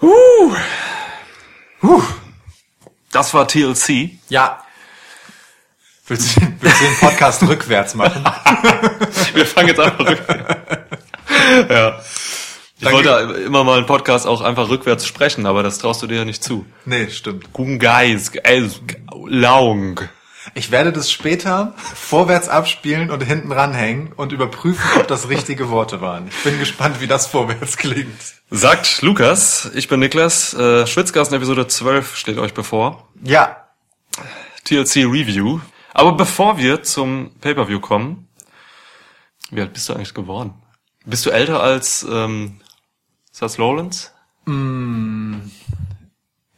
[0.00, 0.54] Huh.
[1.82, 2.02] Huh.
[3.10, 4.10] Das war TLC.
[4.28, 4.62] Ja.
[6.06, 8.24] Willst du, willst du den Podcast rückwärts machen?
[9.34, 11.68] Wir fangen jetzt einfach rückwärts.
[11.68, 12.00] ja.
[12.80, 13.08] Ich Danke.
[13.08, 16.24] wollte immer mal einen Podcast auch einfach rückwärts sprechen, aber das traust du dir ja
[16.24, 16.64] nicht zu.
[16.84, 17.52] Nee, stimmt.
[17.52, 18.38] Guten Geist,
[19.26, 20.00] Laung.
[20.54, 26.00] Ich werde das später vorwärts abspielen und hinten ranhängen und überprüfen, ob das richtige Worte
[26.00, 26.28] waren.
[26.28, 28.20] Ich bin gespannt, wie das vorwärts klingt.
[28.50, 33.08] Sagt Lukas, ich bin Niklas, äh, Schwitzgassen Episode 12 steht euch bevor.
[33.22, 33.68] Ja.
[34.64, 35.60] TLC Review.
[35.92, 38.28] Aber bevor wir zum Pay-Per-View kommen,
[39.50, 40.54] wie alt bist du eigentlich geworden?
[41.04, 42.60] Bist du älter als ähm,
[43.32, 44.12] Seth Rollins?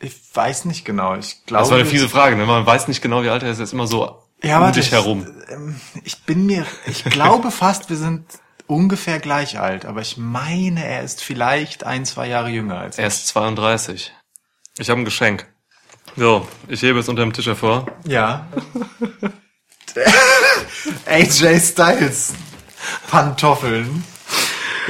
[0.00, 1.14] Ich weiß nicht genau.
[1.14, 1.62] Ich glaube.
[1.62, 2.46] Das war eine fiese Frage, ne?
[2.46, 3.58] Man weiß nicht genau, wie alt er ist.
[3.58, 5.26] Er ist immer so ja, um warte, dich herum.
[5.46, 8.24] Ich, ähm, ich bin mir, ich glaube fast, wir sind
[8.66, 13.08] ungefähr gleich alt, aber ich meine, er ist vielleicht ein, zwei Jahre jünger als Er
[13.08, 14.12] ist 32.
[14.78, 15.46] Ich habe ein Geschenk.
[16.16, 17.86] So, ich hebe es unter dem Tisch hervor.
[18.04, 18.46] Ja.
[21.06, 22.34] AJ Styles
[23.08, 24.04] Pantoffeln.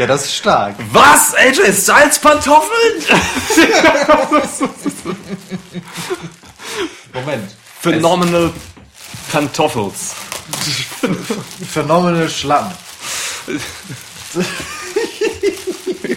[0.01, 0.77] Ja, das ist stark.
[0.93, 1.35] Was?
[1.35, 3.05] AJ Styles Pantoffeln?
[7.13, 7.55] Moment.
[7.83, 8.51] Phenomenal
[9.31, 10.15] Pantoffels.
[11.71, 12.73] Phenomenal Schlamm.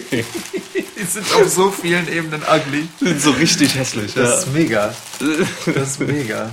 [0.06, 2.88] Die sind auf so vielen Ebenen ugly.
[3.00, 4.14] Sind so richtig hässlich.
[4.14, 4.38] Das Ja.
[4.38, 4.94] ist mega.
[5.66, 6.48] Das ist mega.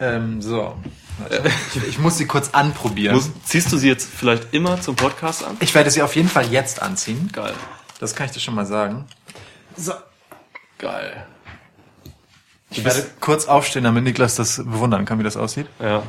[0.00, 0.74] Ähm, so.
[1.18, 1.50] Warte.
[1.74, 3.16] Ich, ich muss sie kurz anprobieren.
[3.16, 5.56] Muss, ziehst du sie jetzt vielleicht immer zum Podcast an?
[5.60, 7.30] Ich werde sie auf jeden Fall jetzt anziehen.
[7.32, 7.54] Geil.
[8.00, 9.06] Das kann ich dir schon mal sagen.
[9.76, 9.92] So.
[10.78, 11.26] Geil.
[12.70, 15.66] Ich werde kurz aufstehen, damit Niklas das bewundern kann, wie das aussieht.
[15.80, 16.02] Ja.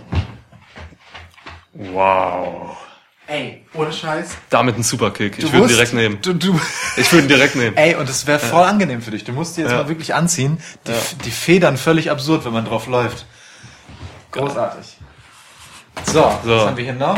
[1.74, 2.76] Wow.
[3.28, 4.30] Ey, ohne Scheiß.
[4.50, 5.38] Damit ein Superkick.
[5.38, 6.20] Ich würde ihn direkt nehmen.
[6.22, 6.60] Du, du,
[6.96, 7.76] Ich würde ihn direkt nehmen.
[7.76, 9.26] ey, und es wäre voll angenehm für dich.
[9.26, 9.78] Du musst die jetzt Ja.
[9.78, 10.60] mal wirklich anziehen.
[10.88, 10.94] Die,
[11.26, 13.26] die Federn völlig absurd, wenn man drauf läuft.
[14.32, 14.97] Großartig.
[16.06, 16.56] So, So.
[16.56, 17.18] was haben wir hier noch?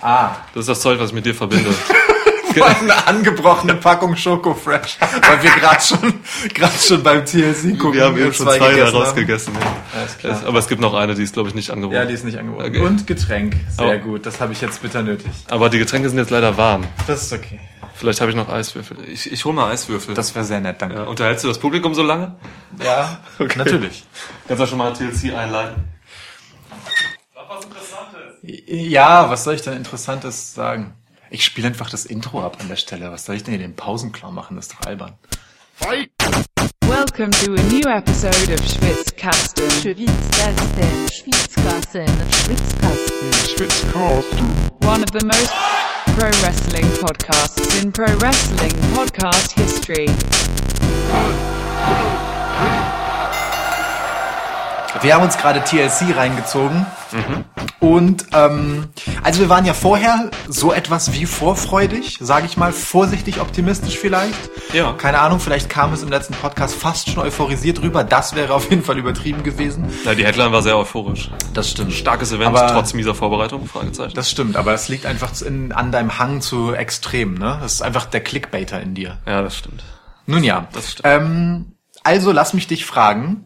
[0.00, 1.70] Ah, Das ist das Zeug, was ich mit dir verbinde.
[2.80, 6.14] eine angebrochene Packung Schoko Fresh, weil wir gerade schon,
[6.54, 7.94] gerade schon beim TLC gucken.
[7.94, 9.52] Wir haben eben schon zwei gegessen daraus gegessen.
[10.24, 10.40] Ja.
[10.46, 11.94] Aber es gibt noch eine, die ist, glaube ich, nicht angeboten.
[11.96, 12.64] Ja, die ist nicht angeboten.
[12.68, 12.80] Okay.
[12.80, 13.54] Und Getränk.
[13.76, 13.98] Sehr Oh.
[13.98, 14.26] gut.
[14.26, 15.30] Das habe ich jetzt bitter nötig.
[15.50, 16.84] Aber die Getränke sind jetzt leider warm.
[17.06, 17.60] Das ist okay.
[17.94, 18.96] Vielleicht habe ich noch Eiswürfel.
[19.08, 20.14] Ich, ich hole mal Eiswürfel.
[20.14, 20.96] Das wäre sehr nett, danke.
[20.96, 22.36] ja, unterhältst du das Publikum so lange?
[22.84, 23.18] Ja,
[23.56, 24.04] natürlich.
[24.46, 25.84] Kannst du schon mal TLC einleiten?
[28.48, 30.94] Ja, was soll ich denn Interessantes sagen?
[31.28, 33.12] Ich spiele einfach das Intro ab an der Stelle.
[33.12, 34.56] Was soll ich denn hier den Pausenklau machen?
[34.56, 35.12] Das ist doch albern.
[36.86, 39.70] Welcome to a new episode of Schwitzkasten.
[39.70, 42.06] Schwitzkasten, Schwitzkasten,
[43.44, 44.48] Schwitzkasten.
[44.80, 45.52] one of the most
[46.16, 50.06] pro wrestling podcasts in pro wrestling podcast history.
[55.02, 56.86] Wir haben uns gerade TLC reingezogen.
[57.80, 58.88] Und ähm,
[59.22, 64.34] also wir waren ja vorher so etwas wie vorfreudig, sage ich mal, vorsichtig optimistisch vielleicht.
[64.72, 64.92] Ja.
[64.94, 68.02] Keine Ahnung, vielleicht kam es im letzten Podcast fast schon euphorisiert rüber.
[68.02, 69.88] Das wäre auf jeden Fall übertrieben gewesen.
[70.04, 71.30] Ja, die Headline war sehr euphorisch.
[71.54, 71.92] Das stimmt.
[71.92, 73.66] Starkes Event, Aber- trotz mieser Vorbereitung?
[73.66, 74.14] Fragezeichen.
[74.14, 77.58] Das stimmt, aber es liegt einfach in, an deinem Hang zu extrem, ne?
[77.62, 79.18] Das ist einfach der Clickbaiter in dir.
[79.26, 79.84] ja, das stimmt.
[80.26, 80.66] Nun ja.
[80.72, 81.06] Das stimmt.
[81.06, 81.72] Ähm,
[82.02, 83.44] also lass mich dich fragen.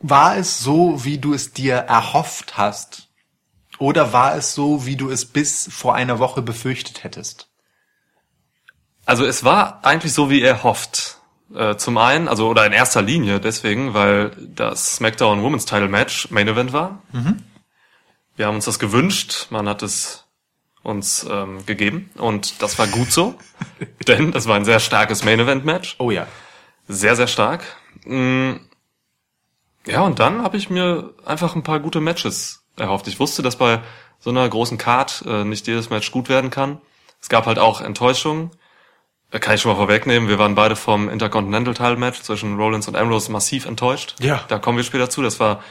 [0.00, 3.08] War es so, wie du es dir erhofft hast?
[3.78, 7.48] Oder war es so, wie du es bis vor einer Woche befürchtet hättest?
[9.06, 11.18] Also es war eigentlich so, wie er hofft.
[11.54, 16.30] Äh, zum einen, also oder in erster Linie deswegen, weil das SmackDown Women's Title Match
[16.30, 17.02] Main Event war.
[18.36, 20.24] Wir haben uns das gewünscht, man hat es
[20.82, 23.34] uns ähm, gegeben und das war gut so,
[24.08, 26.26] denn das war ein sehr starkes Main Event Match, Oh ja.
[26.86, 27.64] sehr sehr stark.
[28.04, 28.52] Mm,
[29.86, 33.06] Ja und dann habe ich mir einfach ein paar gute Matches erhofft.
[33.08, 33.80] Ich wusste, dass bei
[34.18, 36.80] so einer großen Card äh, nicht jedes Match gut werden kann.
[37.20, 38.50] Es gab halt auch Enttäuschungen.
[39.30, 40.28] Äh, Kann ich schon mal vorwegnehmen.
[40.28, 44.16] Wir waren beide vom Intercontinental Title Match zwischen Rollins und Ambrose massiv enttäuscht.
[44.20, 44.44] Ja.
[44.48, 45.22] Da kommen wir später zu.
[45.22, 45.62] Das war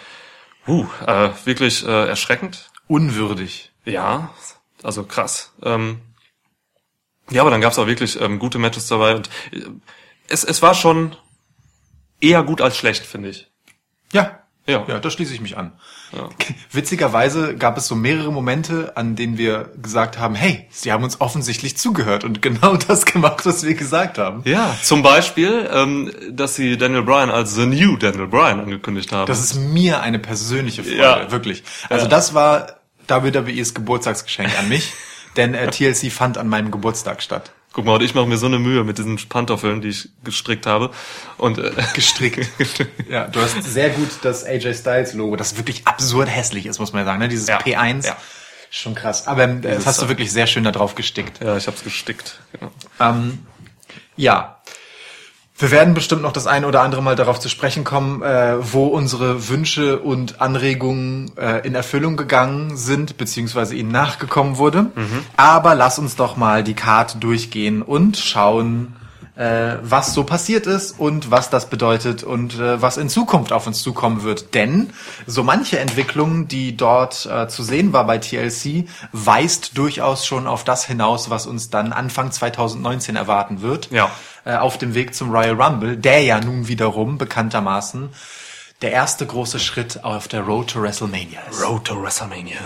[0.67, 2.69] uh, äh, wirklich äh, erschreckend.
[2.87, 3.71] Unwürdig.
[3.85, 4.31] Ja,
[4.83, 5.53] also krass.
[5.63, 6.01] Ähm,
[7.29, 9.61] ja, aber dann gab's auch wirklich ähm, gute Matches dabei und äh,
[10.27, 11.15] es, es war schon
[12.21, 13.48] eher gut als schlecht, finde ich.
[14.13, 14.35] Ja.
[14.67, 14.85] Ja.
[14.87, 15.71] Ja, da schließe ich mich an.
[16.15, 16.29] Ja.
[16.71, 21.21] Witzigerweise gab es so mehrere Momente, an denen wir gesagt haben, hey, sie haben uns
[21.21, 24.43] offensichtlich zugehört und genau das gemacht, was wir gesagt haben.
[24.45, 29.25] Ja, zum Beispiel, ähm, dass sie Daniel Bryan als The New Daniel Bryan angekündigt haben.
[29.27, 31.31] Das ist mir eine persönliche Freude, Ja.
[31.31, 31.63] wirklich.
[31.89, 32.09] Also Ja.
[32.09, 32.75] das war
[33.07, 34.93] WWEs Geburtstagsgeschenk an mich,
[35.35, 37.51] denn äh, TLC fand an meinem Geburtstag statt.
[37.71, 40.65] Guck mal, und ich mache mir so eine Mühe mit diesen Pantoffeln, die ich gestrickt
[40.65, 40.89] habe.
[41.37, 42.49] Und äh, Gestrickt.
[43.09, 46.93] ja, du hast sehr gut das AJ Styles Logo, das wirklich absurd hässlich ist, muss
[46.93, 47.19] man sagen.
[47.19, 47.27] Ne?
[47.27, 48.05] Dieses Ja, P1.
[48.07, 48.17] ja.
[48.71, 49.27] Schon krass.
[49.27, 50.09] Aber ähm, das hast du Teil.
[50.09, 51.41] wirklich sehr schön da drauf gestickt.
[51.43, 52.39] ja, ich habe es gestickt.
[52.53, 52.71] Genau.
[52.99, 53.39] Ähm,
[54.15, 54.58] ja.
[55.59, 58.87] Wir werden bestimmt noch das eine oder andere Mal darauf zu sprechen kommen, äh, wo
[58.87, 64.85] unsere Wünsche und Anregungen äh, in Erfüllung gegangen sind, beziehungsweise ihnen nachgekommen wurde.
[65.35, 68.95] Aber lass uns doch mal die Karte durchgehen und schauen,
[69.39, 73.67] äh, was so passiert ist und was das bedeutet und äh, was in Zukunft auf
[73.67, 74.53] uns zukommen wird.
[74.53, 74.91] Denn
[75.27, 80.63] so manche Entwicklung, die dort äh, zu sehen war bei TLC, weist durchaus schon auf
[80.63, 83.89] das hinaus, was uns dann Anfang 2019 erwarten wird.
[83.91, 84.09] Ja.
[84.49, 88.09] Äh, auf dem Weg zum Royal Rumble, der ja nun wiederum bekanntermaßen
[88.81, 91.63] der erste große Schritt auf der Road to WrestleMania ist.
[91.63, 92.57] Road to WrestleMania.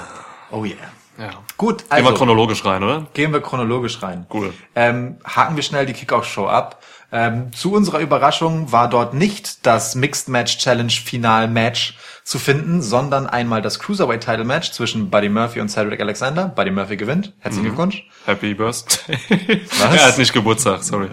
[0.52, 0.78] Oh yeah.
[1.18, 1.32] Ja.
[1.58, 3.08] Gut, Gehen also wir chronologisch rein, oder?
[3.14, 4.26] gehen wir chronologisch rein.
[4.34, 4.54] Cool.
[4.76, 6.82] Ähm, haken wir schnell die Kickoff-Show ab.
[7.12, 12.82] Ähm, zu unserer Überraschung war dort nicht das Mixed Match Challenge Final Match zu finden,
[12.82, 16.48] sondern einmal das Cruiserweight Title Match zwischen Buddy Murphy und Cedric Alexander.
[16.48, 17.34] Buddy Murphy gewinnt.
[17.40, 18.04] Herzlichen Glückwunsch.
[18.26, 19.20] Happy Birthday.
[19.80, 21.10] er hat nicht Geburtstag, sorry.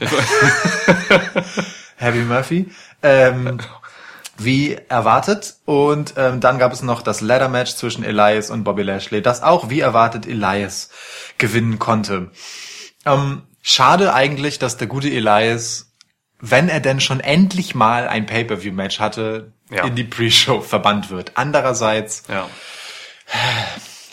[1.96, 2.70] Happy Murphy.
[3.02, 3.58] Ähm,
[4.38, 5.56] wie erwartet.
[5.64, 9.42] Und ähm, dann gab es noch das Ladder Match zwischen Elias und Bobby Lashley, das
[9.42, 10.90] auch wie erwartet Elias
[11.38, 12.30] gewinnen konnte.
[13.04, 15.93] Ähm, schade eigentlich, dass der gute Elias,
[16.50, 19.84] wenn er denn schon endlich mal ein Pay-per-view-Match hatte, Ja.
[19.84, 21.32] in die Pre-Show verbannt wird.
[21.36, 22.48] Andererseits, Ja.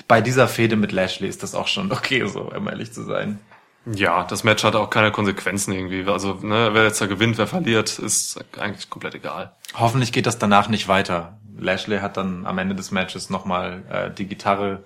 [0.08, 3.40] bei dieser Fehde mit Lashley ist das auch schon okay, so um ehrlich zu sein.
[3.86, 6.06] Ja, das Match hatte auch keine Konsequenzen irgendwie.
[6.10, 9.54] Also, ne, wer jetzt da gewinnt, wer verliert, ist eigentlich komplett egal.
[9.74, 11.40] Hoffentlich geht das danach nicht weiter.
[11.58, 14.84] Lashley hat dann am Ende des Matches nochmal äh, die Gitarre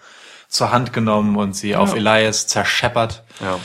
[0.47, 3.23] zur Hand genommen und sie auf Elias zerscheppert.
[3.41, 3.59] Ja.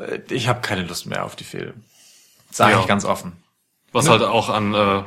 [0.00, 1.74] Äh, ich habe keine Lust mehr auf die Fehde.
[2.50, 2.80] Sage Ja.
[2.80, 3.42] ich ganz offen.
[3.92, 5.02] Was halt auch an, äh,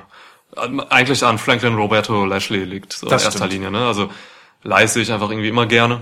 [0.90, 3.54] eigentlich an Franklin Roberto Lashley liegt, so in Das erster stimmt.
[3.54, 3.86] Linie, ne?
[3.88, 4.10] Also,
[4.62, 6.02] leiste ich einfach irgendwie immer gerne.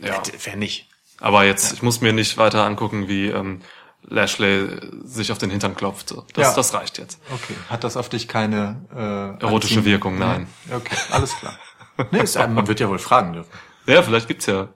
[0.00, 0.08] Ja.
[0.14, 0.22] Ja.
[0.42, 0.88] Wer nicht?
[1.20, 3.60] Aber jetzt, ich muss mir nicht weiter angucken, wie ähm,
[4.02, 4.68] Lashley
[5.04, 6.08] sich auf den Hintern klopft.
[6.08, 6.24] So.
[6.34, 6.54] Das, Ja.
[6.54, 7.18] das reicht jetzt.
[7.32, 7.54] Okay.
[7.70, 9.84] Hat das auf dich keine äh, Erotische Anziehung?
[9.84, 10.48] Wirkung, nein.
[10.74, 11.58] Okay, alles klar.
[12.10, 13.50] nee, ist, man wird ja wohl fragen dürfen.
[13.86, 14.68] Ja, vielleicht gibt's ja.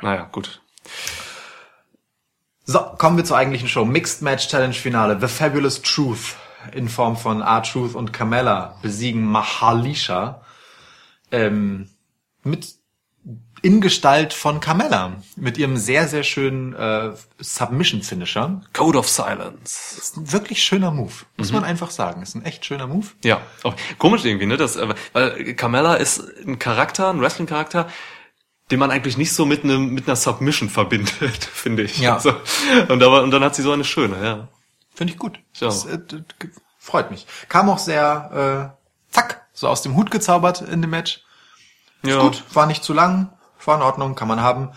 [0.00, 0.60] Naja, gut.
[2.70, 3.86] So, kommen wir zur eigentlichen Show.
[3.86, 5.18] Mixed Match Challenge Finale.
[5.18, 6.36] The Fabulous Truth
[6.74, 10.42] in Form von R-Truth und Carmella besiegen Mahalisha
[11.32, 11.88] ähm,
[12.44, 12.74] mit
[13.62, 18.60] in Gestalt von Carmella mit ihrem sehr, sehr schönen äh, Submission-Finisher.
[18.74, 19.96] Code of Silence.
[19.96, 22.20] Ist ein wirklich schöner Move, muss man einfach sagen.
[22.20, 23.06] Ist ein echt schöner Move.
[23.24, 24.58] Ja, auch komisch irgendwie, ne?
[24.58, 27.88] Das, äh, weil Carmella ist ein Charakter, ein Wrestling-Charakter,
[28.70, 31.98] den man eigentlich nicht so mit einem mit einer Submission verbindet, finde ich.
[31.98, 32.14] Ja.
[32.14, 32.34] Also,
[32.88, 34.48] und, aber, und dann hat sie so eine schöne, ja.
[34.94, 35.38] Finde ich gut.
[35.54, 35.68] Ja.
[35.68, 35.98] Das, äh,
[36.78, 37.26] freut mich.
[37.48, 38.74] Kam auch sehr,
[39.12, 41.22] äh, zack, so aus dem Hut gezaubert in dem Match.
[42.02, 42.20] Ist ja.
[42.20, 43.30] gut, war nicht zu lang,
[43.64, 44.70] war in Ordnung, kann man haben.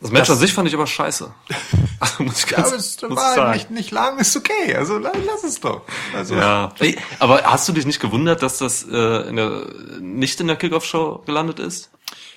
[0.00, 1.32] Das Match Das- an sich fand ich aber scheiße.
[2.00, 3.52] Also, muss ich Ja, ganz, aber es muss war sagen.
[3.54, 4.72] nicht, nicht lang, ist okay.
[4.76, 5.82] Also la- lass es doch.
[6.14, 6.72] Also, Ja.
[6.78, 9.66] Ey, aber hast du dich nicht gewundert, dass das äh, in der,
[9.98, 11.90] nicht in der Kickoff-Show gelandet ist?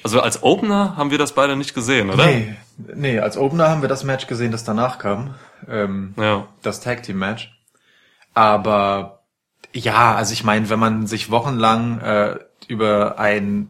[0.03, 2.25] Also als Opener haben wir das beide nicht gesehen, oder?
[2.25, 2.55] Nee,
[2.95, 5.35] nee, als Opener haben wir das Match gesehen, das danach kam.
[5.69, 6.47] Ähm, Ja.
[6.63, 7.55] Das Tag Team Match.
[8.33, 9.21] Aber
[9.73, 13.69] ja, also ich meine, wenn man sich wochenlang äh, über ein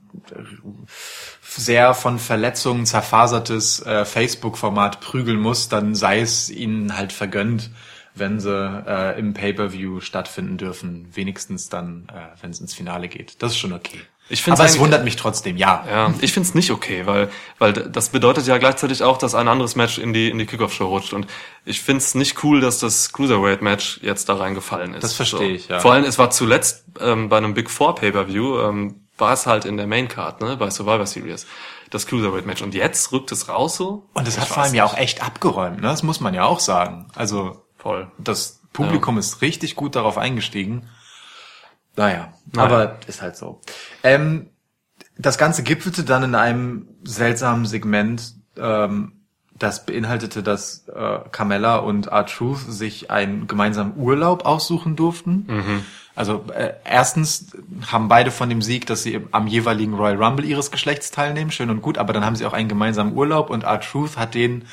[1.41, 7.72] sehr von Verletzungen zerfasertes äh, Facebook-Format prügeln muss, dann sei es ihnen halt vergönnt,
[8.15, 13.41] wenn sie äh, im Pay-per-View stattfinden dürfen, wenigstens dann, äh, wenn es ins Finale geht.
[13.41, 14.00] Das ist schon okay.
[14.31, 15.85] Ich find's Aber es wundert mich trotzdem, ja.
[15.89, 19.75] Ja, ich find's nicht okay, weil weil das bedeutet ja gleichzeitig auch, dass ein anderes
[19.75, 21.27] Match in die in die Kickoff-Show rutscht und
[21.65, 25.03] ich find's nicht cool, dass das Cruiserweight-Match jetzt da reingefallen ist.
[25.03, 25.79] Das verstehe ich, ja.
[25.79, 29.65] Vor allem, es war zuletzt ähm, bei einem Big Four Pay-per-View ähm, war es halt
[29.65, 31.45] in der Main Card, ne, bei Survivor Series,
[31.89, 34.07] das Cruiserweight-Match und jetzt rückt es raus so.
[34.13, 34.93] Und es hat vor allem ja nicht.
[34.93, 35.88] auch echt abgeräumt, ne?
[35.89, 37.07] Das muss man ja auch sagen.
[37.15, 38.09] Also voll.
[38.17, 40.88] das Publikum ist richtig gut darauf eingestiegen.
[41.95, 42.65] Naja, Naja.
[42.67, 43.62] aber ist halt so.
[44.03, 44.50] Ähm,
[45.17, 49.13] das Ganze gipfelte dann in einem seltsamen Segment, ähm,
[49.57, 55.83] das beinhaltete, dass äh, Carmella und R-Truth sich einen gemeinsamen Urlaub aussuchen durften.
[56.15, 57.51] Also äh, erstens
[57.91, 61.69] haben beide von dem Sieg, dass sie am jeweiligen Royal Rumble ihres Geschlechts teilnehmen, schön
[61.69, 64.65] und gut, aber dann haben sie auch einen gemeinsamen Urlaub und R-Truth hat den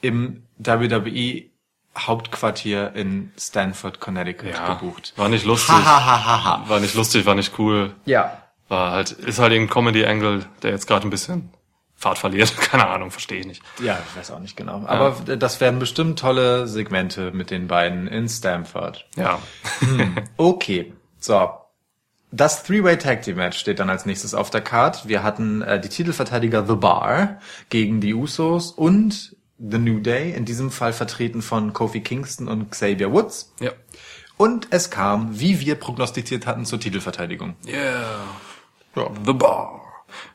[0.00, 1.44] im WWE
[2.06, 5.12] Hauptquartier in Stanford, Connecticut Ja, gebucht.
[5.16, 5.74] war nicht lustig.
[5.74, 7.94] War nicht lustig, war nicht cool.
[8.04, 8.38] Ja.
[8.68, 11.50] War halt ist halt ein Comedy Angle, der jetzt gerade ein bisschen
[11.96, 12.56] Fahrt verliert.
[12.60, 13.62] Keine Ahnung, verstehe ich nicht.
[13.82, 14.84] Ja, ich weiß auch nicht genau.
[14.86, 19.06] Aber das werden bestimmt tolle Segmente mit den beiden in Stamford.
[19.16, 19.38] Ja.
[20.36, 21.50] Okay, so.
[22.30, 25.08] Das Three-Way Tag Team Match steht dann als nächstes auf der Card.
[25.08, 27.38] Wir hatten äh, die Titelverteidiger The Bar
[27.70, 32.70] gegen die Usos und The New Day, in diesem Fall vertreten von Kofi Kingston und
[32.70, 33.52] Xavier Woods.
[33.60, 33.72] Ja.
[34.36, 37.56] Und es kam, wie wir prognostiziert hatten, zur Titelverteidigung.
[37.66, 38.20] Yeah.
[39.26, 39.82] The Bar.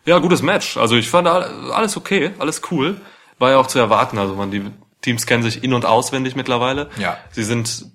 [0.06, 0.78] Ja, gutes Match.
[0.78, 3.00] Also ich fand all- alles okay, alles cool.
[3.40, 4.18] War ja auch zu erwarten.
[4.18, 4.66] Also man, die
[5.02, 6.90] Teams kennen sich in- und auswendig mittlerweile.
[6.98, 7.18] Ja.
[7.32, 7.86] Sie sind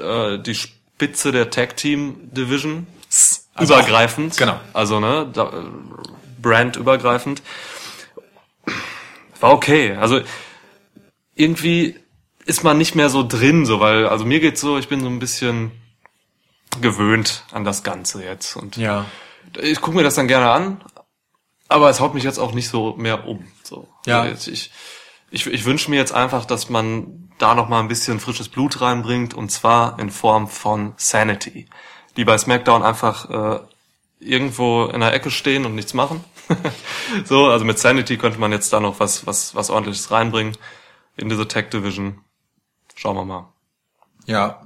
[0.00, 2.86] äh, die Spitze der Tag Team Division.
[3.54, 4.34] Also übergreifend.
[4.34, 4.60] auch- genau.
[4.72, 5.50] Also, ne, da, äh,
[6.42, 7.42] brandübergreifend.
[9.40, 9.94] War okay.
[9.96, 10.20] Also
[11.36, 11.96] irgendwie
[12.44, 15.06] ist man nicht mehr so drin, so, weil, also mir geht's so, ich bin so
[15.08, 15.70] ein bisschen
[16.80, 18.56] gewöhnt an das Ganze jetzt.
[18.56, 19.06] Und Ja.
[19.60, 20.84] ich gucke mir das dann gerne an,
[21.68, 23.46] aber es haut mich jetzt auch nicht so mehr um.
[23.62, 23.88] So.
[24.06, 24.22] Ja.
[24.22, 24.70] Also ich
[25.30, 28.80] ich, ich wünsche mir jetzt einfach, dass man da noch mal ein bisschen frisches Blut
[28.80, 31.66] reinbringt und zwar in Form von Sanity,
[32.16, 33.60] die bei SmackDown einfach äh,
[34.20, 36.24] irgendwo in der Ecke stehen und nichts machen.
[37.24, 40.56] so, also mit Sanity könnte man jetzt da noch was was was ordentliches reinbringen
[41.16, 42.20] in diese Tech Division.
[42.94, 43.52] Schauen wir mal.
[44.26, 44.62] Ja.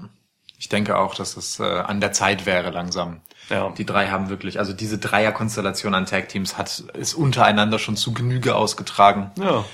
[0.58, 3.22] Ich denke auch, dass es äh, an der Zeit wäre langsam.
[3.48, 3.70] Ja.
[3.70, 8.12] Die drei haben wirklich, also diese Dreierkonstellation an Tag Teams hat, ist untereinander schon zu
[8.12, 9.32] Genüge ausgetragen.
[9.36, 9.64] Ja.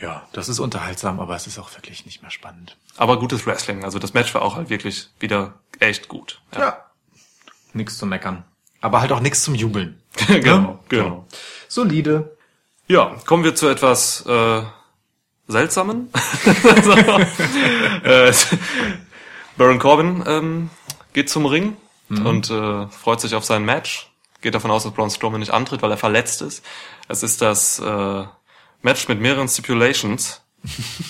[0.00, 2.76] Ja, das ist unterhaltsam, aber es ist auch wirklich nicht mehr spannend.
[2.96, 3.84] Aber gutes Wrestling.
[3.84, 6.42] Also das Match war auch halt wirklich wieder echt gut.
[6.54, 6.84] Ja.
[7.72, 8.44] Nix zu meckern.
[8.80, 10.00] Aber halt auch nichts zum Jubeln.
[10.26, 11.26] genau, genau.
[11.68, 12.36] Solide.
[12.86, 14.62] Ja, kommen wir zu etwas äh,
[15.46, 16.10] Seltsamen.
[18.04, 18.32] äh,
[19.56, 20.70] Baron Corbin ähm,
[21.12, 21.76] geht zum Ring
[22.08, 24.10] und äh, freut sich auf sein Match.
[24.40, 26.64] Geht davon aus, dass Braun Strowman nicht antritt, weil er verletzt ist.
[27.08, 28.24] Es ist das äh,
[28.82, 30.42] Match mit mehreren Stipulations.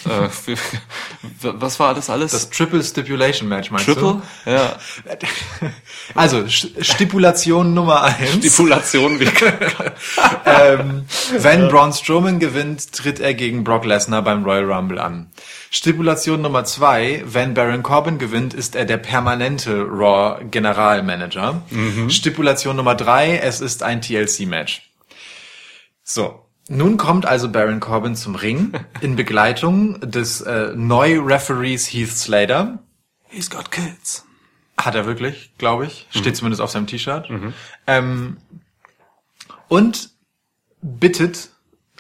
[0.05, 0.57] Äh, für,
[1.43, 2.33] was war das alles?
[2.33, 4.21] Das Triple Stipulation Match, meinst Triple?
[4.47, 4.77] Ja.
[5.61, 5.67] du?
[6.15, 8.31] Also, Sch- Stipulation Nummer eins.
[8.33, 9.25] Stipulation wie
[10.45, 11.07] ähm,
[11.39, 15.31] wenn Braun Strowman gewinnt, tritt er gegen Brock Lesnar beim Royal Rumble an.
[15.71, 21.63] Stipulation Nummer zwei, wenn Baron Corbin gewinnt, ist er der permanente Raw Generalmanager.
[22.11, 24.83] Stipulation Nummer drei, es ist ein TLC-Match.
[26.03, 26.44] So.
[26.69, 32.79] Nun kommt also Baron Corbin zum Ring in Begleitung des äh, Neu-Referees Heath Slater.
[33.29, 34.25] He's got kids.
[34.79, 36.07] Hat er wirklich, glaube ich.
[36.11, 37.29] Steht zumindest auf seinem T-Shirt.
[37.87, 38.39] Ähm,
[39.69, 40.11] und
[40.81, 41.51] bittet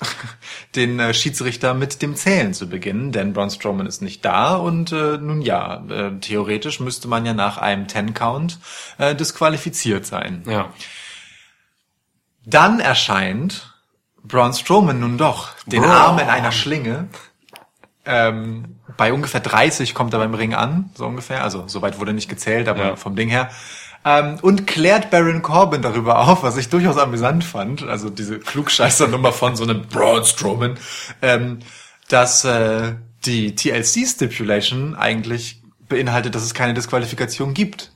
[0.74, 4.92] den äh, Schiedsrichter mit dem Zählen zu beginnen, denn Braun Strowman ist nicht da und
[4.92, 8.58] äh, nun ja, äh, theoretisch müsste man ja nach einem Ten-Count
[8.98, 10.42] äh, disqualifiziert sein.
[10.46, 10.72] Ja.
[12.44, 13.73] Dann erscheint
[14.24, 15.90] Braun Strowman nun doch, den Braun.
[15.92, 17.08] Arm in einer Schlinge.
[18.06, 21.42] Ähm, bei ungefähr 30 kommt er beim Ring an, so ungefähr.
[21.42, 22.96] Also soweit wurde nicht gezählt, aber Ja.
[22.96, 23.50] vom Ding her.
[24.04, 27.82] Ähm, und klärt Baron Corbin darüber auf, was ich durchaus amüsant fand.
[27.84, 30.78] Also diese Klugscheißer-Nummer von so einem Braun Strowman,
[31.22, 31.60] ähm,
[32.08, 37.92] dass äh, die TLC-Stipulation eigentlich beinhaltet, dass es keine Disqualifikation gibt.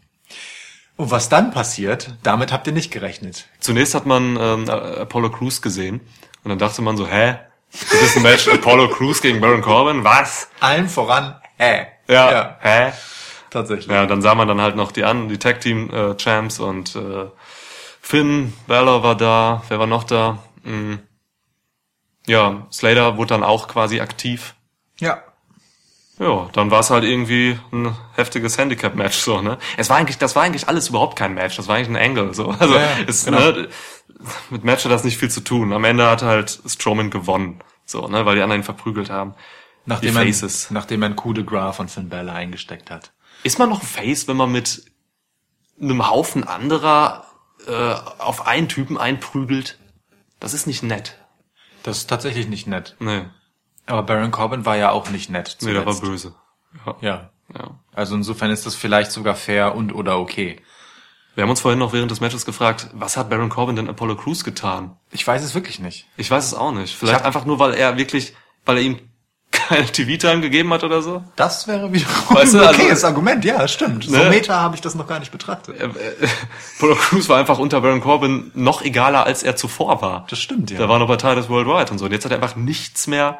[0.97, 3.47] Und was dann passiert, damit habt ihr nicht gerechnet.
[3.61, 6.01] Zunächst hat man ähm, Apollo Crews gesehen
[6.49, 7.39] und dann dachte man so, hä?
[7.73, 10.03] Das ist ein Match Apollo Crews gegen Baron Corbin?
[10.03, 10.49] Was?
[10.61, 11.87] Allen voran, hä?
[12.09, 12.57] Ja.
[12.61, 12.93] Hä?
[13.51, 13.89] tatsächlich.
[13.89, 16.97] Ja, dann sah man dann halt noch die an, die Tag Team äh, Champs und
[16.97, 17.27] äh,
[18.01, 20.39] Finn Balor war da, wer war noch da?
[20.65, 21.01] Hm.
[22.27, 24.55] Ja, Slater wurde dann auch quasi aktiv.
[25.01, 25.23] Ja.
[26.19, 29.57] Ja, dann war es halt irgendwie ein heftiges Handicap-Match so, ne?
[29.77, 32.35] Es war eigentlich, das war eigentlich alles überhaupt kein Match, das war eigentlich ein Angle
[32.35, 32.49] so.
[32.59, 33.39] Also Ja, ja, es, genau.
[33.39, 33.69] ne,
[34.51, 35.73] mit Match hat das nicht viel zu tun.
[35.73, 39.35] Am Ende hat halt Strowman gewonnen, so, ne, weil die anderen ihn verprügelt haben.
[39.87, 40.35] Nachdem man,
[40.71, 43.13] nachdem man Coup de Gras von Finn Balor eingesteckt hat.
[43.43, 44.85] Ist man noch Face, wenn man mit
[45.81, 47.25] einem Haufen anderer
[47.67, 49.79] äh, auf einen Typen einprügelt?
[50.41, 51.17] Das ist nicht nett.
[51.83, 52.97] Das ist tatsächlich nicht nett.
[52.99, 53.25] Nee,
[53.87, 55.57] Aber Baron Corbin war ja auch nicht nett.
[55.63, 56.25] nee, der war zuletzt.
[56.25, 56.35] böse.
[56.85, 56.97] Ja.
[57.01, 57.31] Ja.
[57.55, 57.81] ja.
[57.95, 60.61] Also insofern ist das vielleicht sogar fair und oder okay.
[61.39, 64.17] Wir haben uns vorhin noch während des Matches gefragt, was hat Baron Corbin denn Apollo
[64.17, 64.97] Crews getan?
[65.13, 66.09] Ich weiß es wirklich nicht.
[66.17, 66.97] Ich weiß es auch nicht.
[66.97, 68.35] Vielleicht einfach nur, weil er wirklich,
[68.67, 68.99] weil er ihm
[69.53, 71.23] keine TV-Time gegeben hat oder so.
[71.37, 73.45] Das wäre wiederum Weißt du, ein also- okayes Argument.
[73.45, 74.03] Ja, stimmt.
[74.07, 74.31] So Ne?
[74.31, 75.81] meta habe ich das noch gar nicht betrachtet.
[75.81, 76.29] Äh, äh,
[76.77, 80.27] Apollo Crews war einfach unter Baron Corbin noch egaler, als er zuvor war.
[80.29, 80.79] Das stimmt, ja.
[80.79, 82.07] Der war noch bei Titus Worldwide und so.
[82.07, 83.39] Und jetzt hat er einfach nichts mehr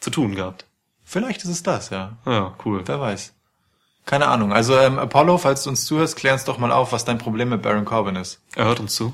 [0.00, 0.66] zu tun gehabt.
[1.02, 2.18] Vielleicht ist es das, ja.
[2.26, 2.82] Ja, cool.
[2.84, 3.32] Wer weiß.
[4.06, 4.52] Keine Ahnung.
[4.52, 7.50] Also ähm, Apollo, falls du uns zuhörst, klär uns doch mal auf, was dein Problem
[7.50, 8.40] mit Baron Corbin ist.
[8.54, 9.12] Er hört uns zu.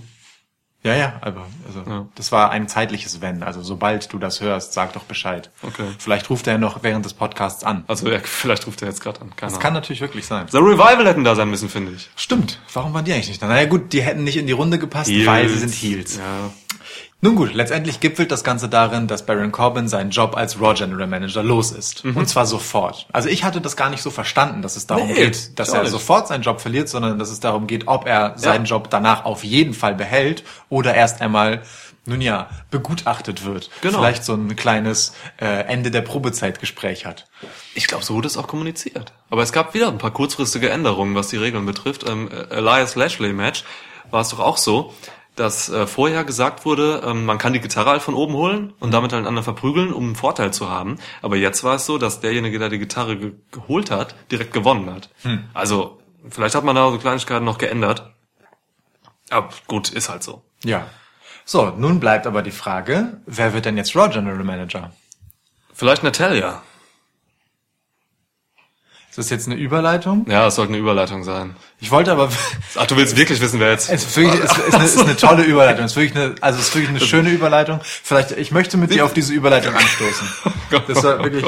[0.84, 2.06] Ja, ja, aber also Ja.
[2.16, 3.44] das war ein zeitliches Wenn.
[3.44, 5.48] Also sobald du das hörst, sag doch Bescheid.
[5.62, 5.84] Okay.
[5.98, 7.84] Vielleicht ruft er noch während des Podcasts an.
[7.86, 9.28] Also ja, vielleicht ruft er jetzt gerade an.
[9.30, 9.62] Keine Das Ahnung.
[9.62, 10.46] kann natürlich wirklich sein.
[10.50, 12.10] The Revival hätten da sein müssen, finde ich.
[12.16, 12.58] Stimmt.
[12.72, 13.46] Warum waren die eigentlich nicht da?
[13.46, 16.16] Naja gut, die hätten nicht in die Runde gepasst, weil sie sind Heels.
[16.16, 16.50] Ja.
[17.24, 21.06] Nun gut, letztendlich gipfelt das Ganze darin, dass Baron Corbin seinen Job als Raw General
[21.06, 22.04] Manager los ist.
[22.04, 23.06] Und zwar sofort.
[23.12, 25.82] Also ich hatte das gar nicht so verstanden, dass es darum Nee, geht, dass er
[25.82, 25.92] nicht.
[25.92, 29.44] sofort seinen Job verliert, sondern dass es darum geht, ob er seinen Job danach auf
[29.44, 31.62] jeden Fall behält oder erst einmal,
[32.06, 33.70] nun ja, begutachtet wird.
[33.82, 33.98] Genau.
[33.98, 37.28] Vielleicht so ein kleines äh, Ende der Probezeitgespräch hat.
[37.76, 39.12] Ich glaube, so wurde es auch kommuniziert.
[39.30, 42.02] Aber es gab wieder ein paar kurzfristige Änderungen, was die Regeln betrifft.
[42.02, 43.62] Im äh, Elias Lashley Match
[44.10, 44.92] war es doch auch so,
[45.36, 48.92] dass äh, vorher gesagt wurde, ähm, man kann die Gitarre halt von oben holen und
[48.92, 50.98] damit halt einander verprügeln, um einen Vorteil zu haben.
[51.22, 54.92] Aber jetzt war es so, dass derjenige, der die Gitarre ge geholt hat, direkt gewonnen
[54.92, 55.08] hat.
[55.54, 58.12] Also vielleicht hat man da so Kleinigkeiten noch geändert.
[59.30, 60.42] Aber gut, ist halt so.
[60.64, 60.86] Ja.
[61.44, 64.92] So, nun bleibt aber die Frage, wer wird denn jetzt Raw General Manager?
[65.72, 66.62] Vielleicht Natalia.
[69.12, 70.24] Ist das jetzt eine Überleitung?
[70.26, 71.54] Ja, es sollte eine Überleitung sein.
[71.80, 72.30] Ich wollte aber
[72.76, 73.90] Ach, du willst wirklich wissen, wer jetzt...
[73.90, 75.84] Es ist, wirklich, es ist, eine, ist eine tolle Überleitung.
[75.84, 77.80] Es ist wirklich eine, also es ist wirklich eine schöne Überleitung.
[77.82, 80.28] Vielleicht, ich möchte mit dir auf diese Überleitung anstoßen.
[80.88, 81.44] Das war wirklich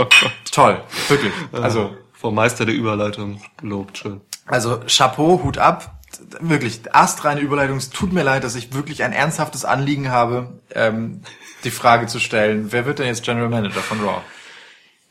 [0.52, 0.82] toll.
[1.08, 1.32] Wirklich.
[1.52, 4.20] Also, Vom Meister der Überleitung gelobt, schön.
[4.44, 6.02] also Chapeau, Hut ab.
[6.40, 7.78] Wirklich, astreine Überleitung.
[7.78, 11.22] Es tut mir leid, dass ich wirklich ein ernsthaftes Anliegen habe, ähm,
[11.64, 14.20] die Frage zu stellen, wer wird denn jetzt General Manager von Raw?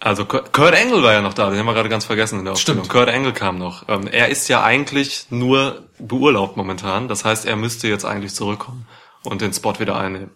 [0.05, 2.55] Also Kurt Angle war ja noch da, den haben wir gerade ganz vergessen in der
[2.55, 2.83] Aufstellung.
[2.83, 2.91] Stimmt.
[2.91, 3.87] Kurt Angle kam noch.
[3.87, 7.07] Ähm, er ist ja eigentlich nur beurlaubt momentan.
[7.07, 8.85] Das heißt, er müsste jetzt eigentlich zurückkommen
[9.23, 10.31] und den Spot wieder einnehmen.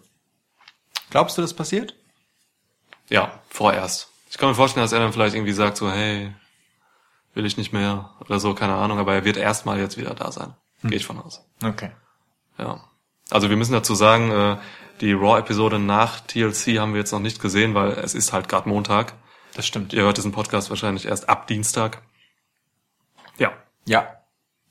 [1.10, 1.94] Glaubst du, das passiert?
[3.10, 4.08] Ja, vorerst.
[4.30, 6.32] Ich kann mir vorstellen, dass er dann vielleicht irgendwie sagt so, hey,
[7.34, 8.98] will ich nicht mehr oder so, keine Ahnung.
[8.98, 10.54] Aber er wird erstmal jetzt wieder da sein.
[10.82, 11.44] Gehe ich von aus.
[11.62, 11.90] Okay.
[12.56, 12.80] Ja.
[13.28, 14.56] Also wir müssen dazu sagen, äh,
[15.02, 18.66] die Raw-Episode nach TLC haben wir jetzt noch nicht gesehen, weil es ist halt gerade
[18.66, 19.12] Montag.
[19.58, 19.92] Das stimmt.
[19.92, 22.02] Ihr hört diesen Podcast wahrscheinlich erst ab Dienstag.
[23.38, 23.52] Ja.
[23.86, 24.22] Ja.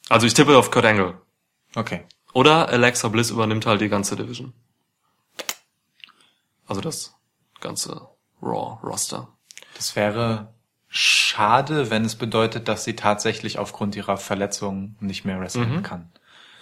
[0.07, 1.19] Also ich tippe auf Kurt Angle.
[1.75, 2.05] Okay.
[2.31, 4.53] Oder Alexa Bliss übernimmt halt die ganze Division.
[6.67, 7.17] Also das
[7.59, 8.07] ganze
[8.41, 9.27] Raw-Roster.
[9.75, 10.53] Das wäre
[10.87, 16.13] schade, wenn es bedeutet, dass sie tatsächlich aufgrund ihrer Verletzung nicht mehr wrestlen kann.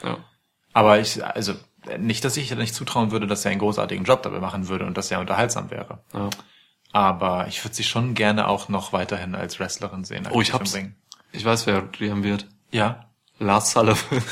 [0.01, 0.17] Ja.
[0.73, 1.53] Aber ich, also,
[1.99, 4.87] nicht, dass ich ihr nicht zutrauen würde, dass er einen großartigen Job dabei machen würde
[4.87, 5.99] und dass er unterhaltsam wäre.
[6.11, 6.31] ja.
[6.95, 10.29] Aber ich würde sie schon gerne auch noch weiterhin als Wrestlerin sehen.
[10.31, 10.73] Oh, ich hab's.
[10.73, 10.95] Ring.
[11.33, 12.47] Ich weiß, wer die haben wird.
[12.71, 13.01] Ja.
[13.37, 13.97] Lars Sullivan.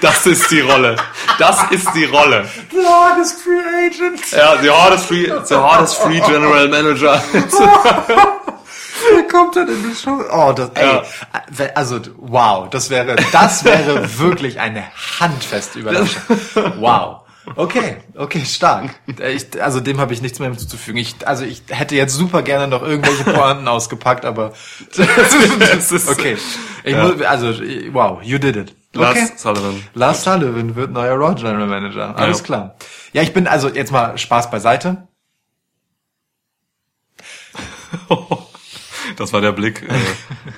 [0.00, 0.96] das ist die Rolle.
[1.38, 2.48] Das ist die Rolle.
[2.72, 4.28] The hardest free agent.
[4.32, 7.22] Ja, the hardest free, the hardest free general manager.
[9.14, 10.20] Wer kommt denn in die Show?
[10.32, 11.66] Oh, das, ey, Ja.
[11.76, 14.82] also, wow, das wäre, das wäre wirklich eine
[15.20, 16.22] handfeste Überraschung.
[16.80, 17.21] Wow.
[17.56, 18.94] Okay, okay, stark.
[19.06, 20.98] Ich, also dem habe ich nichts mehr hinzuzufügen.
[20.98, 24.52] Ich, also ich hätte jetzt super gerne noch irgendwelche Pointen ausgepackt, aber
[24.96, 26.36] Das ist- okay.
[26.84, 27.02] Ich Ja.
[27.08, 27.48] muss, also
[27.92, 28.74] wow, you did it.
[28.94, 29.02] Okay.
[29.04, 29.82] Lars Sullivan.
[29.94, 32.14] Lars Sullivan wird neuer Raw General Manager.
[32.16, 32.44] Alles Ja.
[32.44, 32.74] klar.
[33.12, 35.08] Ja, ich bin also jetzt mal Spaß beiseite.
[39.16, 39.94] Das war der Blick, äh,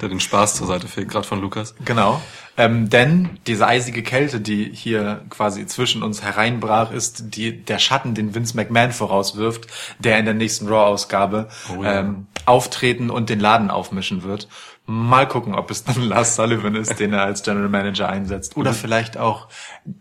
[0.00, 1.74] der den Spaß zur Seite fegt, gerade von Lukas.
[1.84, 2.20] Genau.
[2.56, 8.14] Ähm, denn diese eisige Kälte, die hier quasi zwischen uns hereinbrach, ist die, der Schatten,
[8.14, 9.66] den Vince McMahon vorauswirft,
[9.98, 12.00] der in der nächsten Raw-Ausgabe Oh ja.
[12.00, 14.48] ähm, auftreten und den Laden aufmischen wird.
[14.86, 18.56] Mal gucken, ob es dann Lars Sullivan ist, den er als General Manager einsetzt.
[18.56, 19.48] Oder vielleicht auch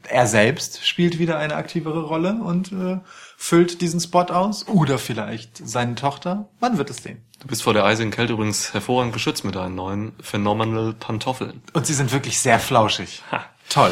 [0.08, 3.00] er selbst spielt wieder eine aktivere Rolle und äh,
[3.44, 4.66] füllt diesen Spot aus.
[4.70, 6.48] Oder vielleicht seine Tochter.
[6.62, 7.22] Man wird es sehen.
[7.42, 11.62] Du bist vor der eisigen Kälte übrigens hervorragend geschützt mit deinen neuen Phenomenal Pantoffeln.
[11.74, 13.22] Und sie sind wirklich sehr flauschig.
[13.34, 13.44] Ha.
[13.68, 13.92] Toll.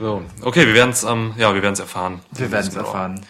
[0.00, 2.22] So, okay, wir werden es, ähm, ja, wir werden es erfahren.
[2.32, 3.24] Wir werden es erfahren.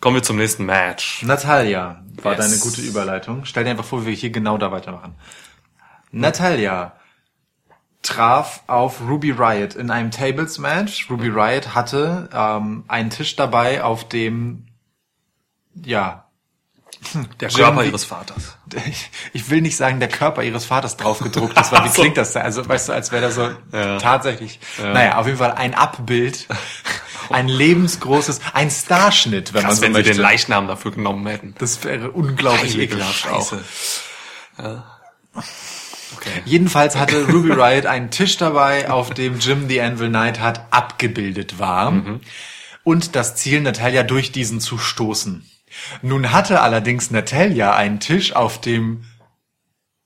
[0.00, 1.24] Kommen wir zum nächsten Match.
[1.24, 2.40] Natalia war Yes.
[2.48, 3.44] deine gute Überleitung.
[3.44, 5.16] Stell dir einfach vor, wie wir hier genau da weitermachen.
[6.12, 6.92] Natalia
[8.02, 11.10] traf auf Ruby Riot in einem Tables Match.
[11.10, 14.67] Ruby Riot hatte ähm, einen Tisch dabei, auf dem
[15.84, 16.24] ja
[17.40, 18.56] Der Jim Körper ihres Vaters.
[19.32, 22.32] ich, will nicht sagen, der Körper ihres Vaters drauf gedruckt ist, weil wie klingt das
[22.32, 22.42] denn?
[22.42, 23.98] Also, weißt du, als wäre da so Ja.
[23.98, 26.46] tatsächlich, naja, auf jeden Fall ein Abbild,
[27.30, 30.12] ein lebensgroßes, ein Starschnitt, wenn man Krass, so wenn sie möchte.
[30.12, 31.54] den Leichnam dafür genommen hätten.
[31.58, 33.52] das wäre unglaublich Heilige ekelhaft auch.
[34.58, 34.84] Ja.
[36.16, 36.42] Okay.
[36.46, 41.58] Jedenfalls hatte Ruby Riot einen Tisch dabei, auf dem Jim the Anvil Knight hat abgebildet
[41.58, 41.92] war.
[42.82, 45.48] Und das Ziel, Natalia durch diesen zu stoßen.
[46.02, 49.04] Nun hatte allerdings Natalia einen Tisch, auf dem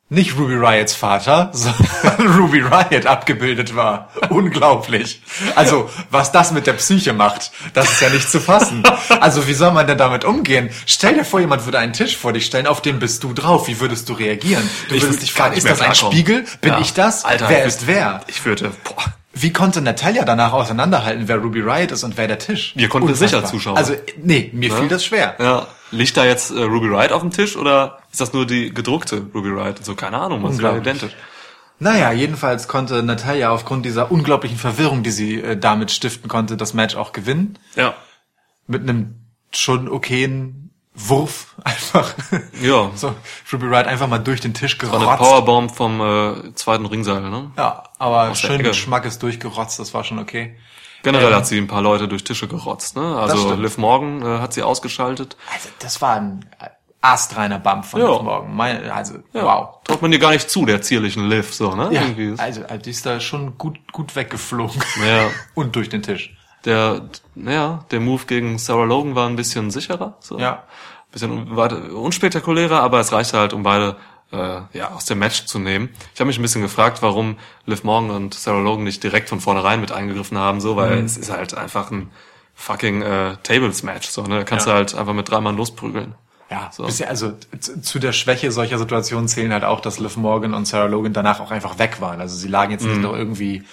[0.09, 4.11] nicht Ruby Riots Vater, sondern Ruby Riot abgebildet war.
[4.29, 5.23] Unglaublich.
[5.57, 8.83] Also, was das mit der Psyche macht, das ist ja nicht zu fassen.
[9.21, 10.69] Also, wie soll man denn damit umgehen?
[10.85, 13.69] Stell dir vor, jemand würde einen Tisch vor dich stellen, auf dem bist du drauf.
[13.69, 14.69] Wie würdest du reagieren?
[14.91, 15.95] Du Ich würdest würd dich fragen, ist das ein.
[15.95, 16.45] Spiegel?
[16.61, 16.81] Bin Ja.
[16.81, 17.25] ich das?
[17.25, 18.21] Alter, wer ich ist wer?
[18.27, 22.39] Ich würde, boah, Wie konnte Natalia danach auseinanderhalten, wer Ruby Riot ist und wer der
[22.39, 22.75] Tisch?
[22.77, 23.41] Wir konnten Unfassbar.
[23.41, 23.77] sicher, Zuschauer.
[23.79, 25.37] Also, nee, mir fiel das schwer.
[25.39, 25.67] ja.
[25.91, 29.27] Liegt da jetzt äh, Ruby Riot auf dem Tisch oder ist das nur die gedruckte
[29.35, 29.85] Ruby Riot?
[29.85, 30.83] So, keine Ahnung, was Unglaublich.
[30.83, 31.13] identisch.
[31.79, 36.73] Naja, jedenfalls konnte Natalia aufgrund dieser unglaublichen Verwirrung, die sie äh, damit stiften konnte, das
[36.75, 37.59] Match auch gewinnen.
[37.77, 37.95] Ja.
[38.67, 39.17] Mit einem
[39.51, 40.62] schon okayen
[40.95, 42.15] Wurf einfach.
[42.61, 42.91] Ja.
[42.97, 43.15] So,
[43.53, 45.19] Ruby Riot einfach mal durch den Tisch War eine gerotzt.
[45.23, 47.51] Powerbomb vom äh, zweiten Ringseil, ne?
[47.57, 48.69] Ja, aber der schön Ecke.
[48.69, 50.57] mit Schmackes durchgerotzt, das war schon okay.
[51.03, 53.17] Generell Ähm, hat sie ein paar Leute durch Tische gerotzt, ne?
[53.19, 53.55] Also.
[53.55, 55.37] Liv Morgan äh, hat sie ausgeschaltet.
[55.53, 56.45] Also, das war ein
[57.01, 58.13] astreiner Bump von Ja.
[58.13, 58.55] Liv Morgan.
[58.55, 59.43] Mein, also, Ja.
[59.45, 59.69] wow.
[59.85, 61.89] Traut man ihr gar nicht zu, der zierlichen Liv, so, ne?
[61.91, 62.03] Ja,
[62.39, 64.81] also, also, die ist da schon gut, gut weggeflogen.
[65.05, 65.29] Ja.
[65.55, 66.37] Und durch den Tisch.
[66.65, 67.03] Der,
[67.35, 70.39] ja, der Move gegen Sarah Logan war ein bisschen sicherer, so.
[70.39, 70.65] Ja.
[71.11, 73.97] Bisschen un- weiter- unspektakulärer, aber es reichte halt, um beide
[74.33, 75.91] äh, ja, aus dem Match zu nehmen.
[76.15, 79.41] Ich habe mich ein bisschen gefragt, warum Liv Morgan und Sarah Logan nicht direkt von
[79.41, 82.11] vornherein mit eingegriffen haben, so, weil es ist halt einfach ein
[82.55, 84.39] fucking äh, Tables-Match, so, ne?
[84.39, 84.73] Da kannst Ja.
[84.73, 86.15] du halt einfach mit drei Mann losprügeln.
[86.51, 86.85] Ja, So.
[86.85, 90.67] bisher, also zu, zu der Schwäche solcher Situationen zählen halt auch, dass Liv Morgan und
[90.67, 92.21] Sarah Logan danach auch einfach weg waren.
[92.21, 93.65] Also sie lagen jetzt nicht noch irgendwie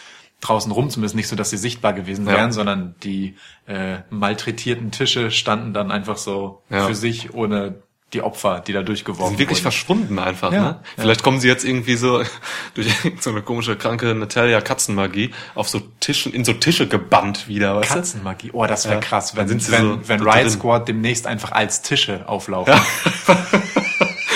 [0.42, 2.34] draußen rum, zumindest nicht so, dass sie sichtbar gewesen Ja.
[2.34, 3.36] wären, sondern die
[3.68, 6.88] äh, malträtierten Tische standen dann einfach so Ja.
[6.88, 7.76] für sich, ohne
[8.14, 9.64] die Opfer, die da durchgeworfen sind wirklich wurden.
[9.72, 10.66] verschwunden einfach, Ja, ne?
[10.68, 10.82] ja.
[10.98, 12.24] Vielleicht kommen sie jetzt irgendwie so
[12.74, 12.88] durch
[13.20, 17.92] so eine komische kranke Natalia Katzenmagie auf so Tischen in so Tische gebannt wieder, weißt
[17.92, 17.96] du?
[17.96, 18.50] Katzenmagie.
[18.54, 19.02] Oh, das wäre Ja.
[19.02, 20.50] krass, wenn, wenn, so- wenn so Riot.
[20.50, 22.74] Squad demnächst einfach als Tische auflaufen.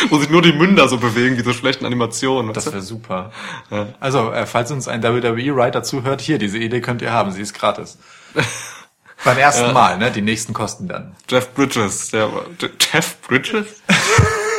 [0.10, 2.54] Wo sich nur die Münder so bewegen, wie so schlechten Animationen.
[2.54, 3.32] Das wäre super.
[4.00, 7.54] Also, äh, falls uns ein WWE-Writer zuhört, hier, diese Idee könnt ihr haben, sie ist
[7.54, 7.98] gratis.
[9.24, 10.12] Beim ersten Mal, ne?
[10.12, 11.16] Die nächsten kosten dann.
[11.30, 12.30] Jeff Bridges, der
[12.92, 13.82] Jeff Bridges?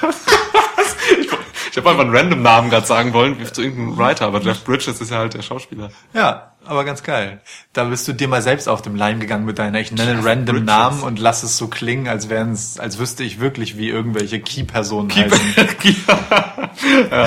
[1.76, 4.64] ich habe einfach einen random Namen gerade sagen wollen, wie zu irgendeinem Writer, aber Jeff
[4.64, 5.90] Bridges ist ja halt der Schauspieler.
[6.14, 7.42] Ja, aber ganz geil.
[7.74, 10.56] Da bist du dir mal selbst auf dem Leim gegangen mit deiner, ich nenne random
[10.56, 10.66] Bridges.
[10.66, 14.40] Namen und lass es so klingen, als wären es, als wüsste ich wirklich, wie irgendwelche
[14.40, 15.38] Key-Personen heißen.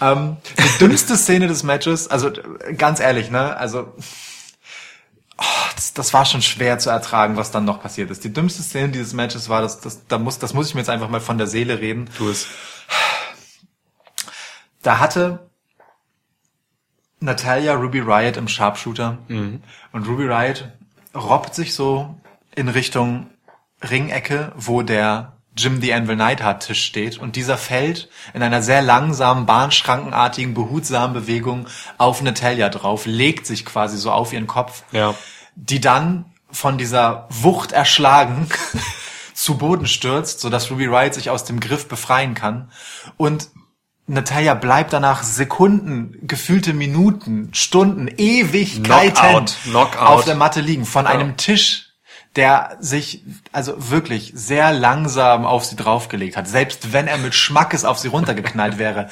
[0.00, 2.30] Ähm, die dümmste Szene des Matches, also
[2.76, 3.94] ganz ehrlich, ne, also
[5.38, 8.22] oh, das, das war schon schwer zu ertragen, was dann noch passiert ist.
[8.22, 10.90] Die dümmste Szene dieses Matches war, das, das, da muss, das muss ich mir jetzt
[10.90, 12.08] einfach mal von der Seele reden.
[12.18, 12.46] Du es.
[14.82, 15.48] Da hatte
[17.20, 19.18] Natalia Ruby Riot im Sharpshooter.
[19.28, 20.68] Und Ruby Riot
[21.14, 22.14] robbt sich so
[22.54, 23.30] in Richtung
[23.82, 27.18] Ringecke, wo der Jim the Anvil Neidhart Tisch steht.
[27.18, 33.64] Und dieser fällt in einer sehr langsamen, bahnschrankenartigen, behutsamen Bewegung auf Natalia drauf, legt sich
[33.66, 35.14] quasi so auf ihren Kopf, Ja.
[35.56, 38.48] die dann von dieser Wucht erschlagen
[39.34, 42.70] zu Boden stürzt, sodass Ruby Riot sich aus dem Griff befreien kann.
[43.16, 43.50] Und
[44.08, 49.98] Natalia bleibt danach Sekunden, gefühlte Minuten, Stunden, Ewigkeiten Knockout, Knockout.
[50.00, 51.90] auf der Matte liegen von einem Tisch,
[52.34, 56.48] der sich also wirklich sehr langsam auf sie draufgelegt hat.
[56.48, 59.10] Selbst wenn er mit Schmackes auf sie runtergeknallt wäre.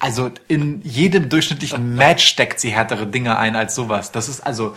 [0.00, 4.10] Also in jedem durchschnittlichen Match steckt sie härtere Dinge ein als sowas.
[4.10, 4.76] Das ist also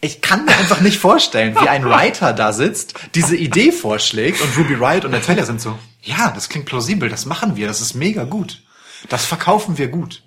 [0.00, 4.56] ich kann mir einfach nicht vorstellen, wie ein Writer da sitzt, diese Idee vorschlägt und
[4.56, 7.94] Ruby Riot und Natalia sind so, ja, das klingt plausibel, das machen wir, das ist
[7.94, 8.62] mega gut.
[9.08, 10.22] Das verkaufen wir gut.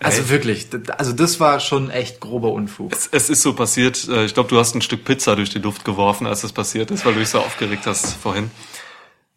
[0.00, 0.28] Also Ey.
[0.28, 2.92] wirklich, also das war schon echt grober Unfug.
[2.92, 5.58] Es, es ist so passiert, äh, ich glaube, du hast ein Stück Pizza durch die
[5.58, 8.50] Luft geworfen, als das passiert ist, weil du dich so aufgeregt hast vorhin.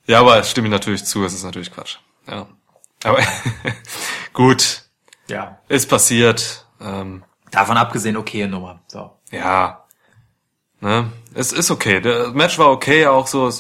[0.06, 1.98] Ja, aber es stimme ich natürlich zu, es ist natürlich Quatsch.
[2.28, 2.48] Ja.
[3.04, 3.20] Aber
[4.34, 4.84] gut,
[5.28, 5.60] Ja.
[5.68, 6.68] ist passiert.
[6.80, 8.82] Ähm, Davon abgesehen, okay Nummer.
[8.88, 9.18] So.
[9.32, 9.78] ja.
[10.80, 11.12] Ne?
[11.36, 12.02] Es ist okay.
[12.02, 13.52] Das Match war okay, auch so.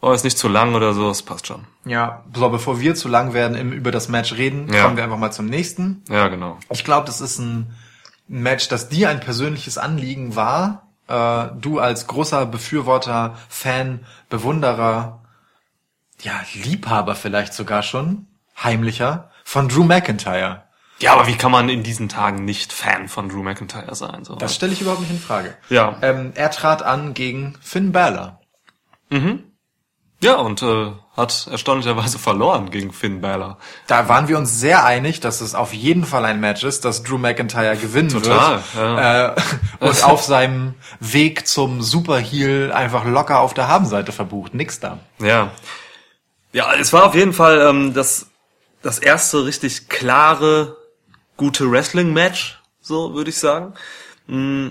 [0.00, 1.64] War jetzt nicht zu lang oder so, es passt schon.
[1.84, 4.84] Ja, so, bevor wir zu lang werden im, über das Match reden, Ja.
[4.84, 6.04] kommen wir einfach mal zum nächsten.
[6.08, 6.58] Ja, genau.
[6.70, 7.74] Ich glaube, das ist ein
[8.28, 10.86] Match, das dir ein persönliches Anliegen war.
[11.08, 15.20] Äh, du als großer Befürworter, Fan, Bewunderer,
[16.22, 18.26] ja, Liebhaber vielleicht sogar schon,
[18.62, 20.62] heimlicher, von Drew McIntyre.
[21.00, 24.24] Ja, aber wie kann man in diesen Tagen nicht Fan von Drew McIntyre sein?
[24.24, 24.34] So?
[24.36, 25.56] Das stelle ich überhaupt nicht in Frage.
[25.70, 25.96] Ja.
[26.02, 28.40] Ähm, er trat an gegen Finn Balor.
[30.20, 33.58] Ja, und äh, hat erstaunlicherweise verloren gegen Finn Balor.
[33.86, 37.04] Da waren wir uns sehr einig, dass es auf jeden Fall ein Match ist, dass
[37.04, 39.38] Drew McIntyre gewinnen Total, wird.
[39.38, 39.40] Äh,
[39.86, 44.54] und auf seinem Weg zum Superheel einfach locker auf der Habenseite verbucht.
[44.54, 44.98] Nix da.
[45.20, 45.52] Ja.
[46.52, 48.26] Ja, es war auf jeden Fall ähm, das,
[48.82, 50.76] das erste richtig klare,
[51.36, 53.74] gute Wrestling-Match, so würde ich sagen.
[54.26, 54.68] Mm,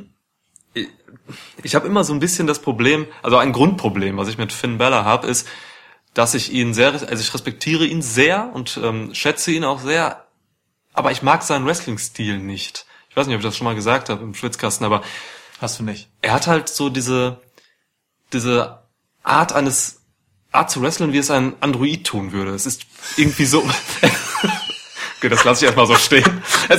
[1.64, 4.78] Ich, habe immer so ein bisschen das Problem, also ein Grundproblem, was ich mit Finn
[4.78, 5.48] Balor habe, ist,
[6.14, 10.26] dass ich ihn sehr, also ich respektiere ihn sehr und ähm, schätze ihn auch sehr,
[10.94, 12.86] aber ich mag seinen Wrestling-Stil nicht.
[13.10, 15.04] Ich weiß nicht, ob ich das schon mal gesagt habe im Schwitzkasten, aber
[15.60, 16.10] Hast du nicht?
[16.22, 17.42] er hat halt so diese,
[18.32, 18.84] diese
[19.24, 20.02] Art eines,
[20.52, 22.52] Art zu wrestlen, wie es ein Android tun würde.
[22.52, 23.62] Es ist irgendwie so,
[25.18, 26.44] okay, das lasse ich erstmal so stehen.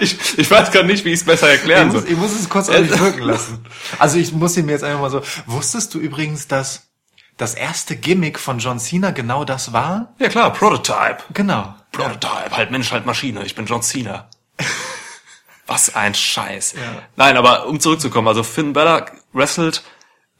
[0.00, 2.12] Ich, ich weiß gar nicht, wie ich es besser erklären Ich muss, soll.
[2.12, 3.64] ich muss es kurz auf mich wirken lassen.
[3.98, 5.22] Also ich muss ihn mir jetzt einfach mal so.
[5.46, 6.88] Wusstest du übrigens, dass
[7.36, 10.14] das erste Gimmick von John Cena genau das war?
[10.18, 11.18] Ja klar, Prototype.
[11.32, 11.74] Genau.
[11.92, 14.28] Prototype, halt Mensch, halt Maschine, ich bin John Cena.
[15.66, 16.74] Was ein Scheiß.
[17.16, 19.82] Nein, aber um zurückzukommen, also Finn Balor wrestelt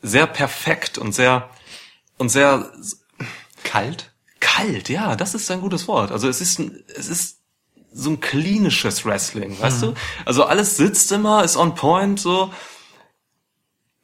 [0.03, 1.51] sehr perfekt und sehr
[2.17, 2.71] und sehr
[3.65, 4.13] Kalt?
[4.47, 6.13] Kalt, ja, das ist ein gutes Wort.
[6.13, 6.61] Also es ist
[6.97, 7.39] es ist
[7.93, 9.95] so ein klinisches Wrestling, weißt du?
[10.25, 12.53] Also alles sitzt immer, ist on point, so.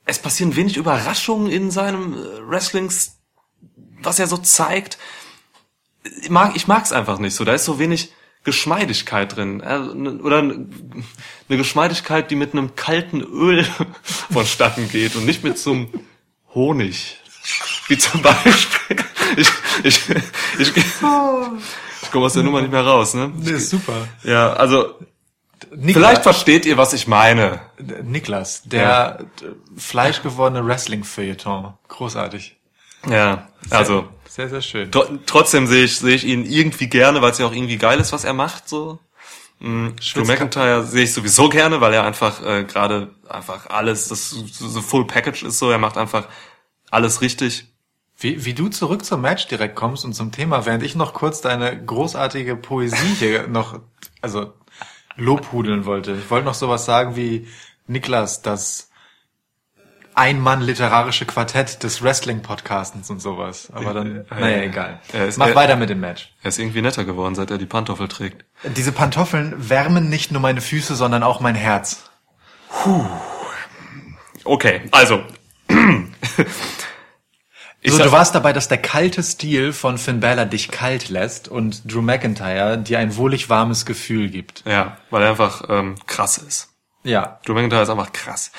[0.04, 3.18] Es passieren wenig Überraschungen in seinem äh, Wrestlings,
[4.02, 4.98] was er so zeigt.
[6.22, 7.44] Ich mag, ich mag's einfach nicht so.
[7.44, 9.60] Da ist so wenig Geschmeidigkeit drin.
[9.60, 9.78] Äh,
[10.22, 10.66] Oder eine
[11.48, 13.64] Geschmeidigkeit, die mit einem kalten Öl
[14.02, 15.88] vonstatten geht und nicht mit so einem
[16.52, 17.20] Honig.
[17.86, 18.96] Wie zum Beispiel.
[19.36, 19.48] Ich,
[19.84, 20.10] ich,
[20.58, 23.32] ich, ich komme aus der Nummer nicht mehr raus, ne?
[23.34, 24.08] Nee, ist super.
[24.24, 24.94] Ja, also
[25.70, 27.60] Niklas, vielleicht versteht ihr, was ich meine.
[28.02, 29.46] Niklas, der äh,
[29.78, 31.74] fleischgewordene Wrestling-Feuilleton.
[31.88, 32.56] Großartig.
[33.08, 34.90] Ja, also Sehr, sehr schön.
[34.92, 37.98] tr trotzdem sehe ich, sehe ich ihn irgendwie gerne, weil es ja auch irgendwie geil
[37.98, 38.68] ist, was er macht.
[38.68, 38.98] So.
[39.58, 44.30] Mm, Drew McIntyre sehe ich sowieso gerne, weil er einfach äh, gerade einfach alles, das
[44.30, 45.70] so Full Package ist so.
[45.70, 46.28] Er macht einfach
[46.90, 47.71] alles richtig.
[48.22, 51.40] Wie, wie du zurück zum Match direkt kommst und zum Thema, während ich noch kurz
[51.40, 53.80] deine großartige Poesie hier noch,
[54.20, 54.52] also
[55.16, 56.12] lobhudeln wollte.
[56.12, 57.48] Ich wollte noch sowas sagen wie
[57.88, 58.90] Niklas, das
[60.14, 63.70] Ein-Mann-literarische Quartett des Wrestling-Podcastens und sowas.
[63.72, 64.62] Aber dann, Ja, naja, ja.
[64.62, 65.00] egal.
[65.12, 66.32] Ist- Mach er- weiter mit dem Match.
[66.42, 68.44] Er ist irgendwie netter geworden, seit er die Pantoffel trägt.
[68.76, 72.08] Diese Pantoffeln wärmen nicht nur meine Füße, sondern auch mein Herz.
[74.44, 75.22] Okay, also.
[77.84, 81.48] Ich so, du warst dabei, dass der kalte Stil von Finn Balor dich kalt lässt
[81.48, 84.62] und Drew McIntyre dir ein wohlig warmes Gefühl gibt.
[84.66, 86.68] Ja, weil er einfach ähm, krass ist.
[87.02, 87.40] Ja.
[87.44, 88.52] Drew McIntyre ist einfach krass.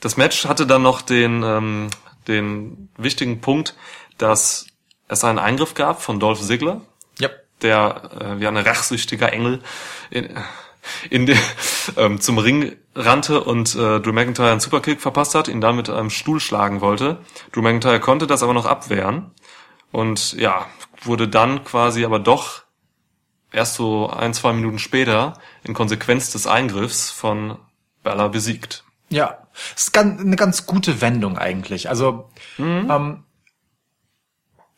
[0.00, 1.88] Das Match hatte dann noch den, ähm,
[2.28, 3.74] den wichtigen Punkt,
[4.18, 4.66] dass
[5.08, 6.82] es einen Eingriff gab von Dolph Ziggler,
[7.18, 7.30] Ja.
[7.62, 9.62] der äh, wie ein rachsüchtiger Engel
[10.10, 10.36] in,
[11.10, 11.38] in den,
[11.96, 15.90] ähm, zum Ring rannte und äh, Drew McIntyre einen Superkick verpasst hat, ihn dann mit
[15.90, 17.18] einem Stuhl schlagen wollte.
[17.52, 19.32] Drew McIntyre konnte das aber noch abwehren
[19.92, 20.66] und ja,
[21.02, 22.64] wurde dann quasi aber doch
[23.52, 27.58] erst so ein, zwei Minuten später in Konsequenz des Eingriffs von
[28.02, 28.84] Bella besiegt.
[29.08, 29.38] Ja.
[29.74, 31.88] Das ist ganz, eine ganz gute Wendung eigentlich.
[31.88, 33.22] Also, ähm,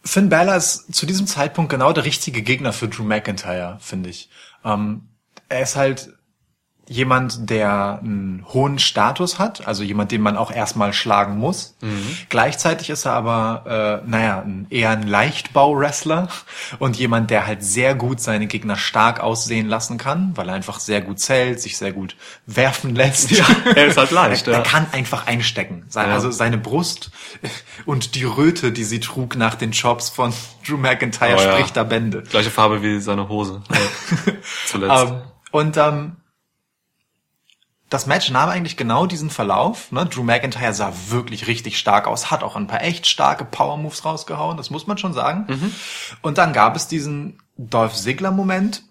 [0.05, 4.31] Finn Balor ist zu diesem Zeitpunkt genau der richtige Gegner für Drew McIntyre, finde ich.
[4.65, 5.09] Ähm,
[5.49, 6.11] er ist halt
[6.89, 11.77] jemand, der einen hohen Status hat, also jemand, den man auch erstmal schlagen muss.
[12.29, 16.29] Gleichzeitig ist er aber, äh, naja, ein, eher ein Leichtbau-Wrestler
[16.79, 20.79] und jemand, der halt sehr gut seine Gegner stark aussehen lassen kann, weil er einfach
[20.79, 23.33] sehr gut zählt, sich sehr gut werfen lässt.
[23.75, 24.59] er ist halt leicht, Er, ja.
[24.61, 25.87] er kann einfach einstecken.
[25.89, 26.15] Sein, Ja.
[26.15, 27.11] Also seine Brust
[27.85, 30.33] und die Röte, die sie trug nach den Chops von
[30.65, 31.53] Drew McIntyre, Oh ja.
[31.53, 32.23] spricht da Bände.
[32.23, 33.61] Gleiche Farbe wie seine Hose.
[33.73, 34.33] Ja.
[34.67, 35.07] Zuletzt.
[35.11, 36.17] Ähm, und ähm,
[37.89, 39.93] das Match nahm eigentlich genau diesen Verlauf.
[39.93, 40.07] Ne?
[40.07, 44.57] Drew McIntyre sah wirklich richtig stark aus, hat auch ein paar echt starke Power-Moves rausgehauen,
[44.57, 45.47] das muss man schon sagen.
[46.23, 48.83] Und dann gab es diesen Dolph Ziggler-Moment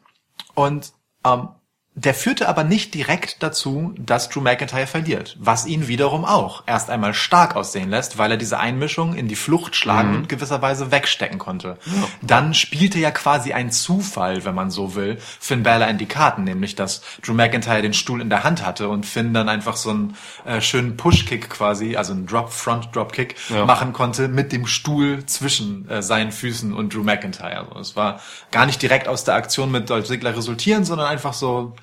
[0.54, 0.94] und
[1.26, 1.50] ähm,
[1.98, 6.90] der führte aber nicht direkt dazu, dass Drew McIntyre verliert, was ihn wiederum auch erst
[6.90, 11.40] einmal stark aussehen lässt, weil er diese Einmischung in die Flucht schlagen und gewisserweise wegstecken
[11.40, 11.78] konnte.
[12.22, 16.44] Dann spielte ja quasi ein Zufall, wenn man so will, Finn Balor in die Karten,
[16.44, 19.92] nämlich dass Drew McIntyre den Stuhl in der Hand hatte und Finn dann einfach so
[19.92, 23.66] einen äh, schönen Push-Kick quasi, also einen Drop, Front-Drop-Kick Ja.
[23.66, 27.68] machen konnte mit dem Stuhl zwischen äh, seinen Füßen und Drew McIntyre.
[27.70, 28.20] Also es war
[28.52, 31.74] gar nicht direkt aus der Aktion mit Dolph Ziggler resultieren, sondern einfach so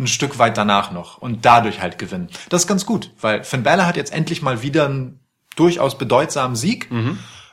[0.00, 2.28] ein Stück weit danach noch und dadurch halt gewinnen.
[2.48, 5.20] Das ist ganz gut, weil Finn Balor hat jetzt endlich mal wieder einen
[5.56, 6.88] durchaus bedeutsamen Sieg.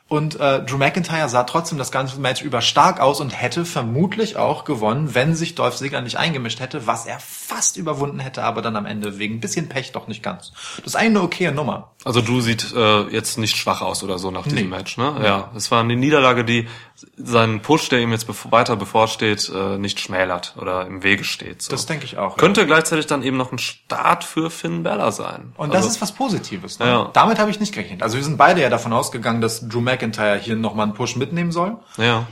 [0.10, 4.38] Und äh, Drew McIntyre sah trotzdem das ganze Match über stark aus und hätte vermutlich
[4.38, 8.62] auch gewonnen, wenn sich Dolph Ziggler nicht eingemischt hätte, was er fast überwunden hätte, aber
[8.62, 10.54] dann am Ende wegen ein bisschen Pech doch nicht ganz.
[10.78, 11.92] Das ist eine okaye Nummer.
[12.06, 14.64] Also Drew sieht äh, jetzt nicht schwach aus oder so nach diesem Nee.
[14.78, 15.14] Match, ne?
[15.22, 16.70] Ja, es war eine Niederlage, die
[17.16, 21.62] seinen Push, der ihm jetzt weiter bevorsteht, äh, nicht schmälert oder im Wege steht.
[21.62, 21.72] So.
[21.72, 22.32] Das denke ich auch.
[22.32, 22.38] ja.
[22.38, 25.54] Könnte gleichzeitig dann eben noch ein Start für Finn Balor sein.
[25.58, 26.80] Und das Also- ist was Positives.
[26.80, 26.88] Ne?
[26.88, 27.10] Ja.
[27.14, 28.02] Damit habe ich nicht gerechnet.
[28.02, 31.52] Also wir sind beide ja davon ausgegangen, dass Drew McIntyre hier nochmal einen Push mitnehmen
[31.52, 31.78] soll.
[31.98, 32.26] ja.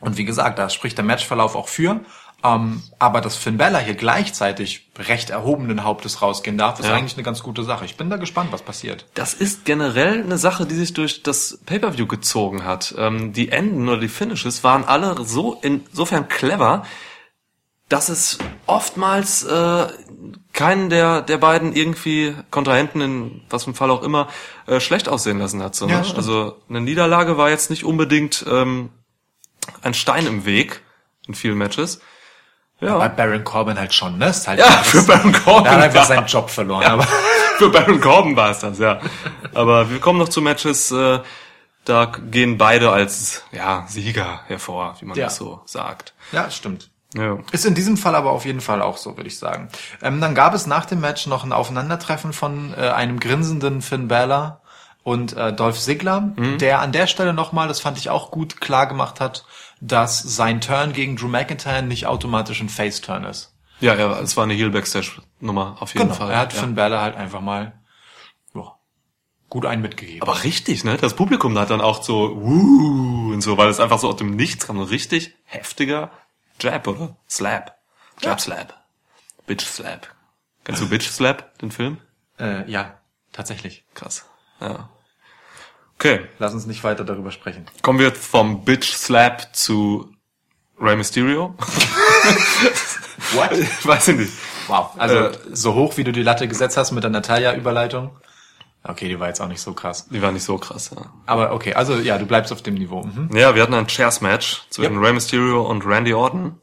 [0.00, 2.00] Und wie gesagt, da spricht der Matchverlauf auch für.
[2.44, 6.94] Ähm, aber dass Finn Balor hier gleichzeitig recht erhobenen Hauptes rausgehen darf, ist Ja.
[6.94, 7.86] eigentlich eine ganz gute Sache.
[7.86, 9.06] Ich bin da gespannt, was passiert.
[9.14, 12.94] Das ist generell eine Sache, die sich durch das Pay-per-View gezogen hat.
[12.98, 16.84] Ähm, die Enden oder die Finishes waren alle so insofern clever,
[17.88, 19.86] dass es oftmals äh,
[20.52, 24.28] keinen der der beiden irgendwie Kontrahenten in was einem Fall auch immer
[24.66, 25.74] äh, schlecht aussehen lassen hat.
[25.74, 26.14] So, Ja, ne?
[26.16, 28.90] Also eine Niederlage war jetzt nicht unbedingt ähm,
[29.82, 30.82] ein Stein im Weg
[31.26, 32.00] in vielen Matches.
[32.84, 34.28] Bei Ja, Baron Corbin halt schon, ne?
[34.28, 35.66] Ist halt ja für Baron Corbin.
[35.66, 36.84] er hat einfach seinen Job verloren.
[36.84, 37.06] Aber
[37.58, 39.00] Für Baron Corbin war es das, ja.
[39.54, 41.20] Aber wir kommen noch zu Matches, äh,
[41.84, 45.26] da gehen beide als ja, Sieger hervor, wie man Ja.
[45.26, 46.14] das so sagt.
[46.32, 46.90] ja, stimmt.
[47.16, 47.38] Ja.
[47.52, 49.68] Ist in diesem Fall aber auf jeden Fall auch so, würde ich sagen.
[50.02, 54.08] Ähm, dann gab es nach dem Match noch ein Aufeinandertreffen von äh, einem grinsenden Finn
[54.08, 54.60] Balor
[55.04, 58.88] und äh, Dolph Ziggler, der an der Stelle nochmal, das fand ich auch gut, klar
[58.88, 59.44] gemacht hat,
[59.86, 63.52] dass sein Turn gegen Drew McIntyre nicht automatisch ein Face-Turn ist.
[63.80, 66.30] Ja, ja, es war eine Heel Backstage Nummer auf jeden Genau, Fall.
[66.30, 66.60] er hat ja.
[66.60, 67.72] Finn Balor halt einfach mal
[68.54, 68.74] ja,
[69.50, 70.22] gut einen mitgegeben.
[70.22, 70.96] aber richtig, ne?
[70.96, 74.36] Das Publikum hat dann auch so wuh und so, weil es einfach so aus dem
[74.36, 76.10] Nichts kam, so richtig heftiger
[76.60, 77.16] Jab, oder?
[77.28, 77.76] Slap.
[78.22, 78.74] Jab Slap.
[79.46, 80.08] Bitch Slap.
[80.62, 81.98] Kennst du Bitch Slap, den Film?
[82.38, 82.94] äh, ja,
[83.32, 83.84] tatsächlich.
[83.94, 84.24] Krass.
[84.60, 84.88] Ja.
[85.98, 86.20] Okay.
[86.38, 87.66] Lass uns nicht weiter darüber sprechen.
[87.82, 90.12] Kommen wir vom Bitch Slap zu
[90.80, 91.54] Rey Mysterio.
[93.34, 93.50] What?
[93.86, 94.32] Weiß ich nicht.
[94.66, 94.90] Wow.
[94.96, 98.10] Also Äh, so hoch, wie du die Latte gesetzt hast mit der Natalia-Überleitung.
[98.82, 100.08] Okay, die war jetzt auch nicht so krass.
[100.10, 101.06] Die war nicht so krass, ja.
[101.26, 103.02] Aber okay, also ja, du bleibst auf dem Niveau.
[103.02, 103.30] Mhm.
[103.34, 105.02] Ja, wir hatten ein Chairs-Match zwischen Yep.
[105.04, 106.60] Rey Mysterio und Randy Orton.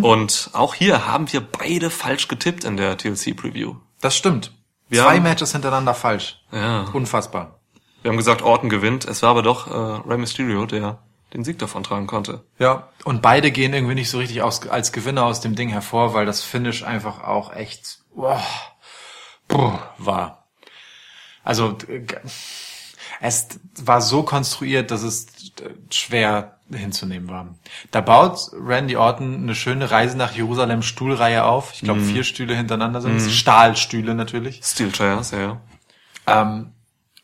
[0.00, 3.76] Und auch hier haben wir beide falsch getippt in der TLC-Preview.
[4.00, 4.50] Das stimmt.
[4.88, 6.40] Wir Zwei haben- Matches hintereinander falsch.
[6.50, 6.86] Ja.
[6.94, 7.60] Unfassbar.
[8.06, 9.04] Wir haben gesagt, Orton gewinnt.
[9.04, 10.98] Es war aber doch äh, Rey Mysterio, der
[11.34, 12.44] den Sieg davon tragen konnte.
[12.56, 12.88] Ja.
[13.02, 16.24] Und beide gehen irgendwie nicht so richtig aus, als Gewinner aus dem Ding hervor, weil
[16.24, 18.40] das Finish einfach auch echt boah,
[19.48, 20.46] puh, war.
[21.42, 22.06] Also g-
[23.20, 25.26] es war so konstruiert, dass es
[25.60, 27.56] äh, schwer hinzunehmen war.
[27.90, 31.72] Da baut Randy Orton eine schöne Reise nach Jerusalem Stuhlreihe auf.
[31.74, 33.34] Ich glaube, vier Stühle hintereinander sind es.
[33.34, 34.60] Stahlstühle natürlich.
[34.62, 35.60] Steel Chairs, ja, ja.
[36.28, 36.72] Ähm,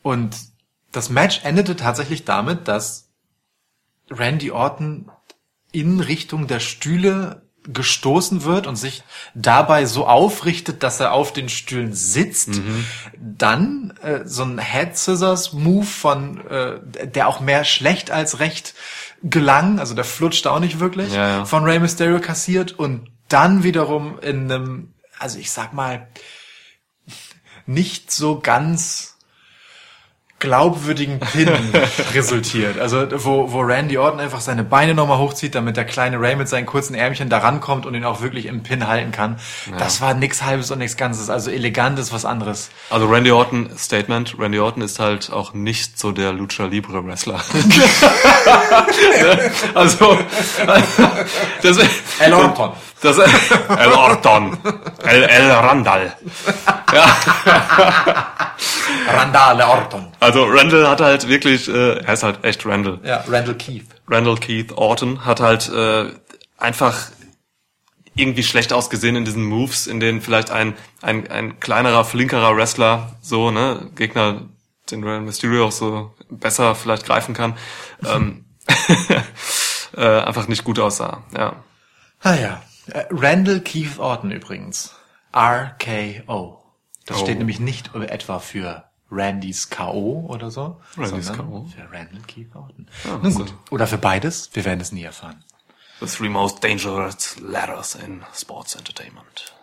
[0.03, 0.51] und
[0.93, 3.09] das Match endete tatsächlich damit, dass
[4.11, 5.11] Randy Orton
[5.73, 11.49] in Richtung der Stühle gestoßen wird und sich dabei so aufrichtet, dass er auf den
[11.49, 12.61] Stühlen sitzt.
[13.17, 18.75] Dann äh, so ein Head Scissors Move von, äh, der auch mehr schlecht als recht
[19.23, 21.45] gelang, also der flutscht auch nicht wirklich, Ja, ja.
[21.45, 26.09] von Rey Mysterio kassiert und dann wiederum in einem, also ich sag mal,
[27.67, 29.12] nicht so ganz
[30.43, 31.49] glaubwürdigen Pin
[32.15, 32.79] resultiert.
[32.79, 36.49] Also wo, wo Randy Orton einfach seine Beine nochmal hochzieht, damit der kleine Ray mit
[36.49, 39.39] seinen kurzen Ärmchen da rankommt und ihn auch wirklich im Pin halten kann.
[39.79, 41.31] Das war nix Halbes und nix Ganzes.
[41.31, 42.71] Also elegant ist was anderes.
[42.91, 47.37] Also Randy Orton, Statement, Randy Orton ist halt auch nicht so der Lucha Libre Wrestler.
[49.75, 50.19] also,
[51.63, 51.79] das,
[52.19, 52.73] El Orton.
[53.01, 54.59] Das, El Orton.
[55.05, 56.17] El, El Randall.
[59.07, 60.09] Randale Orton.
[60.21, 63.01] Also Randall hat halt wirklich, äh, er ist halt echt Randall.
[63.05, 63.87] Ja, Randall Keith.
[64.09, 66.11] Randall Keith Orton hat halt äh,
[66.59, 67.11] einfach
[68.15, 73.17] irgendwie schlecht ausgesehen in diesen Moves, in denen vielleicht ein, ein, ein kleinerer, flinkerer Wrestler
[73.23, 74.43] so, ne, Gegner,
[74.91, 77.57] den Rey Mysterio auch so besser vielleicht greifen kann,
[78.07, 78.45] ähm,
[79.97, 81.57] äh, einfach nicht gut aussah, ja.
[82.21, 82.63] Ah ja.
[82.89, 84.95] Äh, Randall Keith Orton übrigens.
[85.35, 86.63] RKO.
[87.07, 87.21] Das Oh.
[87.21, 90.27] steht nämlich nicht etwa für Randys K.O.
[90.29, 91.67] oder so, Randys K.O..
[91.67, 92.89] für Randall Keith Orton.
[93.05, 93.39] Ja, Nun so.
[93.41, 93.55] gut.
[93.71, 94.51] Oder für beides.
[94.55, 95.45] Wir werden es nie erfahren.
[96.01, 99.55] The three most dangerous ladders in sports entertainment.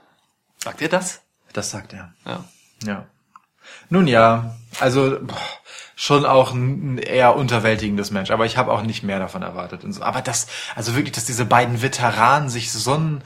[0.64, 1.22] Sagt ihr das?
[1.52, 2.14] Das sagt er.
[2.26, 2.46] Ja.
[2.84, 3.08] Ja.
[3.90, 5.38] Nun ja, also boah,
[5.96, 9.84] schon auch ein eher unterwältigendes Match, aber ich habe auch nicht mehr davon erwartet.
[9.84, 10.02] Und so.
[10.02, 13.24] Aber das, also wirklich, dass diese beiden Veteranen sich so ein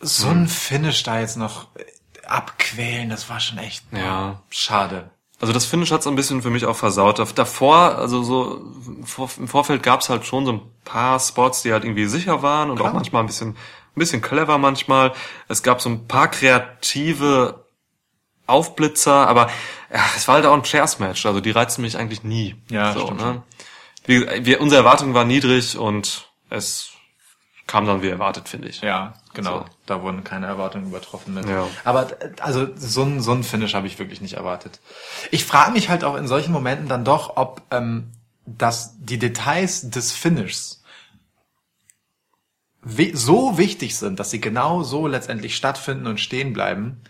[0.00, 1.68] so ein Finish da jetzt noch
[2.32, 4.40] abquälen, das war schon echt Ja.
[4.50, 5.10] schade.
[5.40, 7.18] Also das Finish hat's ein bisschen für mich auch versaut.
[7.18, 8.64] Dav- Davor, also so
[9.38, 12.78] im Vorfeld gab's halt schon so ein paar Spots, die halt irgendwie sicher waren und
[12.78, 12.94] auch Klar.
[12.94, 13.56] manchmal ein bisschen, ein
[13.96, 15.12] bisschen clever manchmal.
[15.48, 17.64] Es gab so ein paar kreative
[18.46, 19.48] Aufblitzer, aber
[19.92, 22.56] ja, es war halt auch ein Chairs-Match, also die reizen mich eigentlich nie.
[22.70, 23.42] Ja, so, stimmt ne?
[24.04, 26.90] Wie, wir, unsere Erwartung war niedrig und es
[27.66, 28.80] kam dann wie erwartet, finde ich.
[28.80, 29.60] Ja, genau.
[29.60, 29.64] So.
[29.86, 31.48] Da wurden keine Erwartungen übertroffen mit.
[31.48, 31.66] Ja.
[31.84, 34.80] Aber äh, also so ein, so ein Finish habe ich wirklich nicht erwartet.
[35.30, 38.12] Ich frage mich halt auch in solchen Momenten dann doch, ob ähm,
[38.44, 40.82] dass die Details des Finishs
[43.12, 47.00] so wichtig sind, dass sie genau so letztendlich stattfinden und stehen bleiben,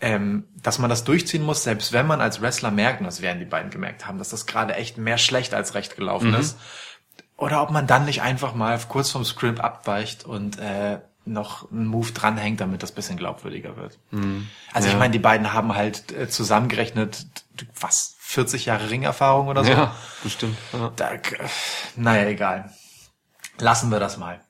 [0.00, 3.38] ähm, dass man das durchziehen muss, selbst wenn man als Wrestler merkt, und das werden
[3.38, 6.58] die beiden gemerkt haben, dass das gerade echt mehr schlecht als recht gelaufen ist.
[7.36, 11.86] Oder ob man dann nicht einfach mal kurz vom Script abweicht und äh, noch einen
[11.86, 13.98] Move dranhängt, damit das bisschen glaubwürdiger wird.
[14.72, 14.98] Also ich Ja.
[14.98, 17.26] meine, die beiden haben halt äh, zusammengerechnet,
[17.80, 19.70] was, 40 Jahre Ringerfahrung oder so?
[19.70, 20.56] Ja, bestimmt.
[20.72, 20.92] Ja.
[20.96, 21.20] Da, äh,
[21.96, 22.72] naja, egal.
[23.58, 24.40] Lassen wir das mal.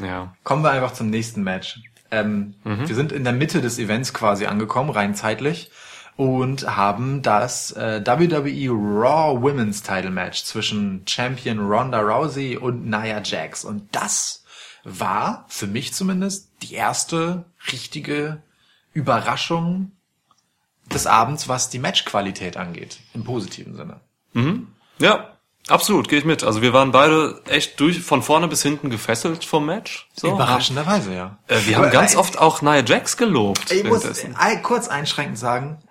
[0.00, 0.34] ja.
[0.44, 1.80] Kommen wir einfach zum nächsten Match.
[2.10, 5.70] Ähm, Wir sind in der Mitte des Events quasi angekommen, rein zeitlich,
[6.16, 13.22] und haben das äh, WWE Raw Women's Title Match zwischen Champion Ronda Rousey und Nia
[13.24, 13.64] Jax.
[13.64, 14.41] Und das
[14.84, 18.42] war, für mich zumindest, die erste richtige
[18.92, 19.92] Überraschung
[20.92, 24.00] des Abends, was die Matchqualität angeht, im positiven Sinne.
[24.98, 25.36] Ja,
[25.68, 26.42] absolut, gehe ich mit.
[26.44, 30.08] Also wir waren beide echt durch von vorne bis hinten gefesselt vom Match.
[30.14, 30.32] So.
[30.34, 31.38] Überraschenderweise, ja.
[31.48, 33.70] Äh, wir haben ganz äh, oft auch Nia Jax gelobt.
[33.70, 34.04] Ich muss
[34.34, 35.82] ein- kurz einschränkend sagen,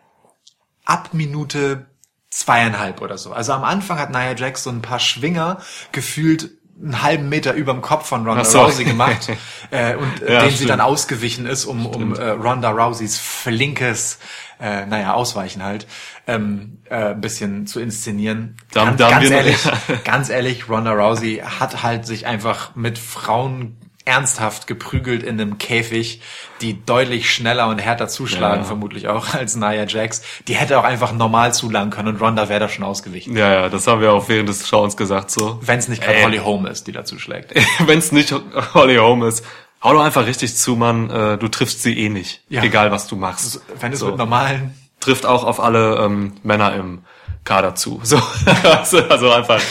[0.85, 1.87] ab Minute
[2.29, 3.31] zweieinhalb oder so.
[3.33, 5.61] Also am Anfang hat Nia Jax so ein paar Schwinger
[5.91, 6.51] gefühlt
[6.83, 8.61] einen halben Meter überm Kopf von Ronda so.
[8.61, 9.29] Rousey gemacht
[9.71, 10.69] äh, und äh, Ja, den sie stimmt.
[10.71, 14.19] dann ausgewichen ist, um, um äh, Ronda Rouseys flinkes,
[14.59, 15.87] äh, naja, Ausweichen halt,
[16.27, 18.57] ähm, äh, ein bisschen zu inszenieren.
[18.73, 19.57] Da haben- ganz, da haben ganz ehrlich,
[20.03, 23.77] ganz ehrlich, Ronda Rousey hat halt sich einfach mit Frauen
[24.11, 26.21] ernsthaft geprügelt in einem Käfig,
[26.61, 28.67] die deutlich schneller und härter zuschlagen, Ja.
[28.67, 30.21] vermutlich auch als Nia Jax.
[30.47, 33.35] Die hätte auch einfach normal zulangen können und Ronda wäre da schon ausgewichen.
[33.37, 35.59] Ja, ja, das haben wir auch während des Schauens gesagt so.
[35.61, 36.23] Wenn es nicht gerade.
[36.23, 37.53] Holly Holm ist, die da zuschlägt.
[37.85, 38.33] Wenn es nicht
[38.73, 39.45] Holly Holm ist,
[39.83, 41.09] hau doch einfach richtig zu, Mann.
[41.09, 42.41] Äh, du triffst sie eh nicht.
[42.49, 42.63] Ja.
[42.63, 43.61] Egal, was du machst.
[43.79, 44.07] Wenn es So.
[44.07, 46.99] mit normalen Trifft auch auf alle ähm, Männer im
[47.43, 47.99] Kader zu.
[48.03, 48.21] So,
[48.63, 49.61] also, also einfach,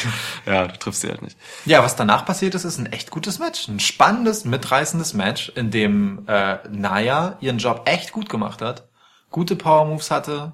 [0.47, 1.37] ja, du triffst sie halt nicht.
[1.65, 3.69] Ja, was danach passiert ist, ist ein echt gutes Match.
[3.69, 8.89] Ein spannendes, mitreißendes Match, in dem äh, Naya ihren Job echt gut gemacht hat.
[9.31, 10.53] Gute Power Moves hatte.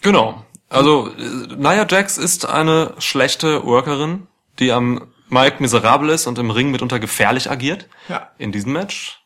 [0.00, 0.44] Genau.
[0.70, 4.26] Also äh, Nia Jax ist eine schlechte Workerin,
[4.58, 7.88] die am Mike miserabel ist und im Ring mitunter gefährlich agiert.
[8.08, 8.30] Ja.
[8.38, 9.22] In diesem Match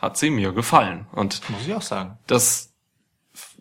[0.00, 1.06] hat sie mir gefallen.
[1.12, 2.18] Und Muss ich auch sagen.
[2.26, 2.71] das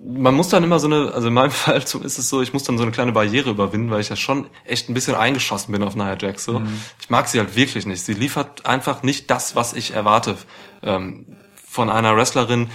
[0.04, 2.64] man muss dann immer so eine, also in meinem Fall ist es so, ich muss
[2.64, 5.84] dann so eine kleine Barriere überwinden, weil ich ja schon echt ein bisschen eingeschossen bin
[5.84, 6.44] auf Nia Jax.
[6.46, 6.62] So.
[7.00, 8.04] Ich mag sie halt wirklich nicht.
[8.04, 10.38] Sie liefert einfach nicht das, was ich erwarte
[10.84, 11.38] ähm,
[11.68, 12.70] von einer Wrestlerin,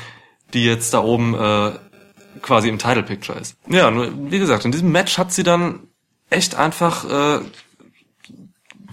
[0.54, 1.72] die jetzt da oben äh,
[2.42, 3.56] quasi im Title Picture ist.
[3.68, 5.88] Ja, nur wie gesagt, in diesem Match hat sie dann
[6.30, 7.40] echt einfach äh,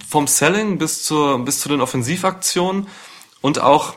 [0.08, 2.88] vom Selling bis zur bis zu den Offensivaktionen
[3.42, 3.96] und auch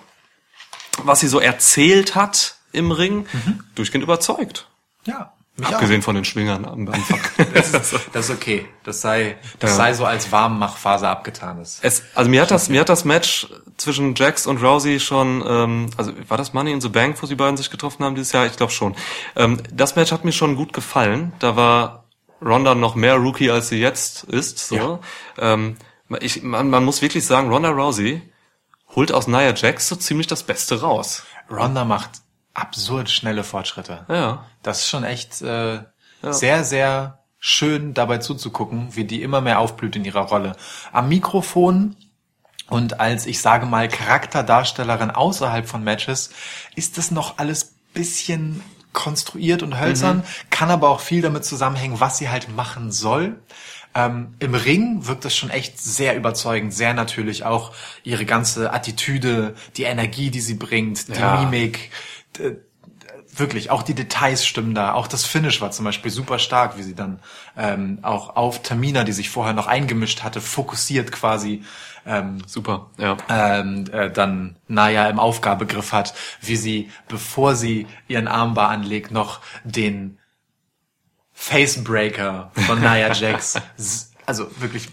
[1.03, 3.27] was sie so erzählt hat im Ring,
[3.75, 4.69] durchgehend überzeugt.
[5.05, 5.33] Ja.
[5.59, 7.19] Mich Abgesehen von den Schwingern am Anfang.
[7.55, 8.67] Das ist, das ist okay.
[8.85, 9.77] Das sei, das Ja.
[9.77, 11.79] sei so als Warmmachphase abgetan ist.
[11.83, 13.47] es, also mir hat das, mir hat das Match
[13.79, 17.37] zwischen Jax und Rousey schon, ähm, also war das Money in the Bank, wo sie
[17.37, 18.45] beiden sich getroffen haben dieses Jahr?
[18.45, 18.95] Ich glaube schon.
[19.35, 21.33] Ähm, das Match hat mir schon gut gefallen.
[21.39, 22.05] Da war
[22.43, 24.59] Ronda noch mehr Rookie, als sie jetzt ist.
[24.69, 24.77] So.
[24.77, 25.01] Ja.
[25.39, 25.79] Ähm,
[26.21, 28.21] ich, man, man muss wirklich sagen, Ronda Rousey
[28.95, 31.23] holt aus Nia Jax so ziemlich das Beste raus.
[31.51, 32.11] Ronda macht
[32.57, 34.07] absurd schnelle Fortschritte.
[34.09, 34.47] Ja.
[34.63, 35.81] Das ist schon echt äh,
[36.23, 40.57] sehr, sehr schön dabei zuzugucken, wie die immer mehr aufblüht in ihrer Rolle.
[40.93, 41.97] Am Mikrofon
[42.69, 46.31] und als, ich sage mal, Charakterdarstellerin außerhalb von Matches
[46.75, 52.17] ist das noch alles bisschen konstruiert und hölzern, kann aber auch viel damit zusammenhängen, was
[52.17, 53.39] sie halt machen soll.
[53.95, 57.73] Ähm, Im Ring wirkt das schon echt sehr überzeugend, sehr natürlich auch
[58.05, 61.41] ihre ganze Attitüde, die Energie, die sie bringt, die Ja.
[61.41, 61.91] Mimik,
[63.35, 64.95] wirklich, auch die Details stimmen da.
[64.95, 67.21] Auch das Finish war zum Beispiel super stark, wie sie dann
[67.57, 71.63] ähm, auch auf Tamina, die sich vorher noch eingemischt hatte, fokussiert quasi
[72.07, 73.17] ähm, Super, ja.
[73.29, 79.41] ähm, äh, dann Naya im Aufgabegriff hat, wie sie, bevor sie ihren Armbar anlegt, noch
[79.65, 80.19] den
[81.33, 83.61] Facebreaker von Nia Jax,
[84.25, 84.89] also wirklich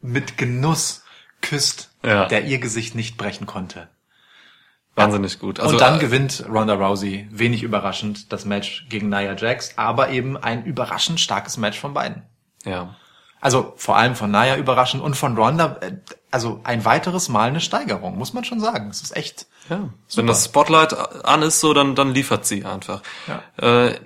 [0.00, 1.04] mit Genuss
[1.40, 2.26] küsst, Ja.
[2.26, 3.88] der ihr Gesicht nicht brechen konnte.
[4.96, 5.60] Wahnsinnig gut.
[5.60, 10.10] Also, und dann äh, gewinnt Ronda Rousey, wenig überraschend, das Match gegen Nia Jax, aber
[10.10, 12.22] eben ein überraschend starkes Match von beiden.
[12.64, 12.94] ja.
[13.40, 15.92] Also vor allem von Nia überraschend und von Ronda, äh,
[16.30, 18.88] also ein weiteres Mal eine Steigerung, muss man schon sagen.
[18.88, 19.46] Es ist echt.
[19.68, 19.90] Ja.
[20.14, 20.94] Wenn das Spotlight
[21.26, 23.02] an ist, so, dann, dann liefert sie einfach.
[23.26, 23.86] Ja.
[23.86, 24.00] Äh,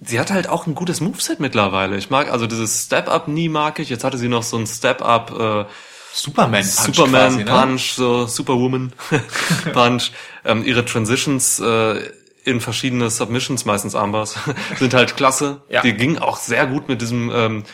[0.00, 1.96] sie hat halt auch ein gutes Moveset mittlerweile.
[1.96, 3.88] Ich mag, also dieses Step-Up-Knee mag ich.
[3.88, 5.64] Jetzt hatte sie noch so ein Step-Up, äh,
[6.12, 7.50] Superman Punch Superman quasi, ne?
[7.50, 8.92] Punch, so Superwoman
[9.72, 10.12] Punch.
[10.44, 12.10] Ähm, ihre Transitions äh,
[12.44, 14.36] in verschiedene Submissions, meistens Armbars,
[14.78, 15.62] sind halt klasse.
[15.68, 15.82] Ja.
[15.82, 17.64] Die ging auch sehr gut mit diesem ähm,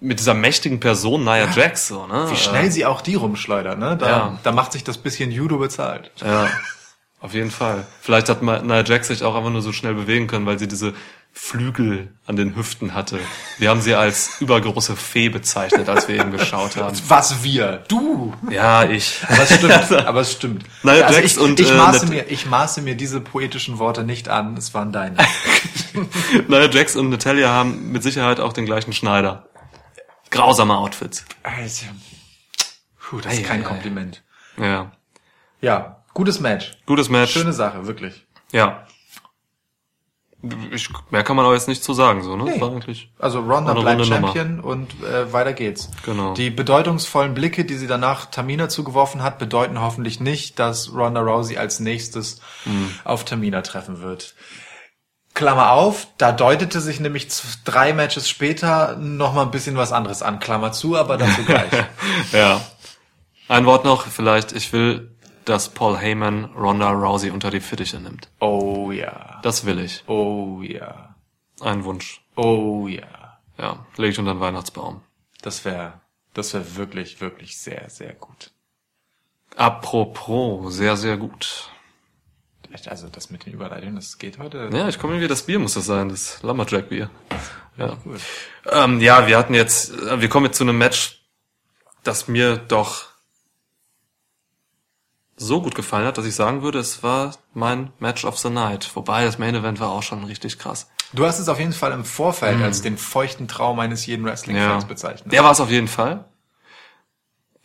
[0.00, 2.30] mit dieser mächtigen Person Nia Jax so, ne?
[2.30, 3.96] Wie schnell sie auch die rumschleudert, ne?
[3.96, 4.38] Da, Ja.
[4.42, 6.10] da macht sich das bisschen Judo bezahlt.
[6.20, 6.48] Ja,
[7.20, 7.86] auf jeden Fall.
[8.00, 10.94] Vielleicht hat Nia Jax sich auch einfach nur so schnell bewegen können, weil sie diese
[11.40, 13.20] Flügel an den Hüften hatte.
[13.58, 16.98] Wir haben sie als übergroße Fee bezeichnet, als wir eben geschaut haben.
[17.08, 17.84] Was wir?
[17.88, 18.34] Du!
[18.50, 19.20] Ja, ich.
[19.26, 20.64] Aber es stimmt, aber es stimmt.
[20.82, 24.02] Nia also ich, und, ich, äh, maße Nat- mir, ich maße mir diese poetischen Worte
[24.02, 25.16] nicht an, es waren deine.
[26.48, 29.48] Nia Jax und Natalia haben mit Sicherheit auch den gleichen Schneider.
[30.30, 31.24] Grausame Outfits.
[31.44, 31.86] Also,
[33.00, 33.68] puh, das ist Ei, kein ei, ei.
[33.68, 34.22] Kompliment.
[34.58, 34.92] Ja.
[35.62, 36.72] Ja, gutes Match.
[36.84, 37.32] Gutes Match.
[37.32, 38.26] Schöne Sache, wirklich.
[38.52, 38.86] Ja.
[40.70, 42.44] Ich, mehr kann man auch jetzt nicht zu sagen, so, ne?
[42.44, 42.60] Nee.
[42.60, 43.10] War eigentlich.
[43.18, 44.32] Also Ronda bleibt runde Nummer.
[44.32, 45.90] Champion und äh, weiter geht's.
[46.04, 46.34] Genau.
[46.34, 51.56] Die bedeutungsvollen Blicke, die sie danach Tamina zugeworfen hat, bedeuten hoffentlich nicht, dass Ronda Rousey
[51.56, 52.90] als nächstes Hm.
[53.02, 54.36] auf Tamina treffen wird.
[55.34, 57.28] Klammer auf, da deutete sich nämlich
[57.64, 60.38] drei Matches später noch mal ein bisschen was anderes an.
[60.40, 61.70] Klammer zu, aber dazu gleich.
[62.32, 62.60] Ja.
[63.48, 65.16] Ein Wort noch, vielleicht, ich will,
[65.48, 68.28] dass Paul Heyman Ronda Rousey unter die Fittiche nimmt.
[68.40, 70.04] oh ja, Das will ich.
[70.06, 71.14] oh ja,
[71.60, 72.22] Ein Wunsch.
[72.36, 73.38] oh ja.
[73.58, 73.84] Ja.
[73.96, 75.02] Leg ich unter den Weihnachtsbaum.
[75.42, 76.00] Das wäre,
[76.34, 78.52] das wäre wirklich, wirklich sehr, sehr gut.
[79.56, 81.70] Apropos, sehr, sehr gut.
[82.86, 84.68] Also das mit den Überleitungen, das geht heute.
[84.72, 87.10] Ja, ich komme irgendwie, das Bier muss das sein, das Lumberjack-Bier.
[87.78, 87.96] Ja.
[88.70, 91.24] Ähm, ja, wir hatten jetzt, äh, wir kommen jetzt zu einem Match,
[92.04, 93.07] das mir doch
[95.38, 98.90] so gut gefallen hat, dass ich sagen würde, es war mein Match of the Night.
[98.94, 100.90] Wobei, das Main Event war auch schon richtig krass.
[101.14, 104.82] Du hast es auf jeden Fall im Vorfeld als den feuchten Traum eines jeden Wrestling-Fans
[104.84, 104.88] Ja.
[104.88, 105.32] bezeichnet.
[105.32, 106.26] Der war es auf jeden Fall.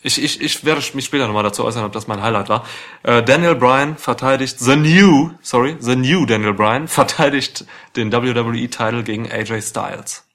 [0.05, 2.65] Ich, ich, ich werde mich später nochmal dazu äußern, ob das mein Highlight war.
[3.03, 7.65] Äh, Daniel Bryan verteidigt The New, sorry, The New Daniel Bryan verteidigt
[7.95, 10.25] den WWE-Title gegen AJ Styles.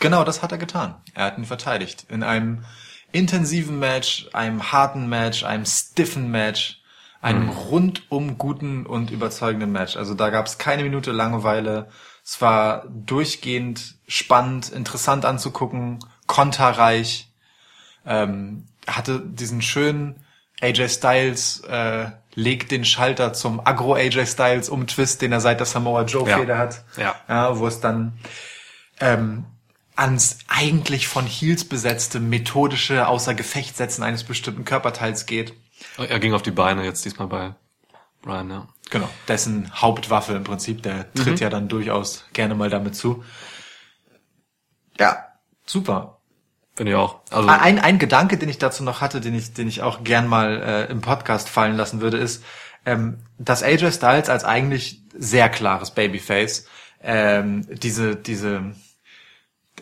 [0.00, 0.96] Genau, das hat er getan.
[1.14, 2.04] Er hat ihn verteidigt.
[2.10, 2.64] In einem
[3.12, 6.82] intensiven Match, einem harten Match, einem stiffen Match,
[7.24, 9.96] einem rundum guten und überzeugenden Match.
[9.96, 11.88] Also da gab es keine Minute Langeweile.
[12.22, 17.30] Es war durchgehend spannend, interessant anzugucken, konterreich.
[18.04, 20.26] Ähm, hatte diesen schönen
[20.60, 25.60] AJ Styles äh, legt den Schalter zum Agro AJ Styles um Twist, den er seit
[25.60, 26.38] der Samoa Joe Ja.
[26.38, 26.84] Feder hat.
[26.98, 27.14] Ja.
[27.26, 27.58] ja.
[27.58, 28.18] Wo es dann
[29.00, 29.46] ähm,
[29.96, 35.54] ans eigentlich von Heels besetzte methodische außer Gefecht setzen eines bestimmten Körperteils geht.
[35.96, 37.54] Er ging auf die Beine jetzt diesmal bei
[38.22, 38.68] Bryan, ja.
[38.90, 39.08] Genau.
[39.28, 43.24] Dessen Hauptwaffe im Prinzip, der tritt ja dann durchaus gerne mal damit zu.
[44.98, 45.26] Ja,
[45.66, 46.18] super.
[46.76, 47.20] Finde ich auch.
[47.30, 50.26] Also, Ein, ein Gedanke, den ich dazu noch hatte, den ich, den ich auch gern
[50.26, 52.44] mal äh, im Podcast fallen lassen würde, ist,
[52.84, 56.66] ähm, dass AJ Styles als eigentlich sehr klares Babyface
[57.00, 58.74] ähm, diese, diese,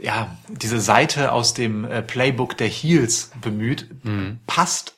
[0.00, 3.88] ja, diese Seite aus dem äh, Playbook der Heels bemüht,
[4.46, 4.94] passt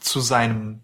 [0.00, 0.80] zu seinem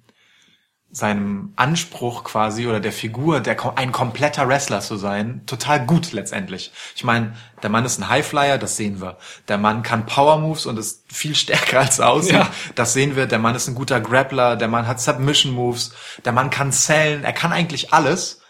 [0.96, 6.72] seinem Anspruch quasi oder der Figur, der ein kompletter Wrestler zu sein, total gut letztendlich.
[6.94, 9.18] Ich meine, der Mann ist ein Highflyer, das sehen wir.
[9.48, 12.34] Der Mann kann Power Moves und ist viel stärker als aussieht.
[12.34, 12.48] Ja.
[12.76, 13.26] Das sehen wir.
[13.26, 15.92] Der Mann ist ein guter Grappler, der Mann hat Submission Moves,
[16.24, 18.40] der Mann kann zählen, er kann eigentlich alles.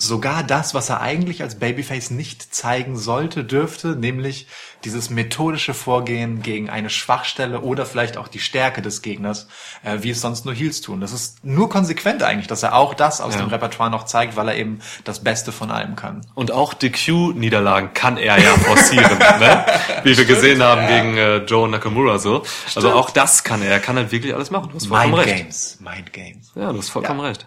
[0.00, 4.46] Sogar das, was er eigentlich als Babyface nicht zeigen sollte, dürfte, nämlich
[4.84, 9.48] dieses methodische Vorgehen gegen eine Schwachstelle oder vielleicht auch die Stärke des Gegners,
[9.82, 11.00] äh, wie es sonst nur Heels tun.
[11.00, 13.40] Das ist nur konsequent eigentlich, dass er auch das aus Ja.
[13.40, 16.24] dem Repertoire noch zeigt, weil er eben das Beste von allem kann.
[16.36, 19.66] und auch DQ-Niederlagen kann er ja forcieren, ne?
[20.04, 22.44] Wie wir gesehen haben gegen äh, Joe Nakamura so.
[22.76, 23.72] Also auch das kann er.
[23.72, 24.68] Er kann halt wirklich alles machen.
[24.70, 25.36] Du hast vollkommen Mind recht.
[25.38, 26.52] Games, Mind Games.
[26.54, 27.26] Ja, du hast vollkommen Ja.
[27.26, 27.46] recht.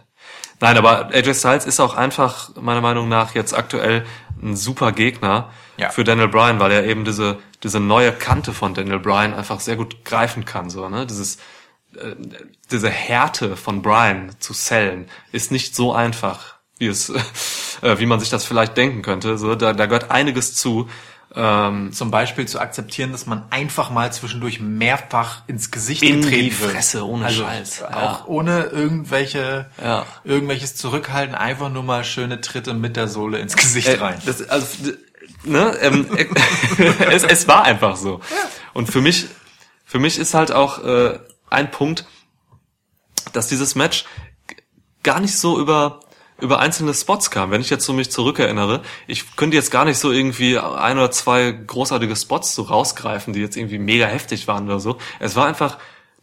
[0.62, 4.05] Nein, aber AJ Styles ist auch einfach, meiner Meinung nach, jetzt aktuell
[4.41, 5.89] ein super Gegner Ja.
[5.89, 9.76] für Daniel Bryan, weil er eben diese, diese neue Kante von Daniel Bryan einfach sehr
[9.76, 11.05] gut greifen kann, so, ne?
[11.07, 11.38] Dieses,
[11.95, 12.16] äh,
[12.72, 17.09] diese Härte von Bryan zu sellen ist nicht so einfach, wie es,
[17.82, 20.88] äh, wie man sich das vielleicht denken könnte, so, da, da gehört einiges zu.
[21.34, 26.43] Ähm, Zum Beispiel zu akzeptieren, dass man einfach mal zwischendurch mehrfach ins Gesicht In getreten
[26.49, 26.71] die wird.
[26.71, 28.23] Fresse, ohne also Scheiß, Auch ja.
[28.27, 30.05] ohne irgendwelche, Ja.
[30.25, 34.21] irgendwelches Zurückhalten, einfach nur mal schöne Tritte mit der Sohle ins Gesicht Äh, rein.
[34.25, 34.91] Das, also,
[35.43, 36.25] ne, ähm, äh,
[37.11, 38.19] es, es war einfach so.
[38.73, 39.27] Und für mich,
[39.86, 41.17] für mich ist halt auch äh,
[41.49, 42.05] ein Punkt,
[43.32, 44.03] dass dieses Match
[45.03, 46.01] gar nicht so über
[46.42, 47.52] über einzelne Spots kam.
[47.52, 51.12] Wenn ich jetzt so mich zurückerinnere, ich könnte jetzt gar nicht so irgendwie ein oder
[51.12, 54.98] zwei großartige Spots so rausgreifen, die jetzt irgendwie mega heftig waren oder so.
[55.20, 55.78] Es war einfach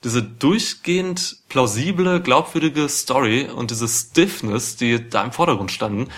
[0.04, 6.08] diese durchgehend plausible, glaubwürdige Story und diese Stiffness, die da im Vordergrund standen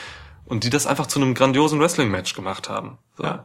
[0.44, 2.98] und die das einfach zu einem grandiosen Wrestling-Match gemacht haben.
[3.16, 3.24] So.
[3.24, 3.44] Ja.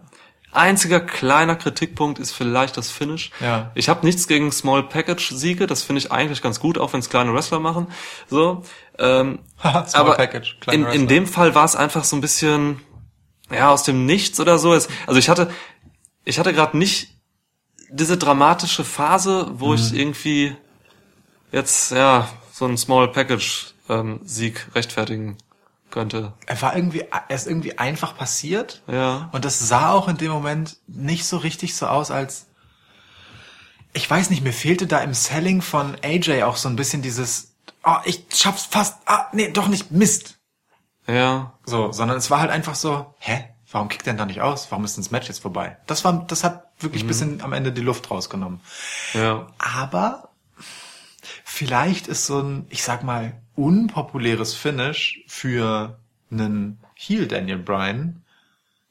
[0.55, 3.31] Einziger kleiner Kritikpunkt ist vielleicht das Finish.
[3.41, 3.71] Ja.
[3.75, 7.01] Ich habe nichts gegen Small Package Siege, das finde ich eigentlich ganz gut, auch wenn
[7.01, 7.87] es kleine Wrestler machen.
[8.29, 8.63] So,
[8.99, 12.81] ähm, aber Package, in, in dem Fall war es einfach so ein bisschen
[13.51, 14.73] ja aus dem Nichts oder so.
[14.73, 15.49] Es, also ich hatte
[16.23, 17.09] ich hatte gerade nicht
[17.89, 19.97] diese dramatische Phase, wo ich Mhm.
[19.99, 20.55] irgendwie
[21.51, 25.37] jetzt ja so einen Small Package ähm, Sieg rechtfertigen
[25.91, 26.33] könnte.
[26.47, 28.81] Er war irgendwie, er ist irgendwie einfach passiert.
[28.87, 29.29] Ja.
[29.31, 32.47] Und das sah auch in dem Moment nicht so richtig so aus, als
[33.93, 37.54] ich weiß nicht, mir fehlte da im Selling von AJ auch so ein bisschen dieses,
[37.85, 40.37] oh, ich schaff's fast, ah, nee, doch nicht, Mist.
[41.07, 41.53] Ja.
[41.65, 43.49] So, sondern es war halt einfach so, hä?
[43.71, 44.71] Warum kickt der denn da nicht aus?
[44.71, 45.77] Warum ist denn das Match jetzt vorbei?
[45.85, 48.61] Das war, das hat wirklich ein bisschen am Ende die Luft rausgenommen.
[49.13, 49.47] Ja.
[49.57, 50.29] Aber
[51.43, 55.99] vielleicht ist so ein, ich sag mal, unpopuläres Finish für
[56.31, 58.23] einen Heel Daniel Bryan,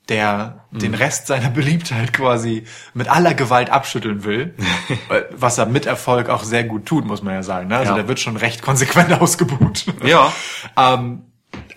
[0.09, 4.55] der den Rest seiner Beliebtheit quasi mit aller Gewalt abschütteln will,
[5.09, 7.69] äh, was er mit Erfolg auch sehr gut tut, muss man ja sagen.
[7.69, 7.77] Ne?
[7.77, 7.97] Also Ja.
[7.97, 9.87] der wird schon recht konsequent ausgebucht.
[10.05, 10.33] Ja.
[10.77, 11.23] ähm,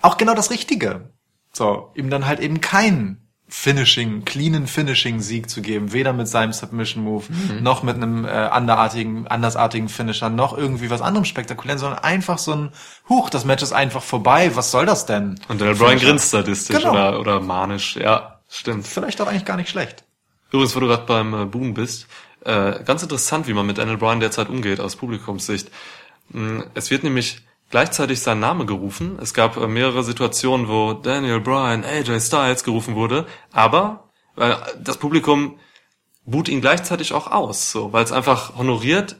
[0.02, 1.12] auch genau das Richtige.
[1.52, 7.24] So, ihm dann halt eben keinen Finishing, cleanen Finishing-Sieg zu geben, weder mit seinem Submission-Move,
[7.62, 12.52] noch mit einem äh, anderartigen, andersartigen Finisher, noch irgendwie was anderem spektakulären, sondern einfach so
[12.52, 12.72] ein,
[13.08, 15.40] huch, das Match ist einfach vorbei, was soll das denn?
[15.48, 16.90] Und der Brian grinst sadistisch Genau.
[16.92, 17.96] oder, oder manisch.
[17.96, 18.86] Ja, stimmt.
[18.86, 20.04] Vielleicht auch eigentlich gar nicht schlecht.
[20.52, 22.06] Übrigens, wo du gerade beim äh, Boom bist,
[22.44, 25.70] äh, ganz interessant, wie man mit Daniel Bryan derzeit umgeht aus Publikumssicht.
[26.30, 27.40] Mm, Es wird nämlich
[27.70, 29.18] gleichzeitig sein Name gerufen.
[29.20, 34.96] Es gab äh, mehrere Situationen, wo Daniel Bryan, AJ Styles gerufen wurde, aber äh, das
[34.98, 35.58] Publikum
[36.24, 39.16] buht ihn gleichzeitig auch aus, so, weil es einfach honoriert,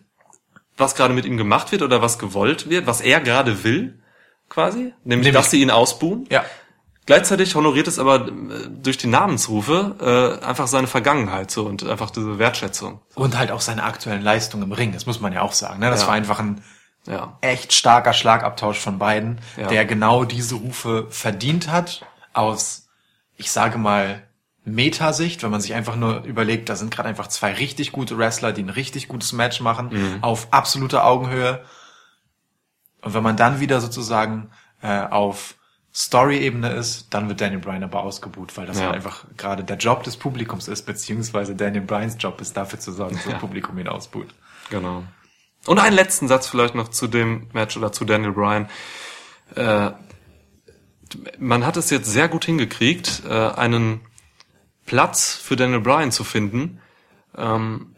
[0.76, 4.00] was gerade mit ihm gemacht wird oder was gewollt wird, was er gerade will,
[4.48, 6.26] quasi, nämlich, Nämlich- dass sie ihn ausbuhen.
[6.30, 6.44] Ja.
[7.06, 8.30] Gleichzeitig honoriert es aber äh,
[8.68, 13.00] durch die Namensrufe äh, einfach seine Vergangenheit so und einfach diese Wertschätzung.
[13.14, 15.80] Und halt auch seine aktuellen Leistungen im Ring, das muss man ja auch sagen.
[15.80, 15.88] Ne?
[15.88, 16.08] Das Ja.
[16.08, 16.62] war einfach ein
[17.08, 17.38] Ja.
[17.40, 19.66] echt starker Schlagabtausch von beiden, Ja.
[19.68, 22.04] der genau diese Rufe verdient hat,
[22.34, 22.88] aus,
[23.36, 24.22] ich sage mal,
[24.64, 28.52] Metasicht, wenn man sich einfach nur überlegt, da sind gerade einfach zwei richtig gute Wrestler,
[28.52, 30.18] die ein richtig gutes Match machen, Mhm.
[30.22, 31.64] auf absoluter Augenhöhe.
[33.00, 34.50] Und wenn man dann wieder sozusagen
[34.82, 35.54] äh, auf
[35.94, 38.86] Story-Ebene ist, dann wird Daniel Bryan aber ausgebuht, weil das Ja.
[38.86, 42.92] halt einfach gerade der Job des Publikums ist, beziehungsweise Daniel Bryans Job ist, dafür zu
[42.92, 43.38] sorgen, dass das Ja.
[43.38, 44.28] Publikum ihn ausbuht.
[44.70, 45.02] Genau.
[45.68, 48.70] Und einen letzten Satz vielleicht noch zu dem Match oder zu Daniel Bryan.
[49.54, 49.90] Äh,
[51.38, 54.00] man hat es jetzt sehr gut hingekriegt, äh, einen
[54.86, 56.80] Platz für Daniel Bryan zu finden,
[57.36, 57.94] ähm,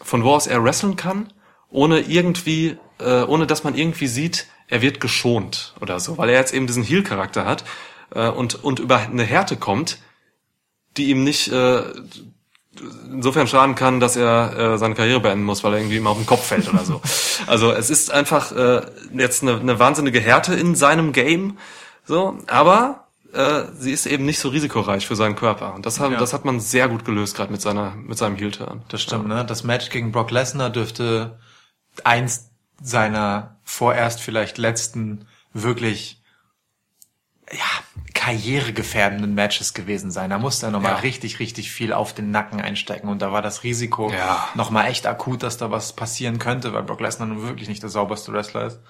[0.00, 1.32] von wo aus er wresteln kann,
[1.70, 6.38] ohne irgendwie, äh, ohne dass man irgendwie sieht, er wird geschont oder so, weil er
[6.38, 7.64] jetzt eben diesen Heel-Charakter hat
[8.14, 9.98] äh, und und über eine Härte kommt,
[10.96, 11.82] die ihm nicht äh,
[13.10, 16.16] insofern schaden kann, dass er äh, seine Karriere beenden muss, weil er irgendwie immer auf
[16.16, 17.00] den Kopf fällt oder so.
[17.48, 18.82] Also es ist einfach äh,
[19.14, 21.58] jetzt eine, eine wahnsinnige Härte in seinem Game,
[22.06, 25.74] so, aber äh, sie ist eben nicht so risikoreich für seinen Körper.
[25.74, 26.18] Und das hat, Ja.
[26.18, 28.82] das hat man sehr gut gelöst, gerade mit seiner mit seinem Heel-Turn.
[28.88, 29.44] Das stimmt, ne?
[29.44, 31.38] Das Match gegen Brock Lesnar dürfte
[32.04, 32.50] eins
[32.80, 36.21] seiner vorerst vielleicht letzten wirklich ja,
[38.24, 40.30] karrieregefährdenden Matches gewesen sein.
[40.30, 40.98] Da musste er nochmal Ja.
[40.98, 44.48] richtig, richtig viel auf den Nacken einstecken und da war das Risiko Ja.
[44.54, 47.90] nochmal echt akut, dass da was passieren könnte, weil Brock Lesnar nun wirklich nicht der
[47.90, 48.80] sauberste Wrestler ist.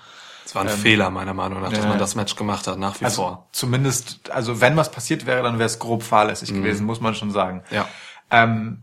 [0.45, 1.91] Es war ein Fehler meiner Meinung nach, dass Ähm, ja.
[1.91, 3.49] man das Match gemacht hat, nach wie Also vor.
[3.53, 7.31] zumindest, also wenn was passiert wäre, dann wäre es grob fahrlässig gewesen, muss man schon
[7.31, 7.63] sagen.
[7.71, 7.89] Ja.
[8.31, 8.83] Ähm,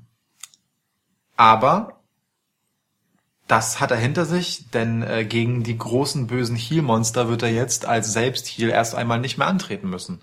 [1.35, 1.98] aber
[3.49, 7.85] das hat er hinter sich, denn äh, gegen die großen bösen Heel-Monster wird er jetzt
[7.85, 10.21] als Selbst-Heel erst einmal nicht mehr antreten müssen.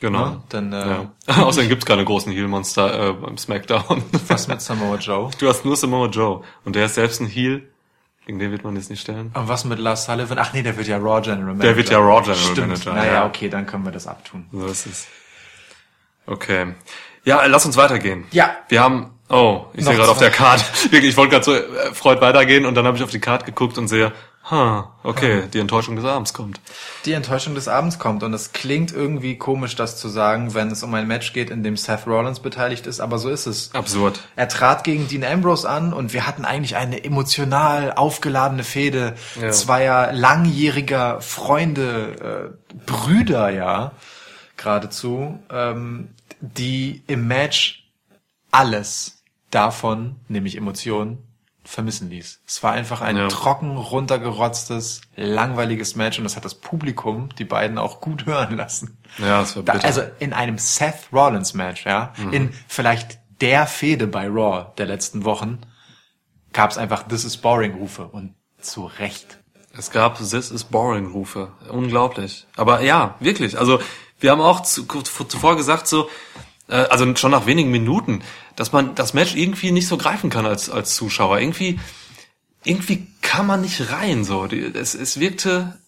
[0.00, 0.24] Genau.
[0.24, 1.10] Ja, dann, äh, ja.
[1.44, 4.02] Außerdem gibt's keine großen Heel-Monster äh, beim Smackdown.
[4.28, 5.30] Was mit Samoa Joe?
[5.38, 6.42] Du hast nur Samoa Joe.
[6.64, 7.68] Und der ist selbst ein Heel.
[8.26, 9.30] Gegen den wird man jetzt nicht stellen.
[9.34, 10.38] Und was mit Lars Sullivan?
[10.38, 11.62] Ach nee, der wird ja Raw General Manager.
[11.62, 12.68] Der wird ja Raw General Stimmt.
[12.68, 13.26] Manager, Naja, ja.
[13.26, 14.46] okay, dann können wir das abtun.
[14.50, 15.06] So ist es.
[16.24, 16.72] Okay.
[17.24, 18.24] Ja, lass uns weitergehen.
[18.30, 18.56] Ja.
[18.68, 21.94] Wir haben, oh, ich sehe gerade auf der Karte, wirklich, ich wollte gerade so äh,
[21.94, 24.12] freut weitergehen und dann habe ich auf die Karte geguckt und sehe,
[24.50, 26.60] ha, okay, die Enttäuschung des Abends kommt.
[27.06, 30.82] Die Enttäuschung des Abends kommt und es klingt irgendwie komisch, das zu sagen, wenn es
[30.82, 33.74] um ein Match geht, in dem Seth Rollins beteiligt ist, aber so ist es.
[33.74, 34.20] Absurd.
[34.36, 39.50] Er trat gegen Dean Ambrose an und wir hatten eigentlich eine emotional aufgeladene Fehde Ja.
[39.50, 43.92] zweier langjähriger Freunde, äh, Brüder, ja,
[44.58, 46.08] geradezu, ähm,
[46.40, 47.83] die im Match
[48.54, 51.18] alles davon, nämlich Emotionen,
[51.66, 52.40] vermissen ließ.
[52.46, 53.28] Es war einfach ein Ja.
[53.28, 58.98] trocken, runtergerotztes, langweiliges Match und das hat das Publikum, die beiden auch gut hören lassen.
[59.18, 59.84] Ja, das war Da, bitter.
[59.86, 65.24] also in einem Seth Rollins Match, ja, in vielleicht der Fehde bei Raw der letzten
[65.24, 65.60] Wochen,
[66.52, 69.38] gab es einfach This is boring Rufe und zu Recht.
[69.76, 71.50] Es gab This is boring Rufe.
[71.70, 72.46] Unglaublich.
[72.56, 73.58] Aber ja, wirklich.
[73.58, 73.80] Also
[74.20, 76.08] wir haben auch zu, zuvor gesagt so,
[76.72, 78.22] also schon nach wenigen Minuten,
[78.56, 81.38] dass man das Match irgendwie nicht so greifen kann als als Zuschauer.
[81.38, 81.78] Irgendwie
[82.64, 84.46] irgendwie kann man nicht rein so.
[84.46, 85.78] Es, es wirkte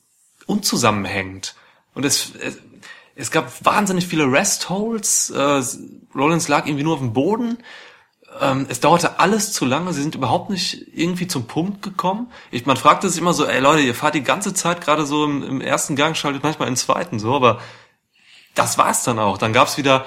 [0.47, 1.55] unzusammenhängend
[1.95, 2.59] und es, es
[3.17, 5.31] es gab wahnsinnig viele Rest Holds.
[5.31, 5.63] Äh,
[6.15, 7.59] Rollins lag irgendwie nur auf dem Boden.
[8.41, 9.95] Ähm, es dauerte alles zu lange.
[9.95, 12.31] Sie sind überhaupt nicht irgendwie zum Punkt gekommen.
[12.51, 15.25] Ich, man fragte sich immer so, ey Leute, ihr fahrt die ganze Zeit gerade so
[15.25, 17.61] im, im ersten Gang, schaltet manchmal den zweiten so, aber
[18.55, 19.39] das war's dann auch.
[19.39, 20.05] Dann gab's wieder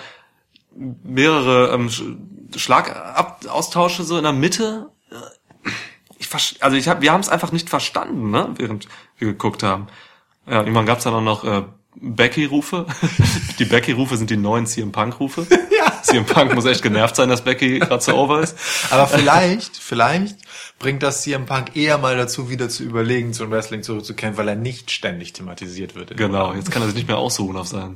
[0.76, 2.16] mehrere ähm, Sch-
[2.58, 4.90] Schlagaustausche so in der Mitte.
[6.18, 6.30] Ich
[6.62, 9.88] also ich hab, wir haben es einfach nicht verstanden, ne, während wir geguckt haben.
[10.48, 11.64] Ja, irgendwann gab's dann auch noch äh,
[11.96, 12.86] Becky-Rufe.
[13.60, 15.48] die Becky-Rufe sind die neuen CM Punk-Rufe.
[15.80, 16.02] Ja.
[16.02, 18.58] CM Punk muss echt genervt sein, dass Becky gerade so over ist.
[18.90, 20.38] Aber vielleicht, vielleicht
[20.78, 24.56] bringt das CM Punk eher mal dazu, wieder zu überlegen, zum Wrestling zurückzukehren, weil er
[24.58, 26.18] nicht ständig thematisiert wird.
[26.18, 27.96] Genau, jetzt kann er sich nicht mehr ausruhen auf seinen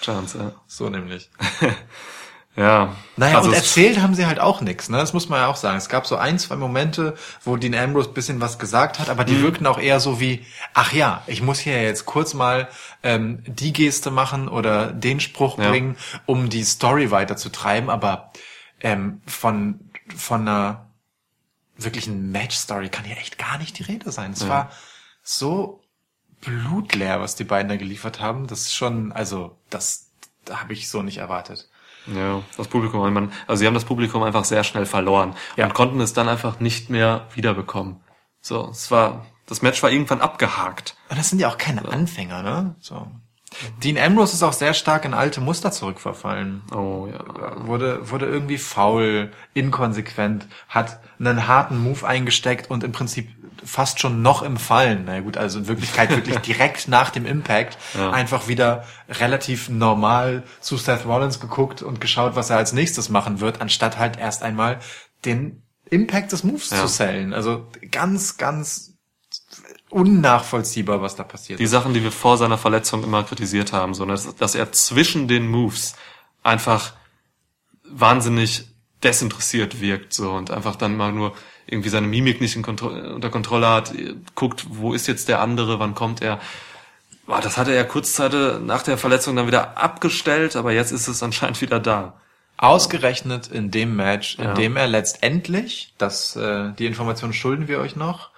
[0.00, 0.38] Chance.
[0.38, 0.52] Ja.
[0.68, 1.28] So nämlich.
[2.56, 2.94] ja.
[3.16, 4.96] Naja, also und erzählt haben sie halt auch nichts, ne?
[4.98, 5.76] Das muss man ja auch sagen.
[5.76, 9.40] Es gab so ein, zwei Momente, wo Dean Ambrose bisschen was gesagt hat, aber die
[9.42, 12.68] wirkten auch eher so wie, ach ja, ich muss hier jetzt kurz mal
[13.02, 15.70] ähm, die Geste machen oder den Spruch Ja.
[15.70, 15.96] bringen,
[16.26, 18.32] um die Story weiterzutreiben, aber
[18.80, 20.90] ähm, von, von einer
[21.76, 24.32] wirklichen Match-Story kann hier echt gar nicht die Rede sein.
[24.32, 24.70] Es war
[25.22, 25.82] so
[26.40, 28.46] blutleer, was die beiden da geliefert haben.
[28.46, 30.10] Das ist schon, also, das,
[30.44, 31.68] da habe ich so nicht erwartet.
[32.06, 35.66] Ja, das Publikum, man, also sie haben das Publikum einfach sehr schnell verloren Ja.
[35.66, 38.00] und konnten es dann einfach nicht mehr wiederbekommen.
[38.40, 40.96] So, es war, das Match war irgendwann abgehakt.
[41.08, 42.74] Und das sind ja auch keine Anfänger, ne?
[42.80, 43.06] So.
[43.82, 46.62] Dean Ambrose ist auch sehr stark in alte Muster zurückverfallen.
[46.74, 47.66] Oh ja.
[47.66, 53.30] Wurde, wurde irgendwie faul, inkonsequent, hat einen harten Move eingesteckt und im Prinzip
[53.64, 55.04] fast schon noch im Fallen.
[55.06, 60.76] Na gut, also in Wirklichkeit wirklich direkt nach dem Impact einfach wieder relativ normal zu
[60.76, 64.78] Seth Rollins geguckt und geschaut, was er als nächstes machen wird, anstatt halt erst einmal
[65.24, 66.80] den Impact des Moves Ja.
[66.80, 67.32] zu sellen.
[67.34, 68.94] Also ganz, ganz
[69.90, 71.60] unnachvollziehbar, was da passiert.
[71.60, 75.28] Die Sachen, die wir vor seiner Verletzung immer kritisiert haben, so, dass, dass er zwischen
[75.28, 75.94] den Moves
[76.42, 76.94] einfach
[77.88, 78.66] wahnsinnig
[79.02, 81.34] desinteressiert wirkt, so, und einfach dann mal nur
[81.66, 83.92] irgendwie seine Mimik nicht in Kontro unter Kontrolle hat,
[84.34, 86.40] guckt, wo ist jetzt der andere, wann kommt er.
[87.26, 91.22] Boah, das hatte er kurzzeitig nach der Verletzung dann wieder abgestellt, aber jetzt ist es
[91.22, 92.14] anscheinend wieder da.
[92.56, 94.54] Ausgerechnet in dem Match, in Ja.
[94.54, 98.30] dem er letztendlich, das, äh, die Information schulden wir euch noch,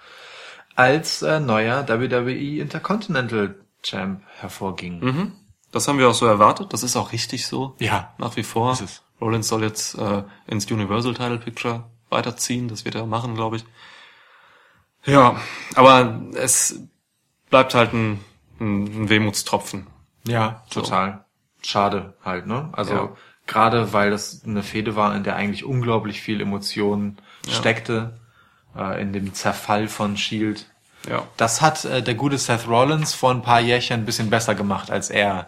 [0.75, 4.99] als äh, neuer WWE Intercontinental Champ hervorging.
[4.99, 5.31] Mhm.
[5.71, 6.73] Das haben wir auch so erwartet.
[6.73, 7.75] Das ist auch richtig so.
[7.79, 8.13] Ja.
[8.17, 8.77] Nach wie vor.
[9.19, 12.67] Rollins soll jetzt äh, ins Universal Title Picture weiterziehen.
[12.67, 13.65] Das wird er machen, glaube ich.
[15.05, 15.39] Ja,
[15.75, 16.81] aber es
[17.49, 18.23] bleibt halt ein,
[18.59, 19.87] ein, Wehmutstropfen.
[20.27, 21.25] Ja, total.
[21.63, 22.69] Schade halt, ne?
[22.73, 23.09] Also Ja.
[23.45, 27.17] gerade weil das eine Fehde war, in der eigentlich unglaublich viel Emotion
[27.49, 28.19] steckte,
[28.75, 30.69] äh, in dem Zerfall von Shield.
[31.09, 31.23] Ja.
[31.37, 34.91] Das hat äh, der gute Seth Rollins vor ein paar Jährchen ein bisschen besser gemacht,
[34.91, 35.47] als er,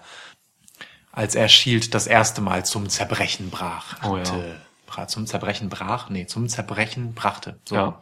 [1.12, 3.98] als er Shield das erste Mal zum Zerbrechen brach.
[4.04, 4.24] Oh ja.
[5.08, 6.10] Zum Zerbrechen brach?
[6.10, 7.60] Nee, zum Zerbrechen brachte.
[7.66, 7.76] So.
[7.76, 8.02] Ja.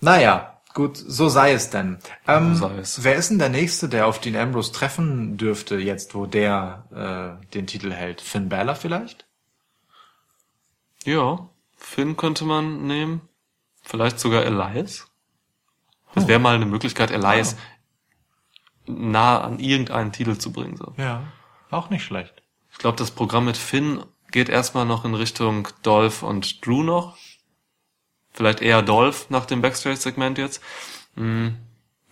[0.00, 1.98] Naja, gut, so sei es denn.
[2.26, 3.04] Ähm, So sei es.
[3.04, 7.46] Wer ist denn der Nächste, der auf Dean Ambrose treffen dürfte, jetzt wo der äh,
[7.54, 8.20] den Titel hält?
[8.20, 9.26] Finn Balor vielleicht?
[11.04, 11.48] Ja.
[11.76, 13.22] Finn könnte man nehmen.
[13.82, 15.06] Vielleicht sogar Elias.
[16.14, 17.56] Das wäre mal eine Möglichkeit, Elias
[18.86, 20.76] nah an irgendeinen Titel zu bringen.
[20.76, 20.94] So.
[20.96, 21.22] Ja,
[21.70, 22.42] auch nicht schlecht.
[22.72, 24.02] Ich glaube, das Programm mit Finn
[24.38, 27.16] geht erstmal noch in Richtung Dolph und Drew noch.
[28.30, 30.62] Vielleicht eher Dolph nach dem Backstage-Segment jetzt.
[31.16, 31.56] Hm.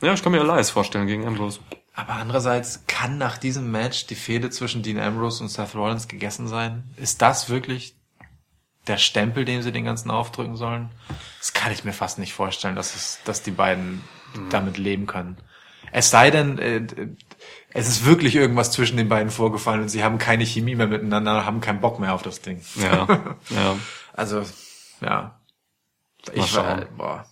[0.02, 1.60] Ja, ich kann mir Elias vorstellen gegen Ambrose.
[1.94, 6.48] Aber andererseits kann nach diesem Match die Fehde zwischen Dean Ambrose und Seth Rollins gegessen
[6.48, 6.82] sein?
[6.96, 7.94] Ist das wirklich
[8.88, 10.90] der Stempel, den sie den ganzen aufdrücken sollen?
[11.38, 14.02] Das kann ich mir fast nicht vorstellen, dass es, dass die beiden
[14.50, 15.36] damit leben können.
[15.92, 16.84] Es sei denn, äh,
[17.70, 21.44] es ist wirklich irgendwas zwischen den beiden vorgefallen und sie haben keine Chemie mehr miteinander,
[21.44, 22.62] haben keinen Bock mehr auf das Ding.
[22.76, 23.06] Ja,
[23.50, 23.76] ja.
[24.14, 24.42] Also,
[25.00, 25.38] ja.
[26.32, 27.26] Ich war, boah,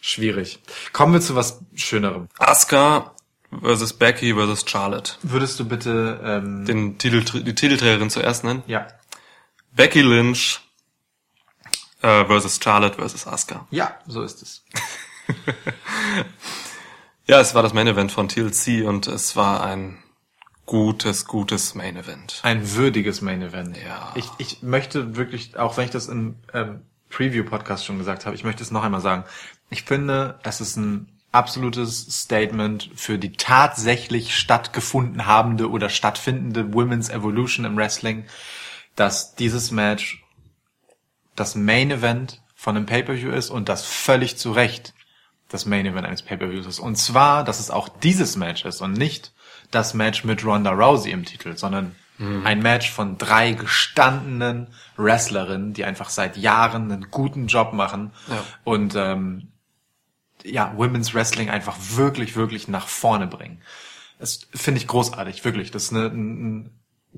[0.00, 0.60] schwierig.
[0.92, 2.28] Kommen wir zu was Schönerem.
[2.38, 3.14] Asuka
[3.62, 5.12] versus Becky versus Charlotte.
[5.22, 8.62] Würdest du bitte, ähm, Den Titel, die Titelträgerin zuerst nennen.
[8.66, 8.86] ja.
[9.72, 10.60] Becky Lynch
[12.02, 13.66] äh, versus Charlotte versus Asuka.
[13.70, 14.64] Ja, so ist es.
[17.28, 20.02] Ja, es war das Main Event von TLC und es war ein
[20.64, 22.40] gutes, gutes Main Event.
[22.42, 23.76] Ein würdiges Main Event.
[23.76, 24.14] Ja.
[24.14, 28.44] Ich, ich möchte wirklich, auch wenn ich das im ähm, Preview-Podcast schon gesagt habe, ich
[28.44, 29.24] möchte es noch einmal sagen.
[29.68, 37.10] Ich finde, es ist ein absolutes Statement für die tatsächlich stattgefunden habende oder stattfindende Women's
[37.10, 38.24] Evolution im Wrestling,
[38.96, 40.24] dass dieses Match
[41.36, 44.94] das Main Event von einem Pay-Per-View ist und das völlig zu Recht
[45.48, 46.78] das Main Event eines Pay-Per-Views ist.
[46.78, 49.32] Und zwar, dass es auch dieses Match ist und nicht
[49.70, 51.94] das Match mit Ronda Rousey im Titel, sondern
[52.42, 58.42] ein Match von drei gestandenen Wrestlerinnen, die einfach seit Jahren einen guten Job machen Ja.
[58.64, 59.52] und ähm,
[60.42, 63.62] ja, Women's Wrestling einfach wirklich, wirklich nach vorne bringen.
[64.18, 65.70] Das finde ich großartig, wirklich.
[65.70, 66.70] Das ist eine, ein, ein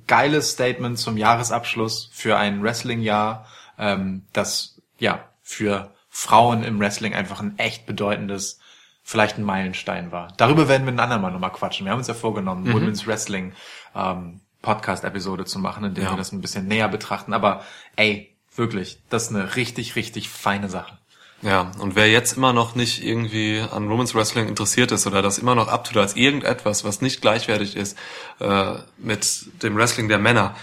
[0.07, 3.47] geiles Statement zum Jahresabschluss für ein Wrestling-Jahr,
[3.79, 8.59] ähm, das ja für Frauen im Wrestling einfach ein echt bedeutendes,
[9.03, 10.33] vielleicht ein Meilenstein war.
[10.37, 11.87] Darüber werden wir ein andermal nochmal quatschen.
[11.87, 13.53] Wir haben uns ja vorgenommen, Women's Wrestling
[13.95, 16.11] ähm, Podcast-Episode zu machen, in der Ja.
[16.11, 17.33] wir das ein bisschen näher betrachten.
[17.33, 17.65] Aber
[17.97, 20.99] ey, wirklich, das ist eine richtig, richtig feine Sache.
[21.43, 25.39] Ja, und wer jetzt immer noch nicht irgendwie an Women's Wrestling interessiert ist oder das
[25.39, 27.97] immer noch abtut als irgendetwas, was nicht gleichwertig ist
[28.41, 30.55] äh, mit dem Wrestling der Männer,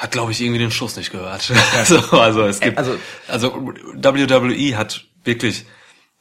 [0.00, 1.52] hat, glaube ich, irgendwie den Schuss nicht gehört.
[1.76, 2.96] also, also es gibt, Also-
[3.28, 5.66] also, WWE hat wirklich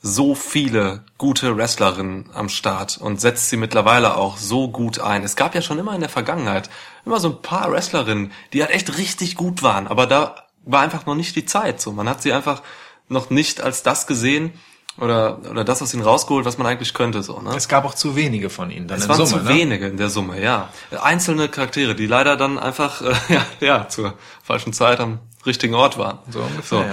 [0.01, 5.23] so viele gute Wrestlerinnen am Start und setzt sie mittlerweile auch so gut ein.
[5.23, 6.69] Es gab ja schon immer in der Vergangenheit
[7.05, 11.05] immer so ein paar Wrestlerinnen, die halt echt richtig gut waren, aber da war einfach
[11.05, 11.81] noch nicht die Zeit.
[11.81, 12.61] So, man hat sie einfach
[13.09, 14.53] noch nicht als das gesehen
[14.97, 17.23] oder oder das aus ihnen rausgeholt, was man eigentlich könnte.
[17.23, 17.55] So, ne?
[17.55, 19.49] Es gab auch zu wenige von ihnen dann Es in waren Summe, zu ne?
[19.49, 20.69] wenige in der Summe, ja.
[21.01, 25.97] Einzelne Charaktere, die leider dann einfach äh, ja, ja zur falschen Zeit am richtigen Ort
[25.97, 26.19] waren.
[26.29, 26.85] So ungefähr,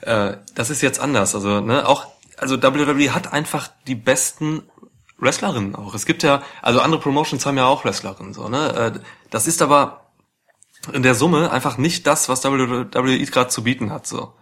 [0.00, 1.34] Äh, das ist jetzt anders.
[1.34, 4.62] Also ne, auch also WWE hat einfach die besten
[5.18, 5.94] Wrestlerinnen auch.
[5.94, 8.92] Es gibt ja also andere Promotions haben ja auch Wrestlerinnen so ne.
[8.94, 9.00] Äh,
[9.30, 10.04] das ist aber
[10.92, 12.86] in der Summe einfach nicht das, was WWE
[13.26, 14.34] gerade zu bieten hat so.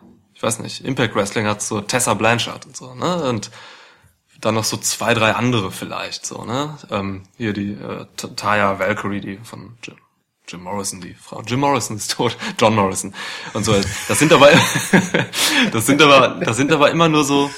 [0.42, 0.84] Ich weiß nicht.
[0.84, 3.52] Impact Wrestling hat so Tessa Blanchard und so ne und
[4.40, 6.76] dann noch so zwei, drei andere vielleicht, so, ne?
[6.90, 9.94] Ähm, hier die äh, Taya Valkyrie, die von Jim,
[10.48, 11.42] Jim Morrison, die Frau.
[11.42, 13.14] Jim Morrison ist tot, John Morrison
[13.52, 13.72] und so.
[14.08, 14.50] Das sind aber,
[15.72, 17.48] das sind aber, das sind aber immer nur so,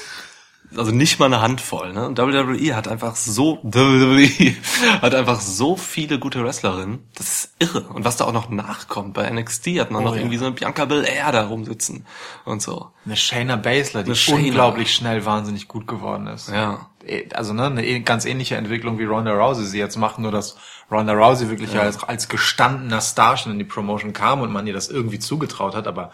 [0.77, 2.07] also nicht mal eine Handvoll, ne?
[2.07, 4.55] Und WWE hat einfach so, WWE
[5.01, 7.07] hat einfach so viele gute Wrestlerinnen.
[7.15, 7.81] Das ist irre.
[7.89, 10.21] Und was da auch noch nachkommt, bei NXT hat man Oh, noch ja.
[10.21, 12.05] irgendwie so eine Bianca Belair da rumsitzen
[12.45, 12.91] und so.
[13.05, 14.39] Eine Shayna Baszler, die Shayna.
[14.39, 16.49] unglaublich schnell wahnsinnig gut geworden ist.
[16.49, 16.89] Ja.
[17.05, 20.31] Eh, Also ne, eine eh- ganz ähnliche Entwicklung wie Ronda Rousey sie jetzt macht, nur
[20.31, 20.57] dass
[20.89, 24.73] Ronda Rousey wirklich als, als gestandener Star schon in die Promotion kam und man ihr
[24.73, 26.11] das irgendwie zugetraut hat, aber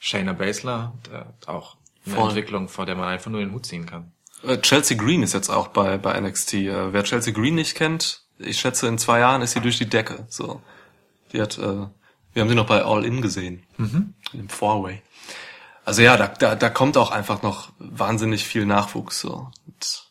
[0.00, 1.76] Shayna Baszler äh, auch
[2.16, 2.28] eine.
[2.28, 4.12] Entwicklung, vor der man einfach nur den Hut ziehen kann.
[4.42, 6.54] Äh, Chelsea Green ist jetzt auch bei, bei NXT.
[6.54, 9.88] Äh, Wer Chelsea Green nicht kennt, ich schätze, in zwei Jahren ist sie durch die
[9.88, 10.26] Decke.
[10.28, 10.60] So,
[11.32, 11.62] die hat, äh,
[12.32, 14.14] wir haben sie noch bei All In gesehen, mhm.
[14.32, 15.02] im Four-Way.
[15.84, 19.20] Also ja, da, da, da kommt auch einfach noch wahnsinnig viel Nachwuchs.
[19.20, 19.50] So.
[19.66, 20.04] Und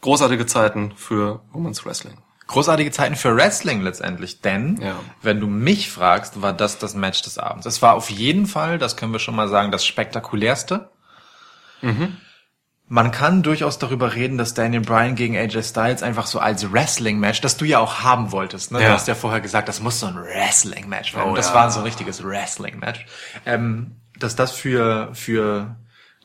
[0.00, 2.16] großartige Zeiten für Women's Wrestling.
[2.46, 4.96] Großartige Zeiten für Wrestling letztendlich, denn Ja.
[5.22, 7.66] wenn du mich fragst, war das das Match des Abends.
[7.66, 10.90] Es war auf jeden Fall, das können wir schon mal sagen, das spektakulärste.
[12.86, 17.40] Man kann durchaus darüber reden, dass Daniel Bryan gegen AJ Styles einfach so als Wrestling-Match,
[17.40, 18.72] das du ja auch haben wolltest.
[18.72, 18.78] Ne?
[18.78, 18.90] Du Ja.
[18.92, 21.30] hast ja vorher gesagt, das muss so ein Wrestling-Match werden.
[21.30, 21.54] Oh, das ja.
[21.54, 23.06] war so ein richtiges Wrestling-Match.
[23.46, 25.76] Ähm, dass das für, für,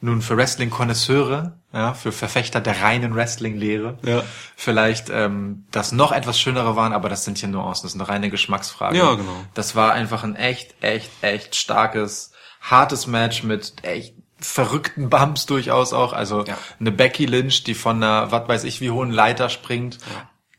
[0.01, 4.23] nun für Wrestling-Konnoisseure, ja, für Verfechter der reinen Wrestling-Lehre, Ja.
[4.57, 8.09] vielleicht ähm, das noch etwas schönere waren, aber das sind hier Nuancen, das ist eine
[8.09, 8.97] reine Geschmacksfrage.
[8.97, 9.45] Ja, genau.
[9.53, 12.31] Das war einfach ein echt, echt, echt starkes,
[12.61, 16.13] hartes Match mit echt verrückten Bumps durchaus auch.
[16.13, 16.57] Also Ja.
[16.79, 19.97] eine Becky Lynch, die von einer, was weiß ich, wie hohen Leiter springt.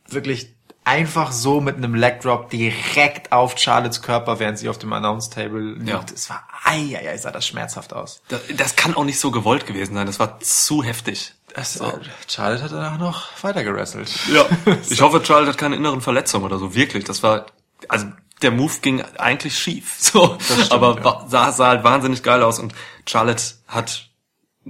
[0.09, 0.55] Wirklich
[0.85, 5.31] einfach so mit einem Leg Drop direkt auf Charlottes Körper, während sie auf dem Announce
[5.31, 5.89] Table liegt.
[5.89, 6.05] Ja.
[6.13, 8.23] Es war, ei, ei, ei, sah das schmerzhaft aus.
[8.29, 10.07] Das, das kann auch nicht so gewollt gewesen sein.
[10.07, 11.35] Das war zu heftig.
[11.55, 11.93] Das, äh,
[12.29, 14.11] Charlotte hat danach noch weiter gerasselt.
[14.33, 14.45] Ja.
[14.89, 16.75] Ich hoffe, Charlotte hat keine inneren Verletzungen oder so.
[16.75, 17.05] Wirklich.
[17.05, 17.47] Das war,
[17.89, 18.07] also
[18.43, 19.97] der Move ging eigentlich schief.
[19.99, 20.39] So.
[20.41, 21.25] stimmt, aber ja.
[21.29, 22.75] sah, sah halt wahnsinnig geil aus und
[23.07, 24.11] Charlotte hat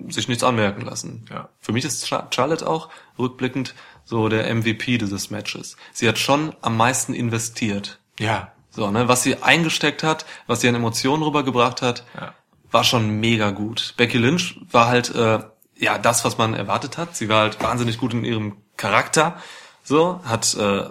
[0.09, 1.27] sich nichts anmerken lassen.
[1.31, 1.49] Ja.
[1.61, 5.77] Für mich ist Char- Charlotte auch rückblickend so der MVP dieses Matches.
[5.93, 7.99] Sie hat schon am meisten investiert.
[8.18, 8.53] Ja.
[8.71, 12.35] So, ne, was sie eingesteckt hat, was sie an Emotionen rübergebracht hat, Ja.
[12.71, 13.95] war schon mega gut.
[13.97, 15.41] Becky Lynch war halt äh,
[15.77, 17.16] ja das, was man erwartet hat.
[17.16, 19.41] Sie war halt wahnsinnig gut in ihrem Charakter.
[19.83, 20.89] So, hat äh,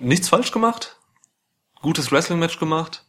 [0.00, 0.93] nichts falsch gemacht,
[1.84, 3.04] gutes Wrestling-Match gemacht.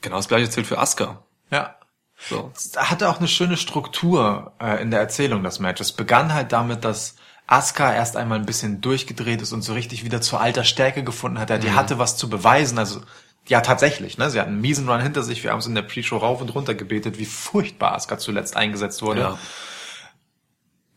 [0.00, 1.24] Genau das gleiche zählt für Asuka.
[1.50, 1.74] Ja.
[2.28, 2.52] So.
[2.76, 5.80] hatte auch eine schöne Struktur äh, in der Erzählung, das Match.
[5.80, 7.16] Es begann halt damit, dass
[7.48, 11.40] Asuka erst einmal ein bisschen durchgedreht ist und so richtig wieder zur alter Stärke gefunden
[11.40, 11.50] hat.
[11.50, 12.78] Ja, Die hatte was zu beweisen.
[12.78, 13.00] Also,
[13.48, 14.30] ja, tatsächlich, ne?
[14.30, 15.42] Sie hat einen miesen Run hinter sich.
[15.42, 19.02] Wir haben es in der Pre-Show rauf und runter gebetet, wie furchtbar Asuka zuletzt eingesetzt
[19.02, 19.20] wurde.
[19.20, 19.38] Ja.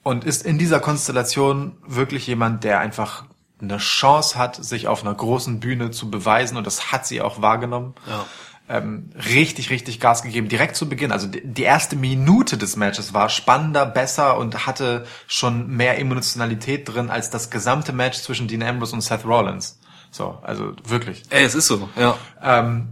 [0.04, 3.24] Und ist in dieser Konstellation wirklich jemand, der einfach
[3.64, 6.58] eine Chance hat, sich auf einer großen Bühne zu beweisen.
[6.58, 8.26] Und das hat sie auch wahrgenommen Ja.
[8.70, 11.12] ähm, richtig, richtig Gas gegeben, direkt zu Beginn.
[11.12, 16.88] Also die, die erste Minute des Matches war spannender, besser und hatte schon mehr Emotionalität
[16.88, 19.80] drin als das gesamte Match zwischen Dean Ambrose und Seth Rollins.
[20.12, 21.24] So, also wirklich.
[21.30, 22.16] Ey, es ist so, ja.
[22.42, 22.90] Ähm,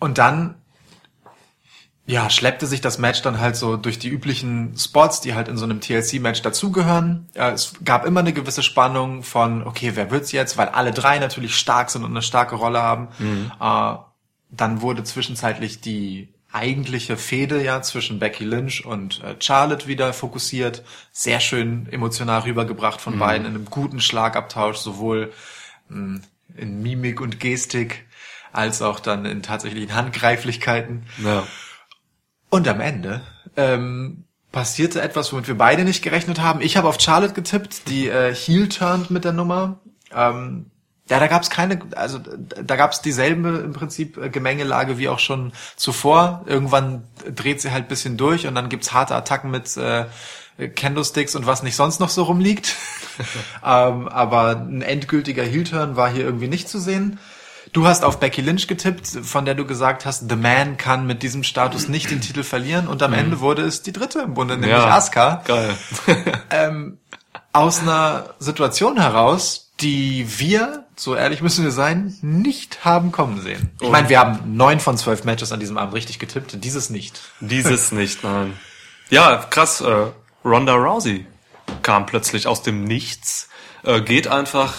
[0.00, 0.54] und dann,
[2.04, 5.56] ja, schleppte sich das Match dann halt so durch die üblichen Spots, die halt in
[5.56, 7.28] so einem TLC-Match dazugehören.
[7.34, 10.58] Es gab immer eine gewisse Spannung von, okay, wer wird's jetzt?
[10.58, 13.08] Weil alle drei natürlich stark sind und eine starke Rolle haben.
[13.60, 13.98] Äh,
[14.50, 20.82] dann wurde zwischenzeitlich die eigentliche Fehde ja zwischen Becky Lynch und äh, Charlotte wieder fokussiert.
[21.12, 25.32] Sehr schön emotional rübergebracht von beiden in einem guten Schlagabtausch, sowohl
[25.88, 26.20] mh,
[26.56, 28.04] in Mimik und Gestik
[28.52, 31.06] als auch dann in tatsächlichen Handgreiflichkeiten.
[31.24, 31.46] ja.
[32.52, 33.22] Und am Ende
[33.56, 36.60] ähm, passierte etwas, womit wir beide nicht gerechnet haben.
[36.60, 39.80] Ich habe auf Charlotte getippt, die äh, heel turned mit der Nummer.
[40.14, 40.66] Ähm,
[41.08, 45.08] ja, da gab es keine, also da gab es dieselbe im Prinzip äh, Gemengelage wie
[45.08, 46.44] auch schon zuvor.
[46.44, 50.04] Irgendwann dreht sie halt bisschen durch und dann gibt's harte Attacken mit äh,
[50.74, 52.76] Candlesticks und was nicht sonst noch so rumliegt.
[53.64, 57.18] ähm, aber ein endgültiger Heel-Turn war hier irgendwie nicht zu sehen.
[57.72, 61.22] Du hast auf Becky Lynch getippt, von der du gesagt hast, The Man kann mit
[61.22, 64.54] diesem Status nicht den Titel verlieren und am Ende wurde es die dritte im Bunde,
[64.58, 64.84] nämlich Mhm.
[64.88, 64.96] ja.
[64.96, 65.74] Asuka Geil.
[67.54, 73.70] aus einer Situation heraus, die wir, so ehrlich müssen wir sein, nicht haben kommen sehen.
[73.80, 77.20] Ich meine, wir haben neun von zwölf Matches an diesem Abend richtig getippt, dieses nicht.
[77.40, 78.52] Dieses nicht, nein.
[79.10, 79.80] Ja, krass.
[79.80, 80.06] Äh,
[80.44, 81.26] Ronda Rousey
[81.82, 83.48] kam plötzlich aus dem Nichts,
[83.84, 84.74] äh, geht einfach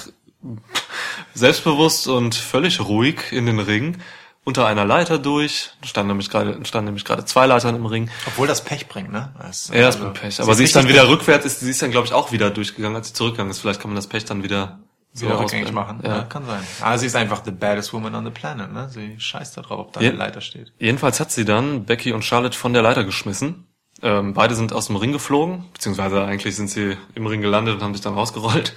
[1.34, 3.97] selbstbewusst und völlig ruhig in den Ring
[4.45, 5.71] unter einer Leiter durch.
[5.84, 8.09] Standen nämlich gerade standen nämlich gerade zwei Leitern im Ring.
[8.27, 9.34] Obwohl das Pech bringt, ne?
[9.41, 10.41] Das, Ja, ist also, mit Pech.
[10.41, 12.95] Aber sie ist dann wieder rückwärts, ist, sie ist dann, glaube ich, auch wieder durchgegangen,
[12.95, 13.59] als sie zurückgegangen ist.
[13.59, 14.79] Vielleicht kann man das Pech dann wieder
[15.13, 16.01] so wieder rückgängig machen.
[16.03, 16.23] Ja.
[16.23, 16.61] kann sein.
[16.81, 18.89] Aber sie ist einfach the baddest woman on the planet, ne?
[18.89, 20.09] Sie scheißt da drauf, ob da Ja.
[20.09, 20.73] eine Leiter steht.
[20.79, 23.67] Jedenfalls hat sie dann Becky und Charlotte von der Leiter geschmissen.
[24.01, 27.84] Ähm, beide sind aus dem Ring geflogen, beziehungsweise eigentlich sind sie im Ring gelandet und
[27.84, 28.73] haben sich dann rausgerollt.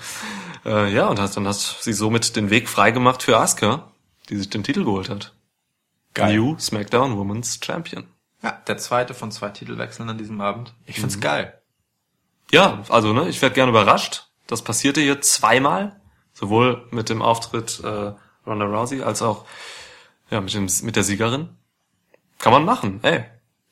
[0.66, 3.92] Äh, ja, und hat, dann hat sie somit den Weg freigemacht für Asuka,
[4.28, 5.32] die sich den Titel geholt hat.
[6.12, 6.36] Geil.
[6.36, 8.08] New SmackDown Women's Champion.
[8.42, 10.74] Ja, der zweite von zwei Titelwechseln an diesem Abend.
[10.84, 11.60] Ich find's geil.
[12.50, 14.28] Ja, also ne, ich werde gerne überrascht.
[14.46, 16.00] Das passierte hier zweimal,
[16.32, 18.12] sowohl mit dem Auftritt äh,
[18.46, 19.46] Ronda Rousey als auch
[20.30, 21.56] ja mit dem mit der Siegerin.
[22.38, 23.00] Kann man machen.
[23.02, 23.24] Ey,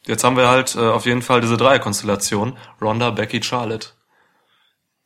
[0.06, 3.90] jetzt haben wir halt äh, auf jeden Fall diese Dreierkonstellation Ronda, Becky, Charlotte.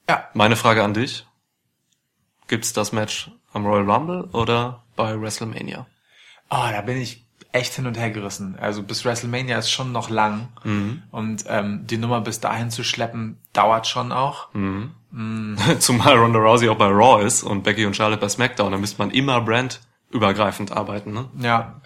[0.09, 0.29] Ja.
[0.33, 1.27] Meine Frage an dich:
[2.49, 5.87] Gibt's das Match am Royal Rumble oder bei WrestleMania?
[6.51, 8.57] Oh, da bin ich echt hin und her gerissen.
[8.59, 10.49] Also bis WrestleMania ist schon noch lang.
[11.11, 14.49] Und ähm, die Nummer bis dahin zu schleppen, dauert schon auch.
[15.79, 18.99] Zumal Ronda Rousey auch bei Raw ist und Becky und Charlotte bei SmackDown, da müsste
[18.99, 21.29] man immer brandübergreifend arbeiten, ne?
[21.41, 21.81] Ja.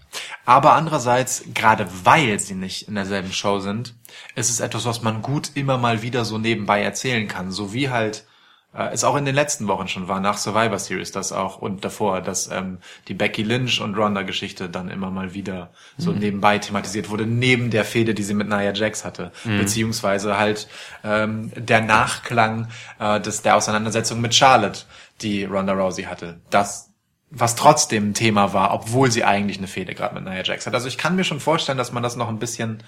[0.44, 3.94] Aber andererseits, gerade weil sie nicht in derselben Show sind,
[4.34, 7.50] ist es etwas, was man gut immer mal wieder so nebenbei erzählen kann.
[7.50, 8.26] So wie halt
[8.74, 11.84] äh, es auch in den letzten Wochen schon war, nach Survivor Series das auch und
[11.84, 17.10] davor, dass ähm, die Becky Lynch und Ronda-Geschichte dann immer mal wieder so nebenbei thematisiert
[17.10, 19.32] wurde, neben der Fehde, die sie mit Nia Jax hatte.
[19.58, 20.68] Beziehungsweise halt
[21.04, 22.68] ähm, der Nachklang
[22.98, 24.82] äh, des, der Auseinandersetzung mit Charlotte,
[25.20, 26.40] die Ronda Rousey hatte.
[26.50, 26.88] Das
[27.34, 30.74] was trotzdem ein Thema war, obwohl sie eigentlich eine Fehde gerade mit Nia Jax hat.
[30.74, 32.82] Also ich kann mir schon vorstellen, dass man das noch ein bisschen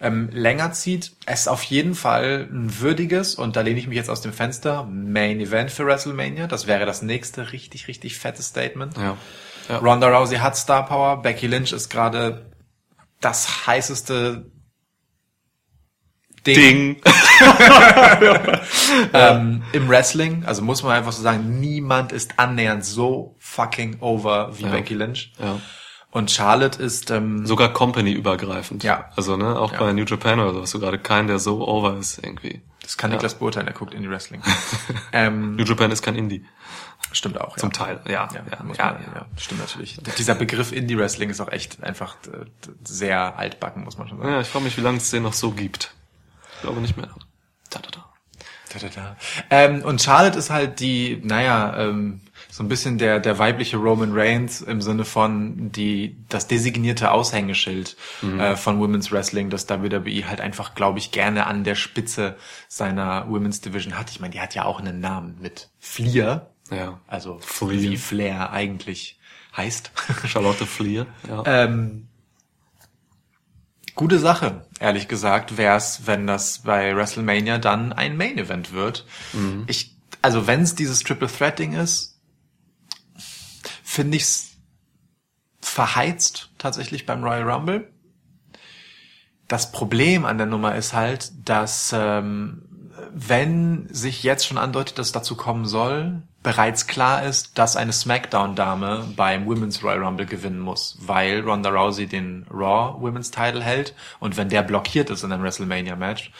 [0.00, 1.12] ähm, länger zieht.
[1.26, 4.32] Es ist auf jeden Fall ein würdiges, und da lehne ich mich jetzt aus dem
[4.32, 6.46] Fenster, Main Event für WrestleMania.
[6.46, 8.96] Das wäre das nächste richtig, richtig fette Statement.
[8.96, 9.16] Ja.
[9.68, 9.78] ja.
[9.78, 12.50] Ronda Rousey hat Star Power, Becky Lynch ist gerade
[13.20, 14.50] das heißeste
[16.46, 17.00] Ding.
[19.12, 24.56] Ähm, Im Wrestling, also muss man einfach so sagen, niemand ist annähernd so fucking over
[24.58, 24.70] wie Ja.
[24.70, 25.32] Becky Lynch.
[25.38, 25.60] Ja.
[26.16, 28.82] Und Charlotte ist, ähm, Sogar Company-übergreifend.
[28.82, 29.10] Ja.
[29.16, 29.80] Also, ne, auch Ja.
[29.80, 32.62] bei New Japan oder so hast du gerade keinen, der so over ist irgendwie.
[32.80, 33.16] das kann Ja.
[33.16, 34.40] Niklas beurteilen, er guckt in die Wrestling.
[35.12, 36.46] ähm, New Japan ist kein Indie.
[37.12, 37.58] stimmt auch.
[37.58, 37.84] Zum ja.
[37.84, 38.28] Teil, ja.
[38.32, 39.26] Ja, ja, man, ja.
[39.36, 39.98] stimmt natürlich.
[40.16, 42.46] Dieser Begriff Indie-Wrestling ist auch echt einfach äh,
[42.82, 44.30] sehr altbacken, muss man schon sagen.
[44.30, 45.92] Ja, ich frage mich, wie lange es den noch so gibt.
[46.54, 47.10] Ich glaube nicht mehr.
[47.68, 48.04] Da, da, da.
[48.72, 49.16] Da, da, da.
[49.50, 52.22] Ähm, und Charlotte ist halt die, naja, ähm,
[52.56, 57.98] so ein bisschen der, der weibliche Roman Reigns im Sinne von die, das designierte Aushängeschild
[58.38, 62.36] äh, von Women's Wrestling, das WWE halt einfach, glaube ich, gerne an der Spitze
[62.66, 64.08] seiner Women's Division hat.
[64.10, 66.98] Ich meine, die hat ja auch einen Namen mit Fleer, Ja.
[67.06, 67.72] also Flair.
[67.82, 69.18] wie Flair eigentlich
[69.54, 69.90] heißt.
[70.26, 71.42] Charlotte Fleer, ja.
[71.44, 72.08] Ähm,
[73.94, 79.04] gute Sache, ehrlich gesagt, wär's, wenn das bei WrestleMania dann ein Main Event wird.
[79.66, 82.14] Ich, also wenn es dieses Triple Threat Ding ist,
[83.96, 84.58] finde ich's
[85.58, 87.90] verheizt tatsächlich beim Royal Rumble.
[89.48, 95.06] Das Problem an der Nummer ist halt, dass ähm, wenn sich jetzt schon andeutet, dass
[95.06, 100.60] es dazu kommen soll, bereits klar ist, dass eine SmackDown-Dame beim Women's Royal Rumble gewinnen
[100.60, 105.32] muss, weil Ronda Rousey den Raw Women's Title hält und wenn der blockiert ist in
[105.32, 106.32] einem WrestleMania-Match,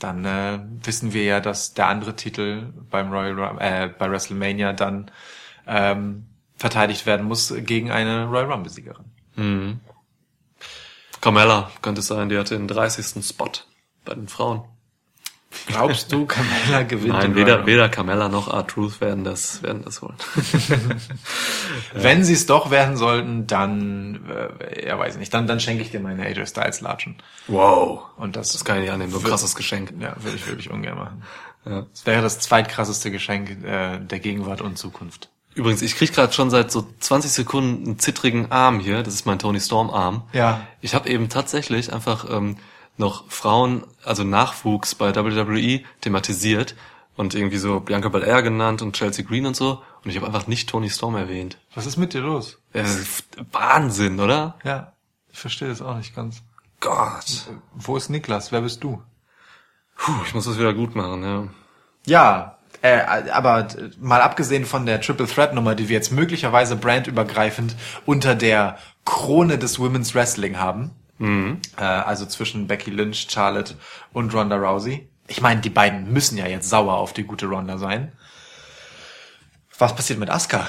[0.00, 5.12] dann äh, wissen wir ja, dass der andere Titel beim Royal äh, bei WrestleMania dann
[5.68, 6.26] ähm,
[6.56, 9.80] verteidigt werden muss gegen eine Royal Rumble-Siegerin.
[11.20, 13.24] Carmella könnte es sein, die hatte den 30.
[13.24, 13.50] Spot
[14.04, 14.62] bei den Frauen.
[15.66, 17.14] Glaubst du, Carmella gewinnt?
[17.14, 20.16] Nein, weder, weder Carmella noch R-Truth werden das, werden das holen.
[21.94, 24.28] Wenn sie es doch werden sollten, dann,
[24.60, 27.16] äh, ja weiß ich nicht, dann, dann schenke ich dir meine AJ Styles Latschen.
[27.48, 28.02] Wow.
[28.16, 29.94] Und das, Das kann ich annehmen, so ein krasses Geschenk.
[29.98, 31.22] ja, würde ich wirklich ungern machen.
[31.64, 31.86] Ja.
[31.90, 35.30] Das wäre das zweitkrasseste Geschenk äh, der Gegenwart und Zukunft.
[35.56, 39.02] Übrigens, ich krieg gerade schon seit so 20 Sekunden einen zittrigen Arm hier.
[39.02, 40.24] Das ist mein Tony Storm Arm.
[40.34, 40.60] Ja.
[40.82, 42.58] Ich habe eben tatsächlich einfach ähm,
[42.98, 46.74] noch Frauen, also Nachwuchs bei WWE thematisiert
[47.16, 49.82] und irgendwie so Bianca Belair genannt und Chelsea Green und so.
[50.04, 51.56] Und ich habe einfach nicht Tony Storm erwähnt.
[51.74, 52.58] Was ist mit dir los?
[52.74, 54.58] Das ist Wahnsinn, oder?
[54.62, 54.92] Ja,
[55.32, 56.42] ich verstehe das auch nicht ganz.
[56.80, 57.48] Gott.
[57.72, 58.52] Wo ist Niklas?
[58.52, 59.02] Wer bist du?
[59.96, 61.48] Puh, ich muss das wieder gut machen, ja.
[62.04, 62.55] Ja,
[62.86, 63.68] äh, aber
[64.00, 67.74] mal abgesehen von der Triple Threat Nummer, die wir jetzt möglicherweise brandübergreifend
[68.04, 70.90] unter der Krone des Women's Wrestling haben,
[71.76, 73.74] äh, also zwischen Becky Lynch, Charlotte
[74.12, 75.08] und Ronda Rousey.
[75.26, 78.12] Ich meine, die beiden müssen ja jetzt sauer auf die gute Ronda sein.
[79.78, 80.66] Was passiert mit Asuka?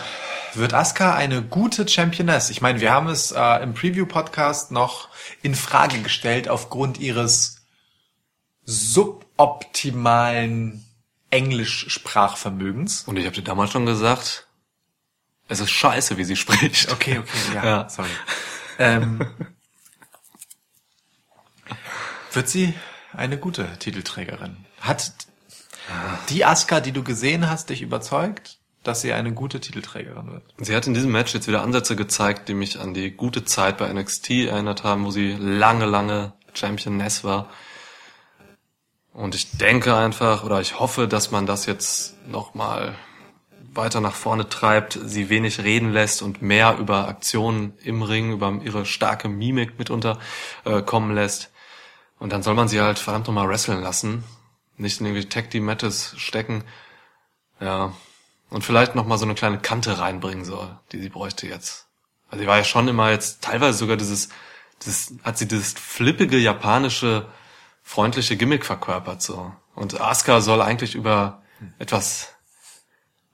[0.53, 2.49] Wird Asuka eine gute Championess?
[2.49, 5.09] Ich meine, wir haben es äh, im Preview-Podcast noch
[5.43, 7.67] in Frage gestellt aufgrund ihres
[8.63, 10.86] suboptimalen
[11.29, 13.03] Englisch-Sprachvermögens.
[13.07, 14.47] Und ich habe dir damals schon gesagt,
[15.47, 16.91] es ist scheiße, wie sie spricht.
[16.91, 17.89] Okay, okay, ja, Ja.
[17.89, 18.09] sorry.
[18.79, 19.25] Ähm,
[22.33, 22.73] wird sie
[23.13, 24.57] eine gute Titelträgerin?
[24.81, 25.11] Hat
[26.29, 30.43] die Asuka, die du gesehen hast, dich überzeugt, dass sie eine gute Titelträgerin wird?
[30.59, 33.77] Sie hat in diesem Match jetzt wieder Ansätze gezeigt, die mich an die gute Zeit
[33.77, 37.49] bei NXT erinnert haben, wo sie lange, lange Championess war.
[39.17, 42.93] Und ich denke einfach, oder ich hoffe, dass man das jetzt nochmal
[43.73, 48.59] weiter nach vorne treibt, sie wenig reden lässt und mehr über Aktionen im Ring, über
[48.63, 50.19] ihre starke Mimik mitunter
[50.65, 51.51] äh, kommen lässt.
[52.19, 54.23] Und dann soll man sie halt verdammt nochmal wresteln lassen.
[54.77, 56.63] Nicht in irgendwie Tag Team Matches stecken.
[57.59, 57.93] Ja.
[58.51, 61.87] Und vielleicht noch mal so eine kleine Kante reinbringen soll, die sie bräuchte jetzt.
[62.29, 64.29] Also sie war ja schon immer jetzt teilweise sogar dieses,
[64.85, 67.25] das hat sie dieses flippige japanische
[67.87, 69.53] freundliche Gimmick verkörpert so.
[69.73, 71.41] Und Asuka soll eigentlich über
[71.79, 72.35] etwas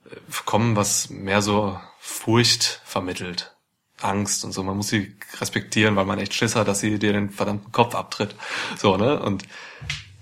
[0.08, 0.14] äh,
[0.46, 3.56] kommen, was mehr so Furcht vermittelt.
[4.00, 4.62] Angst und so.
[4.62, 7.96] Man muss sie respektieren, weil man echt Schiss hat, dass sie dir den verdammten Kopf
[7.96, 8.36] abtritt.
[8.78, 9.20] So, ne?
[9.20, 9.42] Und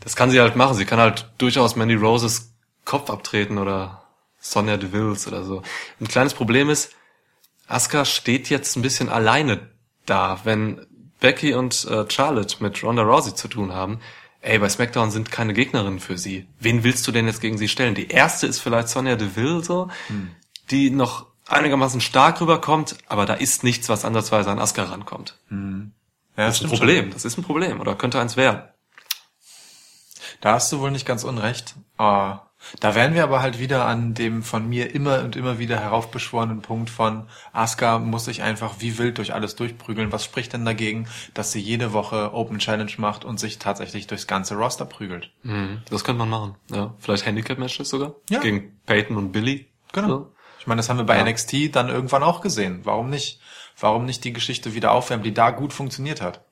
[0.00, 0.76] das kann sie halt machen.
[0.76, 2.54] Sie kann halt durchaus Mandy Roses
[2.86, 4.02] Kopf abtreten oder
[4.40, 5.62] Sonja Devils oder so.
[6.00, 6.92] Ein kleines Problem ist,
[7.68, 9.68] Asuka steht jetzt ein bisschen alleine
[10.06, 10.86] da, wenn
[11.20, 14.00] Becky und äh, Charlotte mit Ronda Rousey zu tun haben.
[14.42, 16.46] Ey, bei SmackDown sind keine Gegnerinnen für sie.
[16.58, 17.94] Wen willst du denn jetzt gegen sie stellen?
[17.94, 19.88] Die erste ist vielleicht Sonja Deville so,
[20.70, 25.38] die noch einigermaßen stark rüberkommt, aber da ist nichts, was ansatzweise an Asuka rankommt.
[26.36, 27.10] Ja, Das ist ein Problem.
[27.12, 28.62] Das ist ein Problem oder könnte eins werden.
[30.40, 31.74] Da hast du wohl nicht ganz unrecht.
[31.98, 32.34] Äh,
[32.80, 36.62] Da wären wir aber halt wieder an dem von mir immer und immer wieder heraufbeschworenen
[36.62, 40.12] Punkt von Asuka muss sich einfach wie wild durch alles durchprügeln.
[40.12, 44.26] Was spricht denn dagegen, dass sie jede Woche Open Challenge macht und sich tatsächlich durchs
[44.26, 45.30] ganze Roster prügelt?
[45.42, 45.82] Mhm.
[45.90, 46.54] Das könnte man machen.
[46.70, 48.14] Ja, vielleicht Handicap-Matches sogar.
[48.30, 48.40] Ja.
[48.40, 49.68] Gegen Peyton und Billy.
[49.92, 50.08] Genau.
[50.08, 50.32] So.
[50.60, 51.24] Ich meine, das haben wir bei Ja.
[51.24, 52.80] NXT dann irgendwann auch gesehen.
[52.84, 53.40] Warum nicht?
[53.78, 56.44] Warum nicht die Geschichte wieder aufwärmen, die da gut funktioniert hat?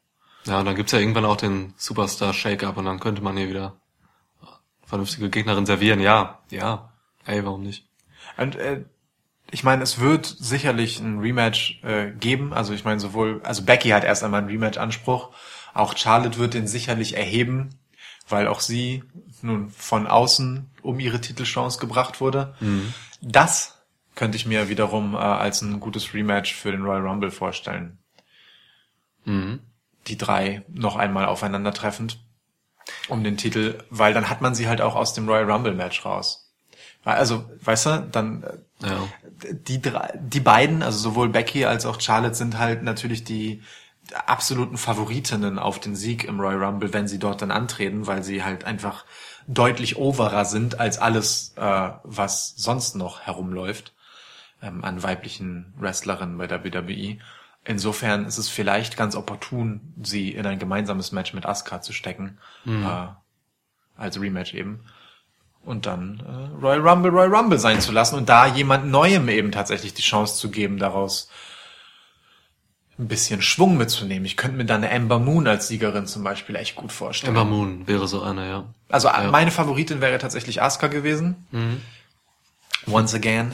[0.47, 3.49] Ja, und dann gibt's ja irgendwann auch den Superstar Shake-Up und dann könnte man hier
[3.49, 3.80] wieder
[4.91, 6.01] vernünftige Gegnerin servieren.
[6.01, 6.93] Ja, ja.
[7.25, 7.87] Ey, warum nicht?
[8.37, 8.85] Und äh,
[9.51, 12.53] ich meine, es wird sicherlich ein Rematch äh, geben.
[12.53, 15.31] Also ich meine, sowohl, also Becky hat erst einmal einen Rematch-Anspruch.
[15.73, 17.71] Auch Charlotte wird den sicherlich erheben,
[18.29, 19.05] weil auch sie
[19.43, 22.55] nun von außen um ihre Titelchance gebracht wurde.
[23.23, 23.83] Das
[24.15, 27.99] könnte ich mir wiederum äh, als ein gutes Rematch für den Royal Rumble vorstellen.
[29.25, 29.61] Mhm.
[30.07, 32.19] Die drei noch einmal aufeinandertreffend
[33.09, 36.05] um den Titel, weil dann hat man sie halt auch aus dem Royal Rumble Match
[36.05, 36.51] raus.
[37.05, 39.09] Also, weißt du, dann äh, Ja.
[39.53, 43.63] die drei, die beiden, also sowohl Becky als auch Charlotte sind halt natürlich die
[44.27, 48.43] absoluten Favoritinnen auf den Sieg im Royal Rumble, wenn sie dort dann antreten, weil sie
[48.45, 49.05] halt einfach
[49.47, 53.93] deutlich overer sind als alles, äh, was sonst noch herumläuft
[54.63, 57.19] ähm, an weiblichen Wrestlerinnen bei der WWE.
[57.65, 62.39] Insofern ist es vielleicht ganz opportun, sie in ein gemeinsames Match mit Asuka zu stecken,
[62.85, 63.09] äh,
[63.97, 64.81] als Rematch eben
[65.65, 69.53] und dann äh, Royal Rumble Royal Rumble sein zu lassen und da jemand Neuem eben
[69.53, 71.29] tatsächlich die Chance zu geben, daraus
[72.99, 74.27] ein bisschen Schwung mitzunehmen.
[74.27, 77.35] Ich könnte mir da eine Amber Moon als Siegerin zum Beispiel echt gut vorstellen.
[77.35, 78.65] Ember Moon wäre so eine, ja.
[78.89, 81.47] Also äh, meine Favoritin wäre tatsächlich Asuka gewesen.
[82.87, 83.53] Once again,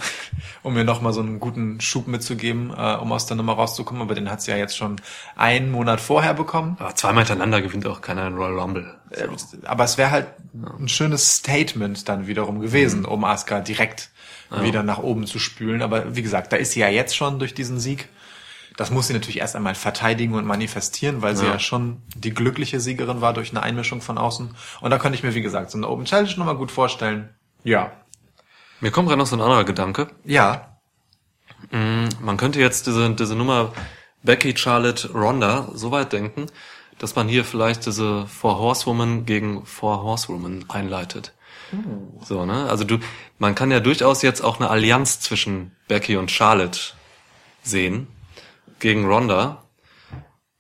[0.63, 4.01] um mir nochmal so einen guten Schub mitzugeben, äh, um aus der Nummer rauszukommen.
[4.03, 4.97] Aber den hat sie ja jetzt schon
[5.37, 6.77] einen Monat vorher bekommen.
[6.79, 8.95] Aber zweimal hintereinander gewinnt auch keiner einen Royal Rumble.
[9.11, 9.27] Äh,
[9.65, 10.27] Aber es wäre halt
[10.79, 14.11] ein schönes Statement dann wiederum gewesen, um Asuka direkt
[14.63, 15.83] wieder nach oben zu spülen.
[15.83, 18.09] Aber wie gesagt, da ist sie ja jetzt schon durch diesen Sieg.
[18.77, 21.53] Das muss sie natürlich erst einmal verteidigen und manifestieren, weil sie Ja.
[21.55, 24.55] ja schon die glückliche Siegerin war durch eine Einmischung von außen.
[24.81, 27.31] Und da könnte ich mir, wie gesagt, so eine Open Challenge nochmal gut vorstellen.
[27.65, 27.91] Ja.
[28.81, 30.09] Mir kommt gerade noch so ein anderer Gedanke.
[30.25, 30.79] Ja.
[31.71, 33.73] Man könnte jetzt diese, diese Nummer
[34.23, 36.47] Becky, Charlotte, Ronda so weit denken,
[36.99, 41.33] dass man hier vielleicht diese Four Horsewoman gegen Four Horsewoman einleitet.
[42.23, 42.69] So, ne?
[42.69, 42.99] Also du,
[43.39, 46.79] man kann ja durchaus jetzt auch eine Allianz zwischen Becky und Charlotte
[47.63, 48.07] sehen
[48.79, 49.65] gegen Ronda.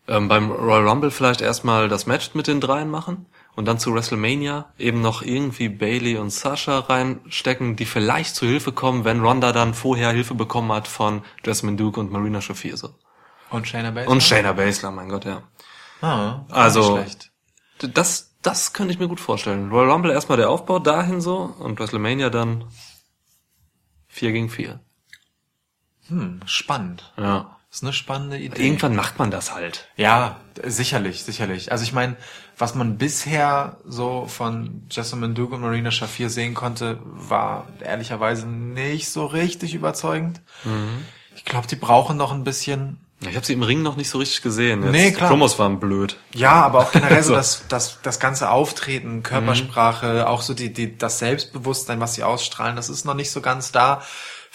[0.08, 3.26] Ähm, beim Royal Rumble vielleicht erstmal das Match mit den dreien machen
[3.56, 8.70] und dann zu WrestleMania eben noch irgendwie Bailey und Sasha reinstecken, die vielleicht zu Hilfe
[8.70, 12.94] kommen, wenn Ronda dann vorher Hilfe bekommen hat von Jasmine Duke und Marina Shafir so.
[13.50, 14.10] Und Shayna Baszler?
[14.12, 15.42] Und Shayna Baszler, mein Gott, ja.
[16.02, 17.04] Ah, Also-.
[17.78, 19.70] Das, das könnte ich mir gut vorstellen.
[19.70, 22.64] Royal Rumble erstmal der Aufbau dahin so und WrestleMania dann
[24.08, 24.80] 4 gegen 4.
[26.08, 27.12] Hm, spannend.
[27.18, 27.56] Ja.
[27.68, 28.64] Das ist eine spannende Idee.
[28.64, 29.88] Irgendwann macht man das halt.
[29.96, 31.72] Ja, sicherlich, sicherlich.
[31.72, 32.16] Also ich meine,
[32.58, 39.10] was man bisher so von Jessamine Duke und Marina Shafir sehen konnte, war ehrlicherweise nicht
[39.10, 40.40] so richtig überzeugend.
[41.34, 42.98] Ich glaube, die brauchen noch ein bisschen.
[43.20, 44.82] Ich habe sie im Ring noch nicht so richtig gesehen.
[44.82, 45.30] Jetzt, Nee, die klar.
[45.30, 46.16] Promos waren blöd.
[46.34, 50.96] Ja, aber auch generell so das, das, das ganze Auftreten, Körpersprache, auch so die, die,
[50.96, 54.02] das Selbstbewusstsein, was sie ausstrahlen, das ist noch nicht so ganz da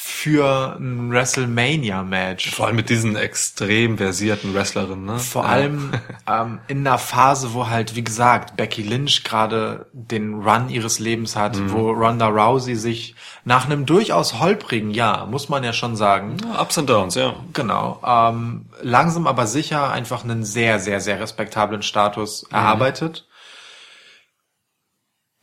[0.04, 2.56] für ein WrestleMania-Match.
[2.56, 5.20] Vor allem mit diesen extrem versierten Wrestlerinnen, ne?
[5.20, 5.50] Vor Ja.
[5.50, 5.92] allem
[6.28, 11.36] ähm, in einer Phase, wo halt, wie gesagt, Becky Lynch gerade den Run ihres Lebens
[11.36, 11.72] hat, Mhm.
[11.72, 13.16] wo Ronda Rousey sich
[13.46, 17.36] nach einem durchaus holprigen Jahr, muss man ja schon sagen, Ja, Ups and Downs, ja.
[17.54, 22.56] genau, ähm, langsam aber sicher einfach einen sehr, sehr, sehr respektablen Status Mhm.
[22.56, 23.28] erarbeitet.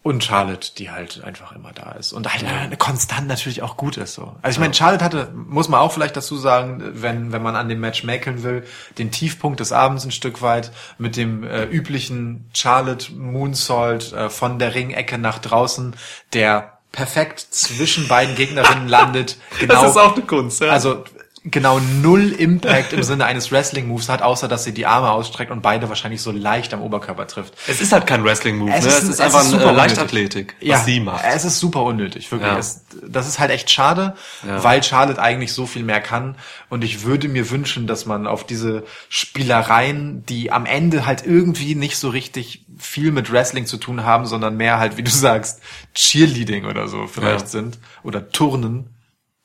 [0.04, 2.12] Und Charlotte, die halt einfach immer da ist.
[2.12, 4.14] Und halt äh, konstant natürlich auch gut ist.
[4.14, 4.36] so.
[4.42, 7.68] Also ich meine, Charlotte hatte, muss man auch vielleicht dazu sagen, wenn, wenn man an
[7.68, 8.64] dem Match mäkeln will,
[8.96, 14.58] den Tiefpunkt des Abends ein Stück weit mit dem äh, üblichen Charlotte Moonsault äh, von
[14.58, 15.96] der Ringecke nach draußen,
[16.32, 19.36] der perfekt zwischen beiden Gegnerinnen landet.
[19.58, 20.68] Genau, Das ist auch eine Kunst, ja.
[20.68, 21.04] also
[21.50, 25.62] genau null Impact im Sinne eines Wrestling-Moves hat, außer dass sie die Arme ausstreckt und
[25.62, 27.54] beide wahrscheinlich so leicht am Oberkörper trifft.
[27.66, 28.88] es ist halt kein Wrestling-Move, Es ne?
[28.90, 31.24] ist- Es ist es einfach ist eine super äh, Leichtathletik, was Ja, sie macht.
[31.26, 32.50] Es ist super unnötig, wirklich.
[32.50, 32.58] Ja.
[32.58, 34.14] Es, das ist halt echt schade,
[34.46, 34.62] Ja.
[34.64, 36.36] weil Charlotte eigentlich so viel mehr kann.
[36.68, 41.74] Und ich würde mir wünschen, dass man auf diese Spielereien, die am Ende halt irgendwie
[41.74, 45.60] nicht so richtig viel mit Wrestling zu tun haben, sondern mehr halt, wie du sagst,
[45.94, 47.78] Cheerleading oder so vielleicht sind.
[48.02, 48.90] Oder Turnen.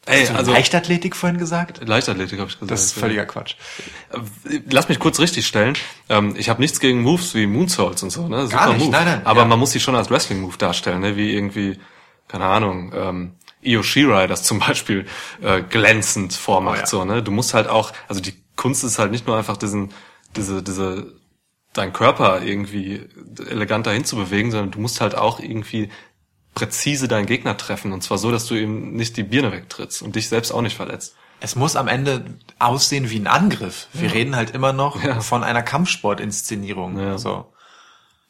[0.05, 1.87] Ey, also Leichtathletik vorhin gesagt?
[1.87, 2.71] Leichtathletik habe ich gesagt.
[2.71, 3.55] Das ist völliger Quatsch.
[4.69, 5.75] Lass mich kurz richtig stellen.
[6.09, 8.47] Ähm, ich habe nichts gegen Moves wie Moonsaults und so, ne?
[8.47, 8.91] Super nicht, Move.
[8.91, 9.47] nein, nein, Aber ja.
[9.47, 11.15] man muss sie schon als Wrestling-Move darstellen, ne?
[11.15, 11.79] Wie irgendwie
[12.33, 15.05] keine Ahnung, ähm, Io Shirai das zum Beispiel
[15.41, 16.77] äh, glänzend vormacht.
[16.77, 16.87] Oh ja.
[16.87, 17.23] So, ne?
[17.23, 19.93] Du musst halt auch, also die Kunst ist halt nicht nur einfach diesen,
[20.35, 21.13] diese, diese,
[21.73, 23.07] dein Körper irgendwie
[23.49, 25.89] eleganter hinzubewegen, sondern du musst halt auch irgendwie
[26.53, 27.91] präzise deinen Gegner treffen.
[27.93, 30.75] Und zwar so, dass du ihm nicht die Birne wegtrittst und dich selbst auch nicht
[30.77, 31.15] verletzt.
[31.39, 32.25] Es muss am Ende
[32.59, 33.87] aussehen wie ein Angriff.
[33.93, 35.19] Wir reden halt immer noch Ja.
[35.21, 36.97] von einer Kampfsportinszenierung.
[36.99, 37.17] Ja.
[37.17, 37.51] So.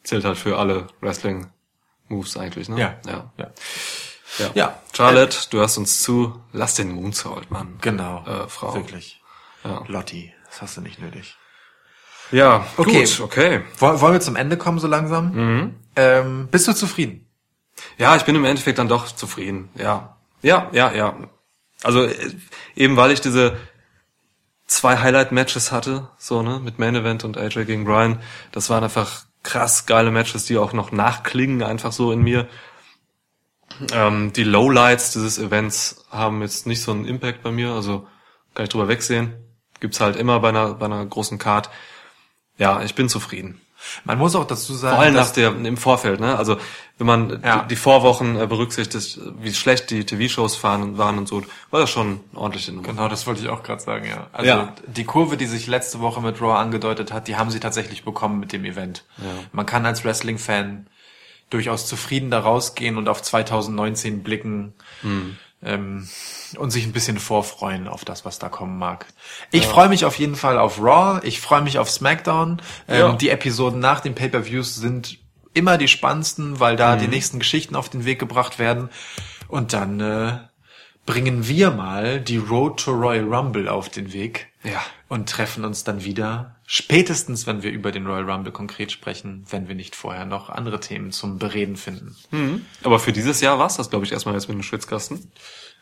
[0.02, 2.80] Zählt halt für alle Wrestling-Moves eigentlich, ne?
[2.80, 2.94] Ja.
[3.06, 3.30] Ja.
[3.36, 3.50] ja.
[4.38, 4.50] ja.
[4.54, 4.78] Ja.
[4.92, 6.40] Charlotte, du hörst uns zu.
[6.52, 7.78] Lass den Moonsault, Mann.
[7.80, 8.24] Genau.
[8.26, 8.74] Äh, Frau.
[8.74, 9.20] Wirklich.
[9.62, 9.82] Ja.
[9.86, 11.36] Lotti, das hast du nicht nötig.
[12.32, 13.04] Ja, Okay.
[13.04, 13.60] gut, okay.
[13.78, 15.32] Woll- Wollen wir zum Ende kommen so langsam?
[15.34, 15.74] Mhm.
[15.94, 17.23] Ähm, bist du zufrieden?
[17.98, 19.70] Ja, ich bin im Endeffekt dann doch zufrieden.
[19.76, 20.16] Ja.
[20.42, 21.16] Ja, ja, ja.
[21.82, 22.30] Also äh,
[22.76, 23.56] eben weil ich diese
[24.66, 28.20] zwei Highlight-Matches hatte, so, ne, mit Main Event und AJ gegen Brian,
[28.52, 32.48] das waren einfach krass geile Matches, die auch noch nachklingen, einfach so in mir.
[33.92, 38.06] Ähm, die Lowlights dieses Events haben jetzt nicht so einen Impact bei mir, also
[38.54, 39.34] kann ich drüber wegsehen.
[39.80, 41.68] Gibt's halt immer bei einer, bei einer großen Card.
[42.56, 43.60] Ja, ich bin zufrieden.
[44.04, 46.36] Man muss auch dazu sagen, Vor allem nach der, im Vorfeld, ne?
[46.38, 46.56] Also
[46.98, 47.62] wenn man Ja.
[47.62, 52.20] die, die Vorwochen äh, berücksichtigt, wie schlecht die TV-Shows waren und so, war das schon
[52.34, 54.28] ordentlich in Genau, das wollte ich auch gerade sagen, ja.
[54.32, 54.72] Also Ja.
[54.86, 58.38] die Kurve, die sich letzte Woche mit Raw angedeutet hat, die haben sie tatsächlich bekommen
[58.40, 59.04] mit dem Event.
[59.52, 60.86] Man kann als Wrestling-Fan
[61.50, 64.72] durchaus zufrieden da rausgehen und auf 2019 blicken
[65.64, 66.08] ähm,
[66.56, 69.06] und sich ein bisschen vorfreuen auf das, was da kommen mag.
[69.50, 72.62] Ich freue mich auf jeden Fall auf Raw, ich freue mich auf SmackDown.
[72.88, 73.12] Ähm, Ja.
[73.12, 75.18] Die Episoden nach den Pay-per-Views sind
[75.52, 78.90] immer die spannendsten, weil da die nächsten Geschichten auf den Weg gebracht werden.
[79.48, 80.38] Und dann äh,
[81.06, 84.48] bringen wir mal die Road to Royal Rumble auf den Weg.
[84.62, 84.82] Ja.
[85.08, 89.68] Und treffen uns dann wieder, spätestens wenn wir über den Royal Rumble konkret sprechen, wenn
[89.68, 92.16] wir nicht vorher noch andere Themen zum Bereden finden.
[92.82, 95.30] Aber für dieses Jahr war's das, glaube ich, erstmal jetzt mit dem Schwitzkasten.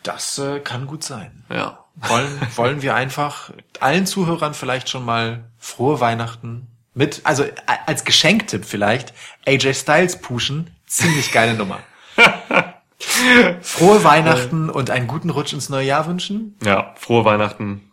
[0.02, 1.44] Das äh, kann gut sein.
[1.48, 1.86] Ja.
[1.97, 7.47] Wollen, wollen wir einfach allen Zuhörern vielleicht schon mal frohe Weihnachten mit, also
[7.86, 9.14] als Geschenktipp vielleicht,
[9.47, 10.77] AJ Styles pushen.
[10.85, 11.81] Ziemlich geile Nummer.
[13.62, 16.59] Frohe Weihnachten und einen guten Rutsch ins neue Jahr wünschen.
[16.62, 17.90] Ja, frohe Weihnachten,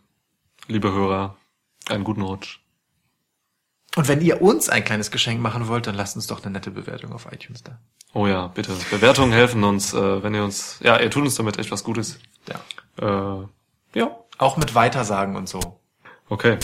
[0.68, 1.36] liebe Hörer.
[1.88, 2.59] Einen guten Rutsch.
[3.96, 6.70] Und wenn ihr uns ein kleines Geschenk machen wollt, dann lasst uns doch eine nette
[6.70, 7.78] Bewertung auf iTunes da.
[8.14, 8.72] Oh ja, bitte.
[8.90, 12.18] Bewertungen helfen uns, äh, wenn ihr uns, ja, ihr tut uns damit echt was Gutes.
[12.48, 13.40] Ja.
[13.42, 13.46] Äh,
[13.98, 15.80] ja, Auch mit Weitersagen und so.
[16.28, 16.58] okay.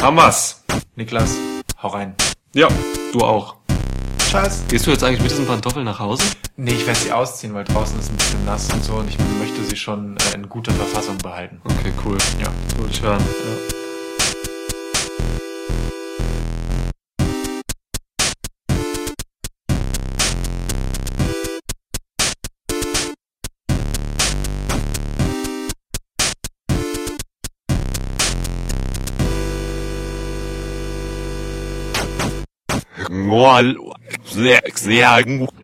[0.00, 0.64] Haben wir's.
[0.94, 1.34] Niklas,
[1.82, 2.14] hau rein.
[2.54, 2.68] Ja,
[3.12, 3.56] du auch.
[4.18, 4.62] Tschüss.
[4.68, 6.22] Gehst du jetzt eigentlich mit diesen Pantoffeln nach Hause?
[6.56, 9.18] Nee, ich werde sie ausziehen, weil draußen ist ein bisschen nass und so und ich
[9.38, 11.60] möchte sie schon äh, in guter Verfassung behalten.
[11.64, 12.18] Okay, cool.
[12.40, 12.48] Ja.
[12.90, 13.22] Ich hören.
[13.22, 13.77] Ja.
[35.38, 35.57] Gut.